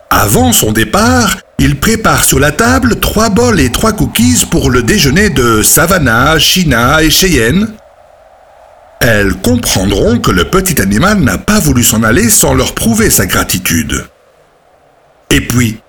Avant 0.09 0.53
son 0.53 0.72
départ, 0.72 1.36
il 1.59 1.78
prépare 1.78 2.24
sur 2.24 2.39
la 2.39 2.53
table 2.53 3.01
trois 3.01 3.28
bols 3.28 3.59
et 3.59 3.70
trois 3.70 3.91
cookies 3.91 4.45
pour 4.49 4.72
le 4.72 4.84
déjeuner 4.84 5.30
de 5.30 5.61
Savannah, 5.63 6.39
China 6.39 7.03
et 7.03 7.09
Cheyenne. 7.09 7.74
Elles 9.01 9.34
comprendront 9.36 10.20
que 10.20 10.32
le 10.32 10.45
petit 10.45 10.80
animal 10.80 11.20
n'a 11.20 11.38
pas 11.38 11.59
voulu 11.59 11.84
s'en 11.84 12.03
aller 12.03 12.30
sans 12.30 12.53
leur 12.53 12.74
prouver 12.74 13.09
sa 13.09 13.26
gratitude. 13.26 14.05
Et 15.32 15.41
puis, 15.41 15.80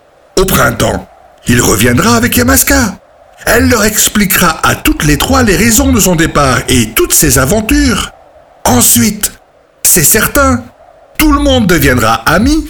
au 0.40 0.44
printemps, 0.44 1.08
il 1.46 1.60
reviendra 1.60 2.16
avec 2.16 2.36
Yamaska. 2.36 2.98
Elle 3.46 3.68
leur 3.68 3.84
expliquera 3.84 4.60
à 4.66 4.74
toutes 4.74 5.04
les 5.04 5.16
trois 5.16 5.42
les 5.42 5.56
raisons 5.56 5.92
de 5.92 6.00
son 6.00 6.16
départ 6.16 6.58
et 6.68 6.90
toutes 6.90 7.12
ses 7.12 7.38
aventures. 7.38 8.10
Ensuite, 8.64 9.32
c'est 9.82 10.02
certain, 10.02 10.64
tout 11.18 11.32
le 11.32 11.40
monde 11.40 11.66
deviendra 11.66 12.14
ami. 12.26 12.68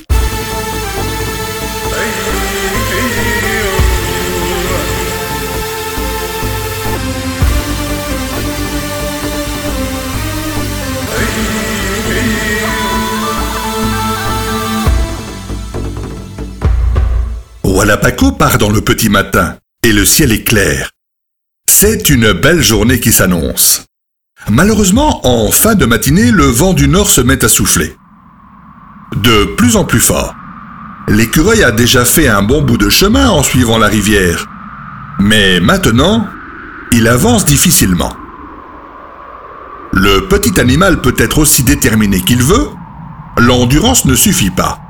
Walapaco 17.79 18.33
part 18.33 18.59
dans 18.59 18.70
le 18.70 18.81
petit 18.81 19.09
matin 19.09 19.55
et 19.85 19.93
le 19.93 20.05
ciel 20.05 20.33
est 20.33 20.43
clair. 20.43 20.91
C'est 21.70 22.11
une 22.11 22.33
belle 22.33 22.61
journée 22.61 22.99
qui 22.99 23.12
s'annonce. 23.12 23.85
Malheureusement, 24.49 25.24
en 25.24 25.53
fin 25.53 25.76
de 25.76 25.87
matinée, 25.87 26.33
le 26.33 26.47
vent 26.47 26.72
du 26.72 26.89
nord 26.89 27.09
se 27.09 27.20
met 27.20 27.45
à 27.45 27.49
souffler. 27.49 27.95
De 29.14 29.45
plus 29.55 29.76
en 29.76 29.85
plus 29.85 30.01
fort. 30.01 30.35
L'écureuil 31.07 31.62
a 31.62 31.70
déjà 31.70 32.05
fait 32.05 32.26
un 32.26 32.43
bon 32.43 32.62
bout 32.62 32.79
de 32.79 32.89
chemin 32.89 33.31
en 33.31 33.45
suivant 33.45 33.79
la 33.79 33.87
rivière. 33.87 34.49
Mais 35.20 35.61
maintenant, 35.61 36.26
il 36.91 37.07
avance 37.07 37.45
difficilement. 37.45 38.12
Le 39.93 40.26
petit 40.26 40.59
animal 40.59 41.01
peut 41.01 41.14
être 41.16 41.39
aussi 41.39 41.62
déterminé 41.62 42.22
qu'il 42.22 42.43
veut, 42.43 42.70
l'endurance 43.37 44.05
ne 44.05 44.16
suffit 44.16 44.51
pas. 44.51 44.81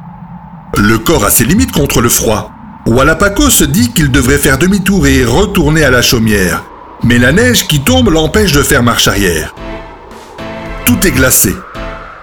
Le 0.78 0.96
corps 0.96 1.26
a 1.26 1.30
ses 1.30 1.44
limites 1.44 1.72
contre 1.72 2.00
le 2.00 2.08
froid. 2.08 2.54
Walapaco 2.88 3.50
se 3.50 3.64
dit 3.64 3.92
qu'il 3.92 4.10
devrait 4.10 4.38
faire 4.38 4.56
demi-tour 4.56 5.06
et 5.06 5.22
retourner 5.22 5.84
à 5.84 5.90
la 5.90 6.00
chaumière. 6.00 6.64
Mais 7.02 7.18
la 7.18 7.32
neige 7.32 7.66
qui 7.66 7.80
tombe 7.80 8.08
l'empêche 8.08 8.52
de 8.52 8.62
faire 8.62 8.82
marche 8.82 9.08
arrière. 9.08 9.54
Tout 10.86 11.06
est 11.06 11.10
glacé. 11.10 11.54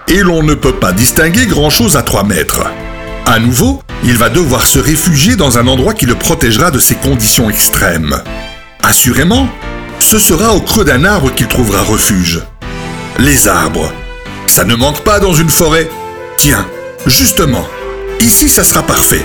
Et 0.08 0.22
l'on 0.22 0.42
ne 0.42 0.54
peut 0.54 0.74
pas 0.74 0.90
distinguer 0.90 1.46
grand-chose 1.46 1.96
à 1.96 2.02
3 2.02 2.24
mètres. 2.24 2.64
À 3.26 3.38
nouveau, 3.38 3.80
il 4.02 4.16
va 4.16 4.28
devoir 4.28 4.66
se 4.66 4.80
réfugier 4.80 5.36
dans 5.36 5.56
un 5.56 5.68
endroit 5.68 5.94
qui 5.94 6.04
le 6.04 6.16
protégera 6.16 6.72
de 6.72 6.80
ces 6.80 6.96
conditions 6.96 7.48
extrêmes. 7.48 8.20
Assurément, 8.82 9.48
ce 10.00 10.18
sera 10.18 10.52
au 10.52 10.60
creux 10.60 10.84
d'un 10.84 11.04
arbre 11.04 11.32
qu'il 11.32 11.46
trouvera 11.46 11.82
refuge. 11.82 12.42
Les 13.20 13.46
arbres. 13.46 13.92
Ça 14.48 14.64
ne 14.64 14.74
manque 14.74 15.04
pas 15.04 15.20
dans 15.20 15.32
une 15.32 15.48
forêt. 15.48 15.88
Tiens, 16.38 16.66
justement, 17.06 17.66
ici 18.20 18.48
ça 18.48 18.64
sera 18.64 18.82
parfait. 18.82 19.22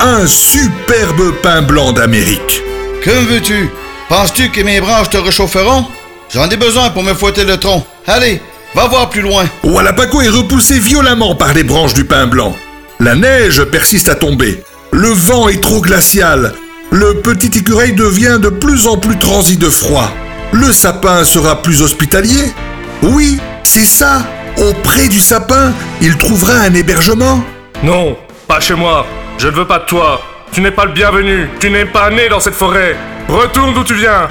Un 0.00 0.28
superbe 0.28 1.32
pain 1.42 1.62
blanc 1.62 1.92
d'Amérique. 1.92 2.62
Que 3.02 3.10
veux-tu? 3.10 3.68
Penses-tu 4.08 4.50
que 4.50 4.60
mes 4.60 4.80
branches 4.80 5.10
te 5.10 5.16
réchaufferont? 5.16 5.86
J'en 6.32 6.48
ai 6.48 6.56
besoin 6.56 6.90
pour 6.90 7.02
me 7.02 7.14
fouetter 7.14 7.44
le 7.44 7.56
tronc. 7.56 7.84
Allez, 8.06 8.40
va 8.74 8.86
voir 8.86 9.10
plus 9.10 9.22
loin. 9.22 9.44
Walapaco 9.64 10.20
est 10.20 10.28
repoussé 10.28 10.78
violemment 10.78 11.34
par 11.34 11.52
les 11.52 11.64
branches 11.64 11.94
du 11.94 12.04
pin 12.04 12.28
blanc. 12.28 12.54
La 13.00 13.16
neige 13.16 13.64
persiste 13.64 14.08
à 14.08 14.14
tomber. 14.14 14.62
Le 14.92 15.08
vent 15.08 15.48
est 15.48 15.60
trop 15.60 15.80
glacial. 15.80 16.54
Le 16.90 17.14
petit 17.20 17.58
écureuil 17.58 17.92
devient 17.92 18.38
de 18.40 18.50
plus 18.50 18.86
en 18.86 18.98
plus 18.98 19.18
transi 19.18 19.56
de 19.56 19.68
froid. 19.68 20.10
Le 20.52 20.72
sapin 20.72 21.24
sera 21.24 21.60
plus 21.60 21.82
hospitalier? 21.82 22.52
Oui, 23.02 23.38
c'est 23.64 23.84
ça. 23.84 24.22
Auprès 24.58 25.08
du 25.08 25.18
sapin, 25.18 25.72
il 26.00 26.16
trouvera 26.16 26.54
un 26.54 26.74
hébergement? 26.74 27.42
Non, 27.82 28.16
pas 28.46 28.60
chez 28.60 28.74
moi. 28.74 29.06
Je 29.38 29.46
ne 29.46 29.52
veux 29.52 29.66
pas 29.66 29.78
de 29.78 29.84
toi. 29.84 30.20
Tu 30.50 30.60
n'es 30.60 30.72
pas 30.72 30.84
le 30.84 30.92
bienvenu. 30.92 31.48
Tu 31.60 31.70
n'es 31.70 31.84
pas 31.84 32.10
né 32.10 32.28
dans 32.28 32.40
cette 32.40 32.56
forêt. 32.56 32.96
Retourne 33.28 33.72
d'où 33.72 33.84
tu 33.84 33.94
viens. 33.94 34.28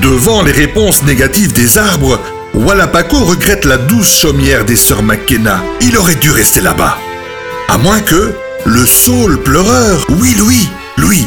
Devant 0.00 0.42
les 0.42 0.52
réponses 0.52 1.02
négatives 1.02 1.52
des 1.52 1.76
arbres, 1.76 2.18
Walapaco 2.54 3.18
regrette 3.18 3.66
la 3.66 3.76
douce 3.76 4.18
chaumière 4.18 4.64
des 4.64 4.76
sœurs 4.76 5.02
McKenna. 5.02 5.62
Il 5.82 5.98
aurait 5.98 6.14
dû 6.14 6.30
rester 6.30 6.62
là-bas. 6.62 6.96
À 7.68 7.76
moins 7.76 8.00
que 8.00 8.34
le 8.64 8.86
saule 8.86 9.42
pleureur, 9.42 10.06
oui 10.08 10.34
Louis, 10.38 10.68
Louis, 10.96 11.26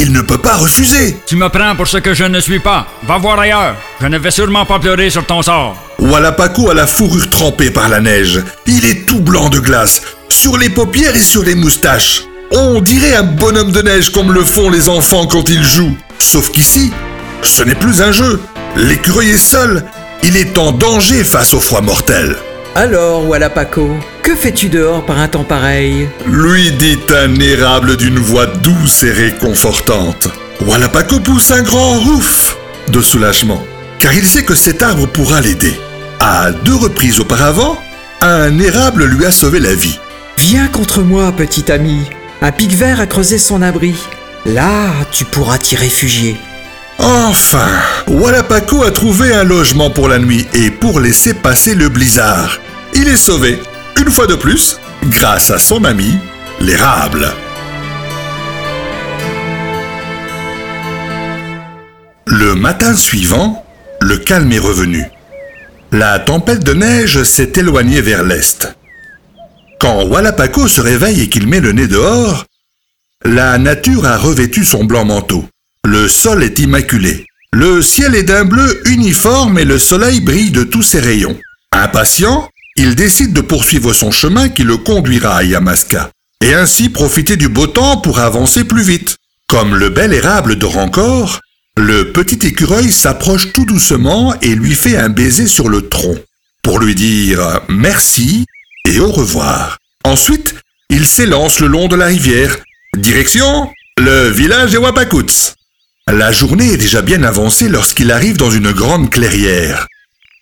il 0.00 0.12
ne 0.12 0.20
peut 0.20 0.38
pas 0.38 0.56
refuser. 0.56 1.16
Tu 1.26 1.36
me 1.36 1.48
prends 1.48 1.74
pour 1.74 1.88
ce 1.88 1.98
que 1.98 2.14
je 2.14 2.24
ne 2.24 2.40
suis 2.40 2.60
pas. 2.60 2.86
Va 3.02 3.18
voir 3.18 3.38
ailleurs. 3.38 3.74
Je 4.00 4.06
ne 4.06 4.18
vais 4.18 4.30
sûrement 4.30 4.64
pas 4.64 4.78
pleurer 4.78 5.10
sur 5.10 5.26
ton 5.26 5.42
sort. 5.42 5.76
Walapaco 5.98 6.70
a 6.70 6.74
la 6.74 6.86
fourrure 6.86 7.28
trempée 7.28 7.70
par 7.70 7.88
la 7.88 8.00
neige. 8.00 8.42
Il 8.66 8.84
est 8.86 9.06
tout 9.06 9.20
blanc 9.20 9.48
de 9.48 9.58
glace, 9.58 10.02
sur 10.28 10.56
les 10.56 10.70
paupières 10.70 11.16
et 11.16 11.20
sur 11.20 11.42
les 11.42 11.56
moustaches. 11.56 12.22
On 12.52 12.80
dirait 12.80 13.16
un 13.16 13.24
bonhomme 13.24 13.72
de 13.72 13.82
neige 13.82 14.10
comme 14.10 14.32
le 14.32 14.44
font 14.44 14.70
les 14.70 14.88
enfants 14.88 15.26
quand 15.26 15.48
ils 15.48 15.64
jouent. 15.64 15.96
Sauf 16.18 16.50
qu'ici, 16.50 16.92
ce 17.42 17.62
n'est 17.62 17.74
plus 17.74 18.00
un 18.00 18.12
jeu. 18.12 18.40
L'écureuil 18.76 19.30
est 19.30 19.36
seul. 19.36 19.84
Il 20.22 20.36
est 20.36 20.56
en 20.58 20.72
danger 20.72 21.24
face 21.24 21.54
au 21.54 21.60
froid 21.60 21.80
mortel. 21.80 22.36
Alors, 22.74 23.28
Wallapaco, 23.28 23.96
que 24.22 24.34
fais-tu 24.34 24.68
dehors 24.68 25.04
par 25.04 25.18
un 25.18 25.28
temps 25.28 25.44
pareil 25.44 26.08
Lui 26.26 26.70
dit 26.72 26.98
un 27.10 27.34
érable 27.40 27.96
d'une 27.96 28.18
voix 28.18 28.46
douce 28.46 29.02
et 29.02 29.10
réconfortante. 29.10 30.28
Wallapaco 30.66 31.20
pousse 31.20 31.50
un 31.50 31.62
grand 31.62 31.96
ouf 31.98 32.56
de 32.88 33.00
soulagement, 33.00 33.62
car 33.98 34.14
il 34.14 34.26
sait 34.26 34.44
que 34.44 34.54
cet 34.54 34.82
arbre 34.82 35.06
pourra 35.06 35.40
l'aider. 35.40 35.78
À 36.20 36.52
deux 36.52 36.74
reprises 36.74 37.20
auparavant, 37.20 37.78
un 38.20 38.58
érable 38.58 39.04
lui 39.04 39.24
a 39.24 39.30
sauvé 39.30 39.60
la 39.60 39.74
vie. 39.74 39.98
Viens 40.38 40.68
contre 40.68 41.02
moi, 41.02 41.32
petit 41.32 41.70
ami. 41.72 42.02
Un 42.42 42.52
pic 42.52 42.70
vert 42.72 43.00
a 43.00 43.06
creusé 43.06 43.38
son 43.38 43.62
abri. 43.62 43.94
Là, 44.46 44.90
tu 45.10 45.24
pourras 45.24 45.58
t'y 45.58 45.74
réfugier. 45.74 46.36
Enfin, 46.98 47.68
Wallapaco 48.08 48.82
a 48.82 48.90
trouvé 48.90 49.32
un 49.32 49.44
logement 49.44 49.90
pour 49.90 50.08
la 50.08 50.18
nuit 50.18 50.46
et 50.52 50.70
pour 50.70 50.98
laisser 50.98 51.32
passer 51.32 51.74
le 51.74 51.88
blizzard. 51.88 52.58
Il 52.94 53.06
est 53.06 53.16
sauvé, 53.16 53.60
une 54.00 54.10
fois 54.10 54.26
de 54.26 54.34
plus, 54.34 54.80
grâce 55.04 55.50
à 55.50 55.58
son 55.58 55.84
ami, 55.84 56.16
l'érable. 56.60 57.32
Le 62.26 62.54
matin 62.54 62.96
suivant, 62.96 63.64
le 64.00 64.16
calme 64.18 64.50
est 64.52 64.58
revenu. 64.58 65.04
La 65.92 66.18
tempête 66.18 66.64
de 66.64 66.74
neige 66.74 67.22
s'est 67.22 67.52
éloignée 67.56 68.00
vers 68.00 68.24
l'est. 68.24 68.76
Quand 69.80 70.04
Wallapaco 70.04 70.66
se 70.66 70.80
réveille 70.80 71.22
et 71.22 71.28
qu'il 71.28 71.46
met 71.46 71.60
le 71.60 71.72
nez 71.72 71.86
dehors, 71.86 72.44
la 73.24 73.56
nature 73.58 74.04
a 74.04 74.16
revêtu 74.16 74.64
son 74.64 74.84
blanc 74.84 75.04
manteau. 75.04 75.44
Le 75.86 76.08
sol 76.08 76.42
est 76.42 76.58
immaculé. 76.58 77.26
Le 77.52 77.82
ciel 77.82 78.14
est 78.14 78.24
d'un 78.24 78.44
bleu 78.44 78.82
uniforme 78.86 79.58
et 79.58 79.64
le 79.64 79.78
soleil 79.78 80.20
brille 80.20 80.50
de 80.50 80.64
tous 80.64 80.82
ses 80.82 81.00
rayons. 81.00 81.38
Impatient, 81.72 82.48
il 82.76 82.94
décide 82.94 83.32
de 83.32 83.40
poursuivre 83.40 83.92
son 83.92 84.10
chemin 84.10 84.48
qui 84.48 84.64
le 84.64 84.76
conduira 84.76 85.36
à 85.36 85.42
Yamaska, 85.42 86.10
et 86.44 86.54
ainsi 86.54 86.88
profiter 86.88 87.36
du 87.36 87.48
beau 87.48 87.66
temps 87.66 87.96
pour 87.96 88.18
avancer 88.18 88.64
plus 88.64 88.82
vite. 88.82 89.16
Comme 89.48 89.74
le 89.74 89.88
bel 89.88 90.12
érable 90.12 90.56
dort 90.56 90.76
encore, 90.76 91.40
le 91.76 92.12
petit 92.12 92.46
écureuil 92.46 92.92
s'approche 92.92 93.52
tout 93.52 93.64
doucement 93.64 94.34
et 94.42 94.54
lui 94.54 94.74
fait 94.74 94.96
un 94.96 95.08
baiser 95.08 95.46
sur 95.46 95.68
le 95.68 95.88
tronc, 95.88 96.16
pour 96.62 96.80
lui 96.80 96.94
dire 96.94 97.60
merci 97.68 98.44
et 98.84 99.00
au 99.00 99.10
revoir. 99.10 99.78
Ensuite, 100.04 100.54
il 100.90 101.06
s'élance 101.06 101.60
le 101.60 101.66
long 101.66 101.88
de 101.88 101.96
la 101.96 102.06
rivière. 102.06 102.56
Direction 102.96 103.70
le 103.98 104.28
village 104.28 104.70
des 104.70 104.78
Wapakuts. 104.78 105.54
La 106.10 106.32
journée 106.32 106.72
est 106.72 106.78
déjà 106.78 107.02
bien 107.02 107.22
avancée 107.22 107.68
lorsqu'il 107.68 108.10
arrive 108.10 108.38
dans 108.38 108.50
une 108.50 108.72
grande 108.72 109.10
clairière. 109.10 109.86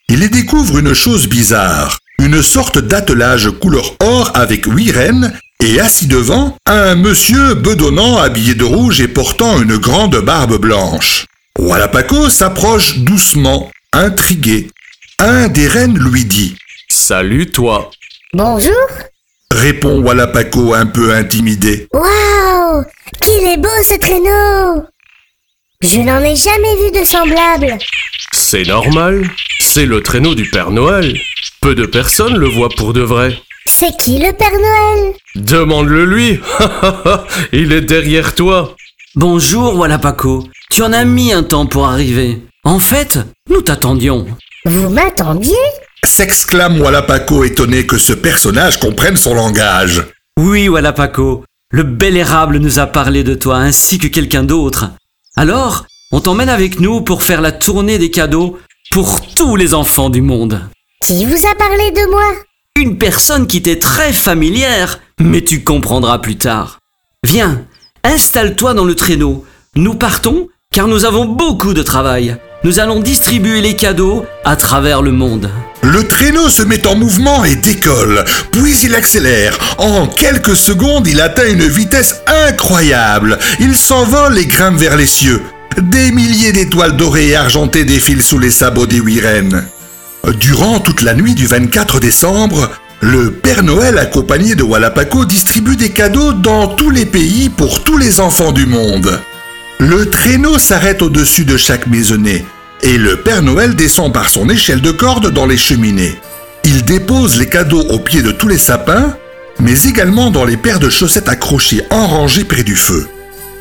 Il 0.08 0.22
y 0.22 0.30
découvre 0.30 0.78
une 0.78 0.94
chose 0.94 1.28
bizarre, 1.28 1.98
une 2.20 2.40
sorte 2.40 2.78
d'attelage 2.78 3.50
couleur 3.50 3.96
or 3.98 4.30
avec 4.34 4.66
huit 4.66 4.92
rennes 4.92 5.36
et 5.60 5.80
assis 5.80 6.06
devant, 6.06 6.56
un 6.66 6.94
monsieur 6.94 7.54
bedonnant 7.54 8.18
habillé 8.18 8.54
de 8.54 8.62
rouge 8.62 9.00
et 9.00 9.08
portant 9.08 9.60
une 9.60 9.76
grande 9.76 10.16
barbe 10.18 10.56
blanche. 10.60 11.26
Wallapaco 11.58 12.30
s'approche 12.30 12.98
doucement, 12.98 13.68
intrigué. 13.92 14.70
Un 15.18 15.48
des 15.48 15.66
rennes 15.66 15.98
lui 15.98 16.24
dit 16.24 16.56
Salut 16.88 17.50
toi. 17.50 17.90
Bonjour. 18.32 18.72
Répond 19.50 20.00
Wallapaco 20.00 20.74
un 20.74 20.86
peu 20.86 21.12
intimidé. 21.12 21.88
Waouh 21.92 22.84
Qu'il 23.20 23.48
est 23.48 23.60
beau 23.60 23.68
ce 23.82 23.98
traîneau 23.98 24.86
Je 25.88 26.00
n'en 26.00 26.20
ai 26.20 26.34
jamais 26.34 26.74
vu 26.82 26.98
de 26.98 27.04
semblable. 27.04 27.78
C'est 28.32 28.64
normal. 28.64 29.30
C'est 29.60 29.86
le 29.86 30.02
traîneau 30.02 30.34
du 30.34 30.50
Père 30.50 30.72
Noël. 30.72 31.16
Peu 31.60 31.76
de 31.76 31.86
personnes 31.86 32.36
le 32.36 32.48
voient 32.48 32.70
pour 32.76 32.92
de 32.92 33.02
vrai. 33.02 33.38
C'est 33.66 33.96
qui 33.96 34.18
le 34.18 34.32
Père 34.32 34.50
Noël? 34.50 35.14
Demande-le 35.36 36.04
lui. 36.04 36.40
Il 37.52 37.72
est 37.72 37.82
derrière 37.82 38.34
toi. 38.34 38.74
Bonjour, 39.14 39.76
Wallapaco. 39.76 40.44
Tu 40.70 40.82
en 40.82 40.92
as 40.92 41.04
mis 41.04 41.32
un 41.32 41.44
temps 41.44 41.66
pour 41.66 41.86
arriver. 41.86 42.42
En 42.64 42.80
fait, 42.80 43.20
nous 43.48 43.62
t'attendions. 43.62 44.26
Vous 44.64 44.88
m'attendiez? 44.88 45.54
S'exclame 46.02 46.80
Wallapaco 46.80 47.44
étonné 47.44 47.86
que 47.86 47.98
ce 47.98 48.12
personnage 48.12 48.80
comprenne 48.80 49.16
son 49.16 49.34
langage. 49.34 50.02
Oui, 50.36 50.68
Wallapaco. 50.68 51.44
Le 51.70 51.84
bel 51.84 52.16
érable 52.16 52.58
nous 52.58 52.80
a 52.80 52.86
parlé 52.86 53.22
de 53.22 53.34
toi 53.34 53.58
ainsi 53.58 53.98
que 53.98 54.08
quelqu'un 54.08 54.42
d'autre. 54.42 54.90
Alors, 55.38 55.84
on 56.12 56.20
t'emmène 56.20 56.48
avec 56.48 56.80
nous 56.80 57.02
pour 57.02 57.22
faire 57.22 57.42
la 57.42 57.52
tournée 57.52 57.98
des 57.98 58.10
cadeaux 58.10 58.58
pour 58.90 59.20
tous 59.34 59.54
les 59.54 59.74
enfants 59.74 60.08
du 60.08 60.22
monde. 60.22 60.62
Qui 61.04 61.26
vous 61.26 61.46
a 61.46 61.54
parlé 61.54 61.90
de 61.90 62.10
moi? 62.10 62.24
Une 62.74 62.96
personne 62.96 63.46
qui 63.46 63.60
t'est 63.60 63.78
très 63.78 64.14
familière, 64.14 64.98
mais 65.20 65.42
tu 65.42 65.62
comprendras 65.62 66.18
plus 66.20 66.36
tard. 66.36 66.78
Viens, 67.22 67.66
installe-toi 68.02 68.72
dans 68.72 68.86
le 68.86 68.94
traîneau. 68.94 69.44
Nous 69.74 69.94
partons 69.94 70.48
car 70.72 70.88
nous 70.88 71.04
avons 71.04 71.26
beaucoup 71.26 71.74
de 71.74 71.82
travail. 71.82 72.36
Nous 72.64 72.80
allons 72.80 73.00
distribuer 73.00 73.60
les 73.60 73.76
cadeaux 73.76 74.24
à 74.44 74.56
travers 74.56 75.02
le 75.02 75.12
monde. 75.12 75.50
Le 75.82 76.02
traîneau 76.04 76.48
se 76.48 76.62
met 76.62 76.86
en 76.86 76.96
mouvement 76.96 77.44
et 77.44 77.56
décolle, 77.56 78.24
puis 78.50 78.76
il 78.82 78.94
accélère. 78.94 79.56
En 79.78 80.06
quelques 80.06 80.56
secondes, 80.56 81.06
il 81.06 81.20
atteint 81.20 81.48
une 81.48 81.66
vitesse 81.66 82.16
incroyable. 82.48 83.38
Il 83.60 83.76
s'envole 83.76 84.38
et 84.38 84.46
grimpe 84.46 84.78
vers 84.78 84.96
les 84.96 85.06
cieux. 85.06 85.42
Des 85.80 86.10
milliers 86.10 86.52
d'étoiles 86.52 86.96
dorées 86.96 87.28
et 87.28 87.36
argentées 87.36 87.84
défilent 87.84 88.22
sous 88.22 88.38
les 88.38 88.50
sabots 88.50 88.86
des 88.86 89.00
rennes. 89.20 89.64
Durant 90.40 90.80
toute 90.80 91.02
la 91.02 91.14
nuit 91.14 91.34
du 91.34 91.46
24 91.46 92.00
décembre, 92.00 92.70
le 93.00 93.30
Père 93.30 93.62
Noël 93.62 93.98
accompagné 93.98 94.54
de 94.54 94.62
Wallapaco 94.62 95.24
distribue 95.24 95.76
des 95.76 95.90
cadeaux 95.90 96.32
dans 96.32 96.66
tous 96.66 96.90
les 96.90 97.06
pays 97.06 97.50
pour 97.50 97.84
tous 97.84 97.98
les 97.98 98.20
enfants 98.20 98.52
du 98.52 98.66
monde. 98.66 99.20
Le 99.78 100.08
traîneau 100.08 100.58
s'arrête 100.58 101.02
au-dessus 101.02 101.44
de 101.44 101.56
chaque 101.56 101.86
maisonnée 101.86 102.44
et 102.82 102.98
le 102.98 103.16
Père 103.16 103.42
Noël 103.42 103.74
descend 103.74 104.12
par 104.12 104.28
son 104.28 104.48
échelle 104.48 104.80
de 104.80 104.90
corde 104.90 105.30
dans 105.30 105.46
les 105.46 105.56
cheminées. 105.56 106.16
Il 106.64 106.84
dépose 106.84 107.38
les 107.38 107.48
cadeaux 107.48 107.82
au 107.90 107.98
pied 107.98 108.22
de 108.22 108.32
tous 108.32 108.48
les 108.48 108.58
sapins, 108.58 109.16
mais 109.60 109.82
également 109.84 110.30
dans 110.30 110.44
les 110.44 110.56
paires 110.56 110.80
de 110.80 110.90
chaussettes 110.90 111.28
accrochées 111.28 111.84
en 111.90 112.06
rangée 112.06 112.44
près 112.44 112.62
du 112.62 112.76
feu. 112.76 113.08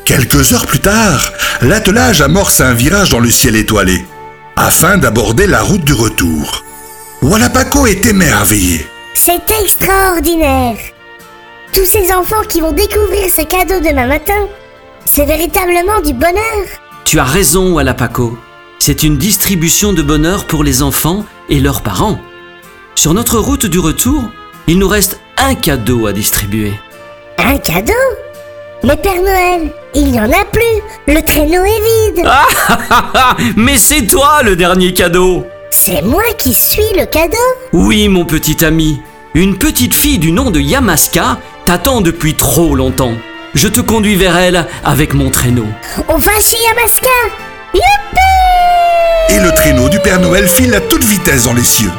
Quelques 0.04 0.52
heures 0.52 0.66
plus 0.66 0.80
tard, 0.80 1.32
l'attelage 1.62 2.20
amorce 2.20 2.60
un 2.60 2.74
virage 2.74 3.10
dans 3.10 3.18
le 3.18 3.30
ciel 3.30 3.56
étoilé, 3.56 4.04
afin 4.56 4.98
d'aborder 4.98 5.46
la 5.46 5.62
route 5.62 5.84
du 5.84 5.92
retour. 5.92 6.64
Wallapaco 7.22 7.86
est 7.86 8.06
émerveillé. 8.06 8.86
C'est 9.14 9.42
extraordinaire 9.62 10.76
Tous 11.72 11.86
ces 11.86 12.12
enfants 12.12 12.44
qui 12.48 12.60
vont 12.60 12.72
découvrir 12.72 13.28
ce 13.30 13.42
cadeau 13.42 13.80
demain 13.80 14.06
matin, 14.06 14.46
c'est 15.04 15.24
véritablement 15.24 16.00
du 16.04 16.12
bonheur 16.12 16.66
Tu 17.04 17.18
as 17.18 17.24
raison, 17.24 17.72
Wallapaco. 17.72 18.38
C'est 18.86 19.02
une 19.02 19.16
distribution 19.16 19.92
de 19.92 20.00
bonheur 20.00 20.44
pour 20.44 20.62
les 20.62 20.80
enfants 20.80 21.24
et 21.48 21.58
leurs 21.58 21.82
parents. 21.82 22.20
Sur 22.94 23.14
notre 23.14 23.40
route 23.40 23.66
du 23.66 23.80
retour, 23.80 24.22
il 24.68 24.78
nous 24.78 24.86
reste 24.86 25.18
un 25.38 25.56
cadeau 25.56 26.06
à 26.06 26.12
distribuer. 26.12 26.72
Un 27.36 27.58
cadeau? 27.58 27.92
Mais 28.84 28.96
Père 28.96 29.20
Noël, 29.20 29.72
il 29.92 30.12
n'y 30.12 30.20
en 30.20 30.30
a 30.30 30.44
plus 30.44 30.62
Le 31.08 31.20
traîneau 31.20 31.64
est 31.64 32.12
vide 32.14 32.28
Ah 32.28 33.36
Mais 33.56 33.76
c'est 33.76 34.06
toi 34.06 34.44
le 34.44 34.54
dernier 34.54 34.94
cadeau 34.94 35.44
C'est 35.70 36.02
moi 36.02 36.22
qui 36.38 36.54
suis 36.54 36.92
le 36.96 37.06
cadeau 37.06 37.36
Oui, 37.72 38.08
mon 38.08 38.24
petit 38.24 38.64
ami. 38.64 39.00
Une 39.34 39.58
petite 39.58 39.94
fille 39.94 40.20
du 40.20 40.30
nom 40.30 40.52
de 40.52 40.60
Yamaska 40.60 41.40
t'attend 41.64 42.02
depuis 42.02 42.34
trop 42.34 42.76
longtemps. 42.76 43.14
Je 43.52 43.66
te 43.66 43.80
conduis 43.80 44.14
vers 44.14 44.36
elle 44.36 44.64
avec 44.84 45.12
mon 45.12 45.30
traîneau. 45.30 45.66
On 46.06 46.18
va 46.18 46.38
chez 46.38 46.62
Yamaska 46.68 47.08
Youpi 47.74 48.65
Et 49.28 49.38
le 49.40 49.50
traîneau 49.52 49.88
du 49.88 49.98
Père 49.98 50.20
Noël 50.20 50.48
file 50.48 50.74
à 50.74 50.80
toute 50.80 51.04
vitesse 51.04 51.44
dans 51.44 51.54
les 51.54 51.64
cieux. 51.64 51.90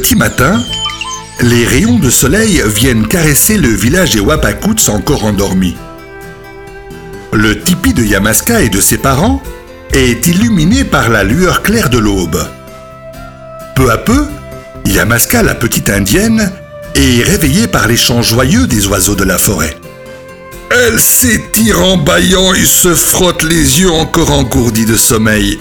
Petit 0.00 0.16
matin, 0.16 0.58
les 1.42 1.66
rayons 1.66 1.98
de 1.98 2.08
soleil 2.08 2.62
viennent 2.64 3.06
caresser 3.06 3.58
le 3.58 3.68
village 3.68 4.12
des 4.12 4.20
Wapakuts 4.20 4.88
encore 4.88 5.26
endormis. 5.26 5.76
Le 7.34 7.60
tipi 7.60 7.92
de 7.92 8.02
Yamaska 8.02 8.62
et 8.62 8.70
de 8.70 8.80
ses 8.80 8.96
parents 8.96 9.42
est 9.92 10.26
illuminé 10.26 10.84
par 10.84 11.10
la 11.10 11.22
lueur 11.22 11.62
claire 11.62 11.90
de 11.90 11.98
l'aube. 11.98 12.42
Peu 13.76 13.90
à 13.90 13.98
peu, 13.98 14.24
Yamaska, 14.86 15.42
la 15.42 15.54
petite 15.54 15.90
indienne, 15.90 16.50
est 16.94 17.22
réveillée 17.22 17.66
par 17.66 17.86
les 17.86 17.98
chants 17.98 18.22
joyeux 18.22 18.66
des 18.66 18.86
oiseaux 18.86 19.16
de 19.16 19.24
la 19.24 19.36
forêt. 19.36 19.76
Elle 20.70 20.98
s'étire 20.98 21.82
en 21.84 21.98
bâillant 21.98 22.54
et 22.54 22.64
se 22.64 22.94
frotte 22.94 23.42
les 23.42 23.80
yeux 23.80 23.90
encore 23.90 24.30
engourdis 24.30 24.86
de 24.86 24.96
sommeil. 24.96 25.58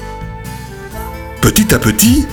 Petit 1.41 1.73
à 1.73 1.79
petit, 1.79 2.25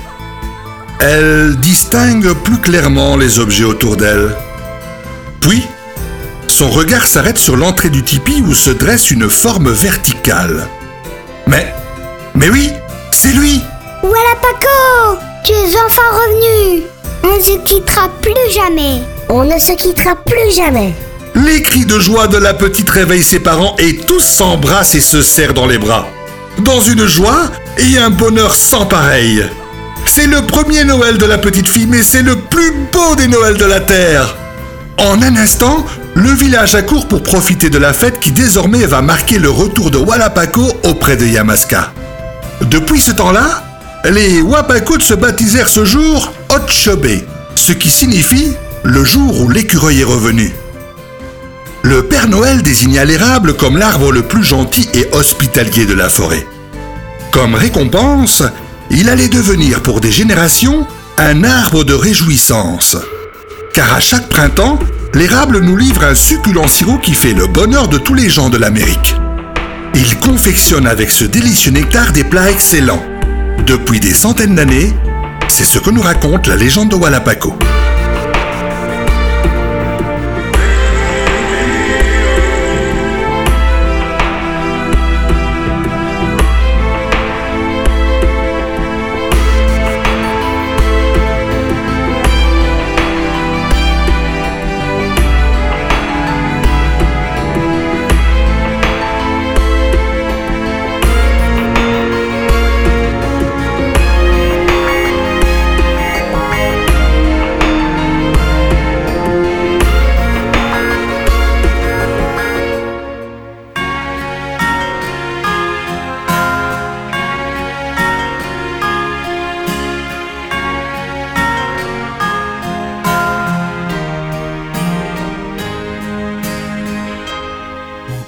elle 1.00 1.56
distingue 1.56 2.32
plus 2.32 2.58
clairement 2.58 3.16
les 3.16 3.38
objets 3.38 3.64
autour 3.64 3.96
d'elle. 3.96 4.34
Puis, 5.40 5.62
son 6.48 6.70
regard 6.70 7.06
s'arrête 7.06 7.38
sur 7.38 7.56
l'entrée 7.56 7.90
du 7.90 8.02
tipi 8.02 8.42
où 8.46 8.54
se 8.54 8.70
dresse 8.70 9.10
une 9.10 9.28
forme 9.28 9.70
verticale. 9.70 10.66
Mais, 11.46 11.74
mais 12.34 12.48
oui, 12.48 12.70
c'est 13.12 13.32
lui 13.32 13.60
Voilà 14.02 14.34
Paco? 14.40 15.18
Tu 15.44 15.52
es 15.52 15.76
enfin 15.86 16.02
revenu 16.12 16.82
On 17.22 17.36
ne 17.36 17.42
se 17.42 17.58
quittera 17.64 18.10
plus 18.20 18.52
jamais 18.52 19.02
On 19.28 19.44
ne 19.44 19.58
se 19.58 19.72
quittera 19.72 20.16
plus 20.16 20.56
jamais 20.56 20.92
Les 21.34 21.62
cris 21.62 21.84
de 21.84 21.98
joie 22.00 22.26
de 22.26 22.38
la 22.38 22.54
petite 22.54 22.90
réveillent 22.90 23.22
ses 23.22 23.38
parents 23.38 23.76
et 23.78 23.96
tous 23.96 24.20
s'embrassent 24.20 24.94
et 24.94 25.00
se 25.00 25.22
serrent 25.22 25.54
dans 25.54 25.66
les 25.66 25.78
bras. 25.78 26.08
Dans 26.58 26.80
une 26.80 27.06
joie 27.06 27.50
et 27.78 27.98
un 27.98 28.10
bonheur 28.10 28.54
sans 28.54 28.86
pareil. 28.86 29.44
C'est 30.16 30.26
le 30.26 30.46
premier 30.46 30.82
Noël 30.82 31.18
de 31.18 31.26
la 31.26 31.36
petite 31.36 31.68
fille, 31.68 31.86
mais 31.86 32.02
c'est 32.02 32.22
le 32.22 32.36
plus 32.36 32.72
beau 32.90 33.14
des 33.16 33.28
Noëls 33.28 33.58
de 33.58 33.66
la 33.66 33.80
Terre. 33.80 34.34
En 34.96 35.20
un 35.20 35.36
instant, 35.36 35.84
le 36.14 36.30
village 36.30 36.74
accourt 36.74 37.06
pour 37.06 37.22
profiter 37.22 37.68
de 37.68 37.76
la 37.76 37.92
fête 37.92 38.18
qui 38.18 38.32
désormais 38.32 38.86
va 38.86 39.02
marquer 39.02 39.38
le 39.38 39.50
retour 39.50 39.90
de 39.90 39.98
Walapaco 39.98 40.72
auprès 40.84 41.18
de 41.18 41.26
Yamaska. 41.26 41.92
Depuis 42.62 42.98
ce 42.98 43.10
temps-là, 43.10 43.62
les 44.10 44.40
Wapakuts 44.40 45.02
se 45.02 45.12
baptisèrent 45.12 45.68
ce 45.68 45.84
jour 45.84 46.32
Otchobe, 46.48 47.20
ce 47.54 47.72
qui 47.72 47.90
signifie 47.90 48.54
le 48.84 49.04
jour 49.04 49.42
où 49.42 49.50
l'écureuil 49.50 50.00
est 50.00 50.04
revenu. 50.04 50.50
Le 51.82 52.04
Père 52.04 52.26
Noël 52.26 52.62
désigna 52.62 53.04
l'érable 53.04 53.52
comme 53.52 53.76
l'arbre 53.76 54.12
le 54.12 54.22
plus 54.22 54.44
gentil 54.44 54.88
et 54.94 55.08
hospitalier 55.12 55.84
de 55.84 55.92
la 55.92 56.08
forêt. 56.08 56.46
Comme 57.32 57.54
récompense, 57.54 58.42
il 58.90 59.08
allait 59.08 59.28
devenir 59.28 59.82
pour 59.82 60.00
des 60.00 60.10
générations 60.10 60.86
un 61.18 61.44
arbre 61.44 61.84
de 61.84 61.94
réjouissance. 61.94 62.96
Car 63.74 63.94
à 63.94 64.00
chaque 64.00 64.28
printemps, 64.28 64.78
l'érable 65.14 65.60
nous 65.60 65.76
livre 65.76 66.04
un 66.04 66.14
succulent 66.14 66.68
sirop 66.68 66.98
qui 66.98 67.14
fait 67.14 67.34
le 67.34 67.46
bonheur 67.46 67.88
de 67.88 67.98
tous 67.98 68.14
les 68.14 68.28
gens 68.28 68.48
de 68.48 68.58
l'Amérique. 68.58 69.16
Il 69.94 70.18
confectionne 70.18 70.86
avec 70.86 71.10
ce 71.10 71.24
délicieux 71.24 71.70
nectar 71.70 72.12
des 72.12 72.24
plats 72.24 72.50
excellents. 72.50 73.02
Depuis 73.66 73.98
des 73.98 74.14
centaines 74.14 74.54
d'années, 74.54 74.92
c'est 75.48 75.64
ce 75.64 75.78
que 75.78 75.90
nous 75.90 76.02
raconte 76.02 76.46
la 76.46 76.56
légende 76.56 76.90
de 76.90 76.96
Walapaco. 76.96 77.56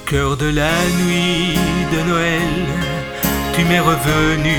Cœur 0.09 0.37
de 0.37 0.49
la 0.49 0.73
nuit 1.03 1.55
de 1.93 2.09
Noël, 2.09 2.65
tu 3.53 3.63
m'es 3.65 3.79
revenu 3.79 4.57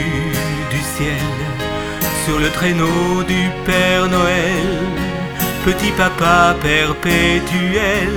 du 0.70 0.80
ciel 0.94 1.30
sur 2.24 2.38
le 2.38 2.48
traîneau 2.50 3.24
du 3.26 3.42
Père 3.66 4.06
Noël, 4.08 4.70
petit 5.64 5.90
papa 6.02 6.54
perpétuel, 6.62 8.12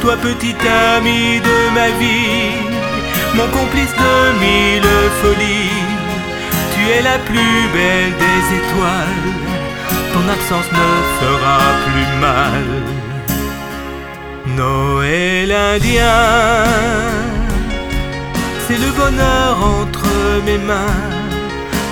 toi 0.00 0.16
petit 0.16 0.56
ami 0.96 1.40
de 1.48 1.58
ma 1.74 1.88
vie, 2.00 2.56
mon 3.34 3.48
complice 3.58 3.94
de 4.04 4.14
mille 4.40 4.92
folies, 5.20 5.84
tu 6.72 6.80
es 6.96 7.02
la 7.02 7.18
plus 7.18 7.62
belle 7.74 8.14
des 8.24 8.40
étoiles, 8.60 9.32
ton 10.14 10.24
absence 10.32 10.72
me 10.72 10.88
fera 11.20 11.58
plus 11.84 12.20
mal. 12.22 13.07
Noël 14.58 15.52
indien, 15.52 16.64
c'est 18.66 18.76
le 18.76 18.90
bonheur 18.90 19.56
entre 19.80 20.08
mes 20.44 20.58
mains, 20.58 20.98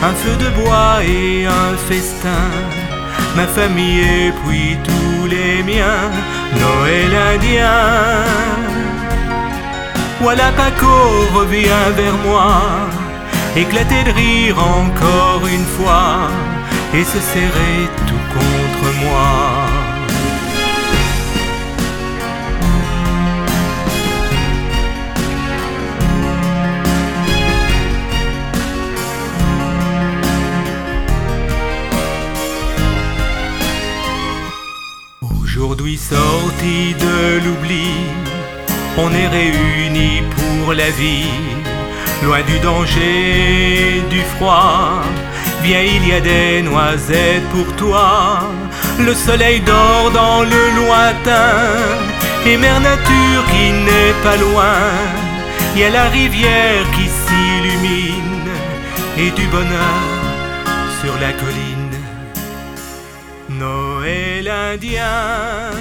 un 0.03 0.13
feu 0.13 0.35
de 0.45 0.49
bois 0.61 1.05
et 1.05 1.47
un 1.47 1.77
festin, 1.89 2.51
ma 3.37 3.47
famille 3.47 4.01
et 4.01 4.33
puis 4.45 4.77
tous 4.83 5.29
les 5.29 5.63
miens. 5.63 6.11
Noël 6.65 7.13
indien, 7.35 8.25
voilà 10.21 10.51
Paco 10.57 10.97
revient 11.39 11.87
vers 11.97 12.17
moi, 12.27 12.51
éclater 13.55 14.03
de 14.03 14.11
rire 14.11 14.59
encore 14.59 15.47
une 15.47 15.69
fois. 15.77 16.29
Et 16.95 17.05
se 17.05 17.19
serrer 17.19 17.89
tout 18.07 18.27
contre 18.33 18.87
moi. 19.03 19.46
Sorti 35.97 36.95
de 37.01 37.41
l'oubli, 37.45 37.89
on 38.99 39.11
est 39.13 39.29
réunis 39.29 40.23
pour 40.37 40.75
la 40.75 40.91
vie, 40.91 41.27
loin 42.23 42.43
du 42.43 42.59
danger, 42.61 44.03
du 44.11 44.21
froid. 44.37 45.03
Viens, 45.63 45.81
il 45.81 46.07
y 46.07 46.13
a 46.13 46.21
des 46.21 46.63
noisettes 46.63 47.49
pour 47.51 47.75
toi. 47.77 48.41
Le 49.01 49.15
soleil 49.15 49.61
dort 49.61 50.11
dans 50.13 50.43
le 50.43 50.63
lointain, 50.77 51.65
et 52.47 52.57
mère 52.57 52.81
nature 52.81 53.45
qui 53.51 53.73
n'est 53.73 54.17
pas 54.23 54.37
loin. 54.37 54.79
Il 55.75 55.81
y 55.81 55.85
a 55.85 55.91
la 55.91 56.09
rivière 56.11 56.85
qui 56.95 57.09
s'illumine, 57.09 58.51
et 59.19 59.31
du 59.31 59.47
bonheur 59.47 60.03
sur 61.01 61.15
la 61.21 61.33
colline. 61.33 61.87
Noël 63.49 64.49
indien. 64.49 65.76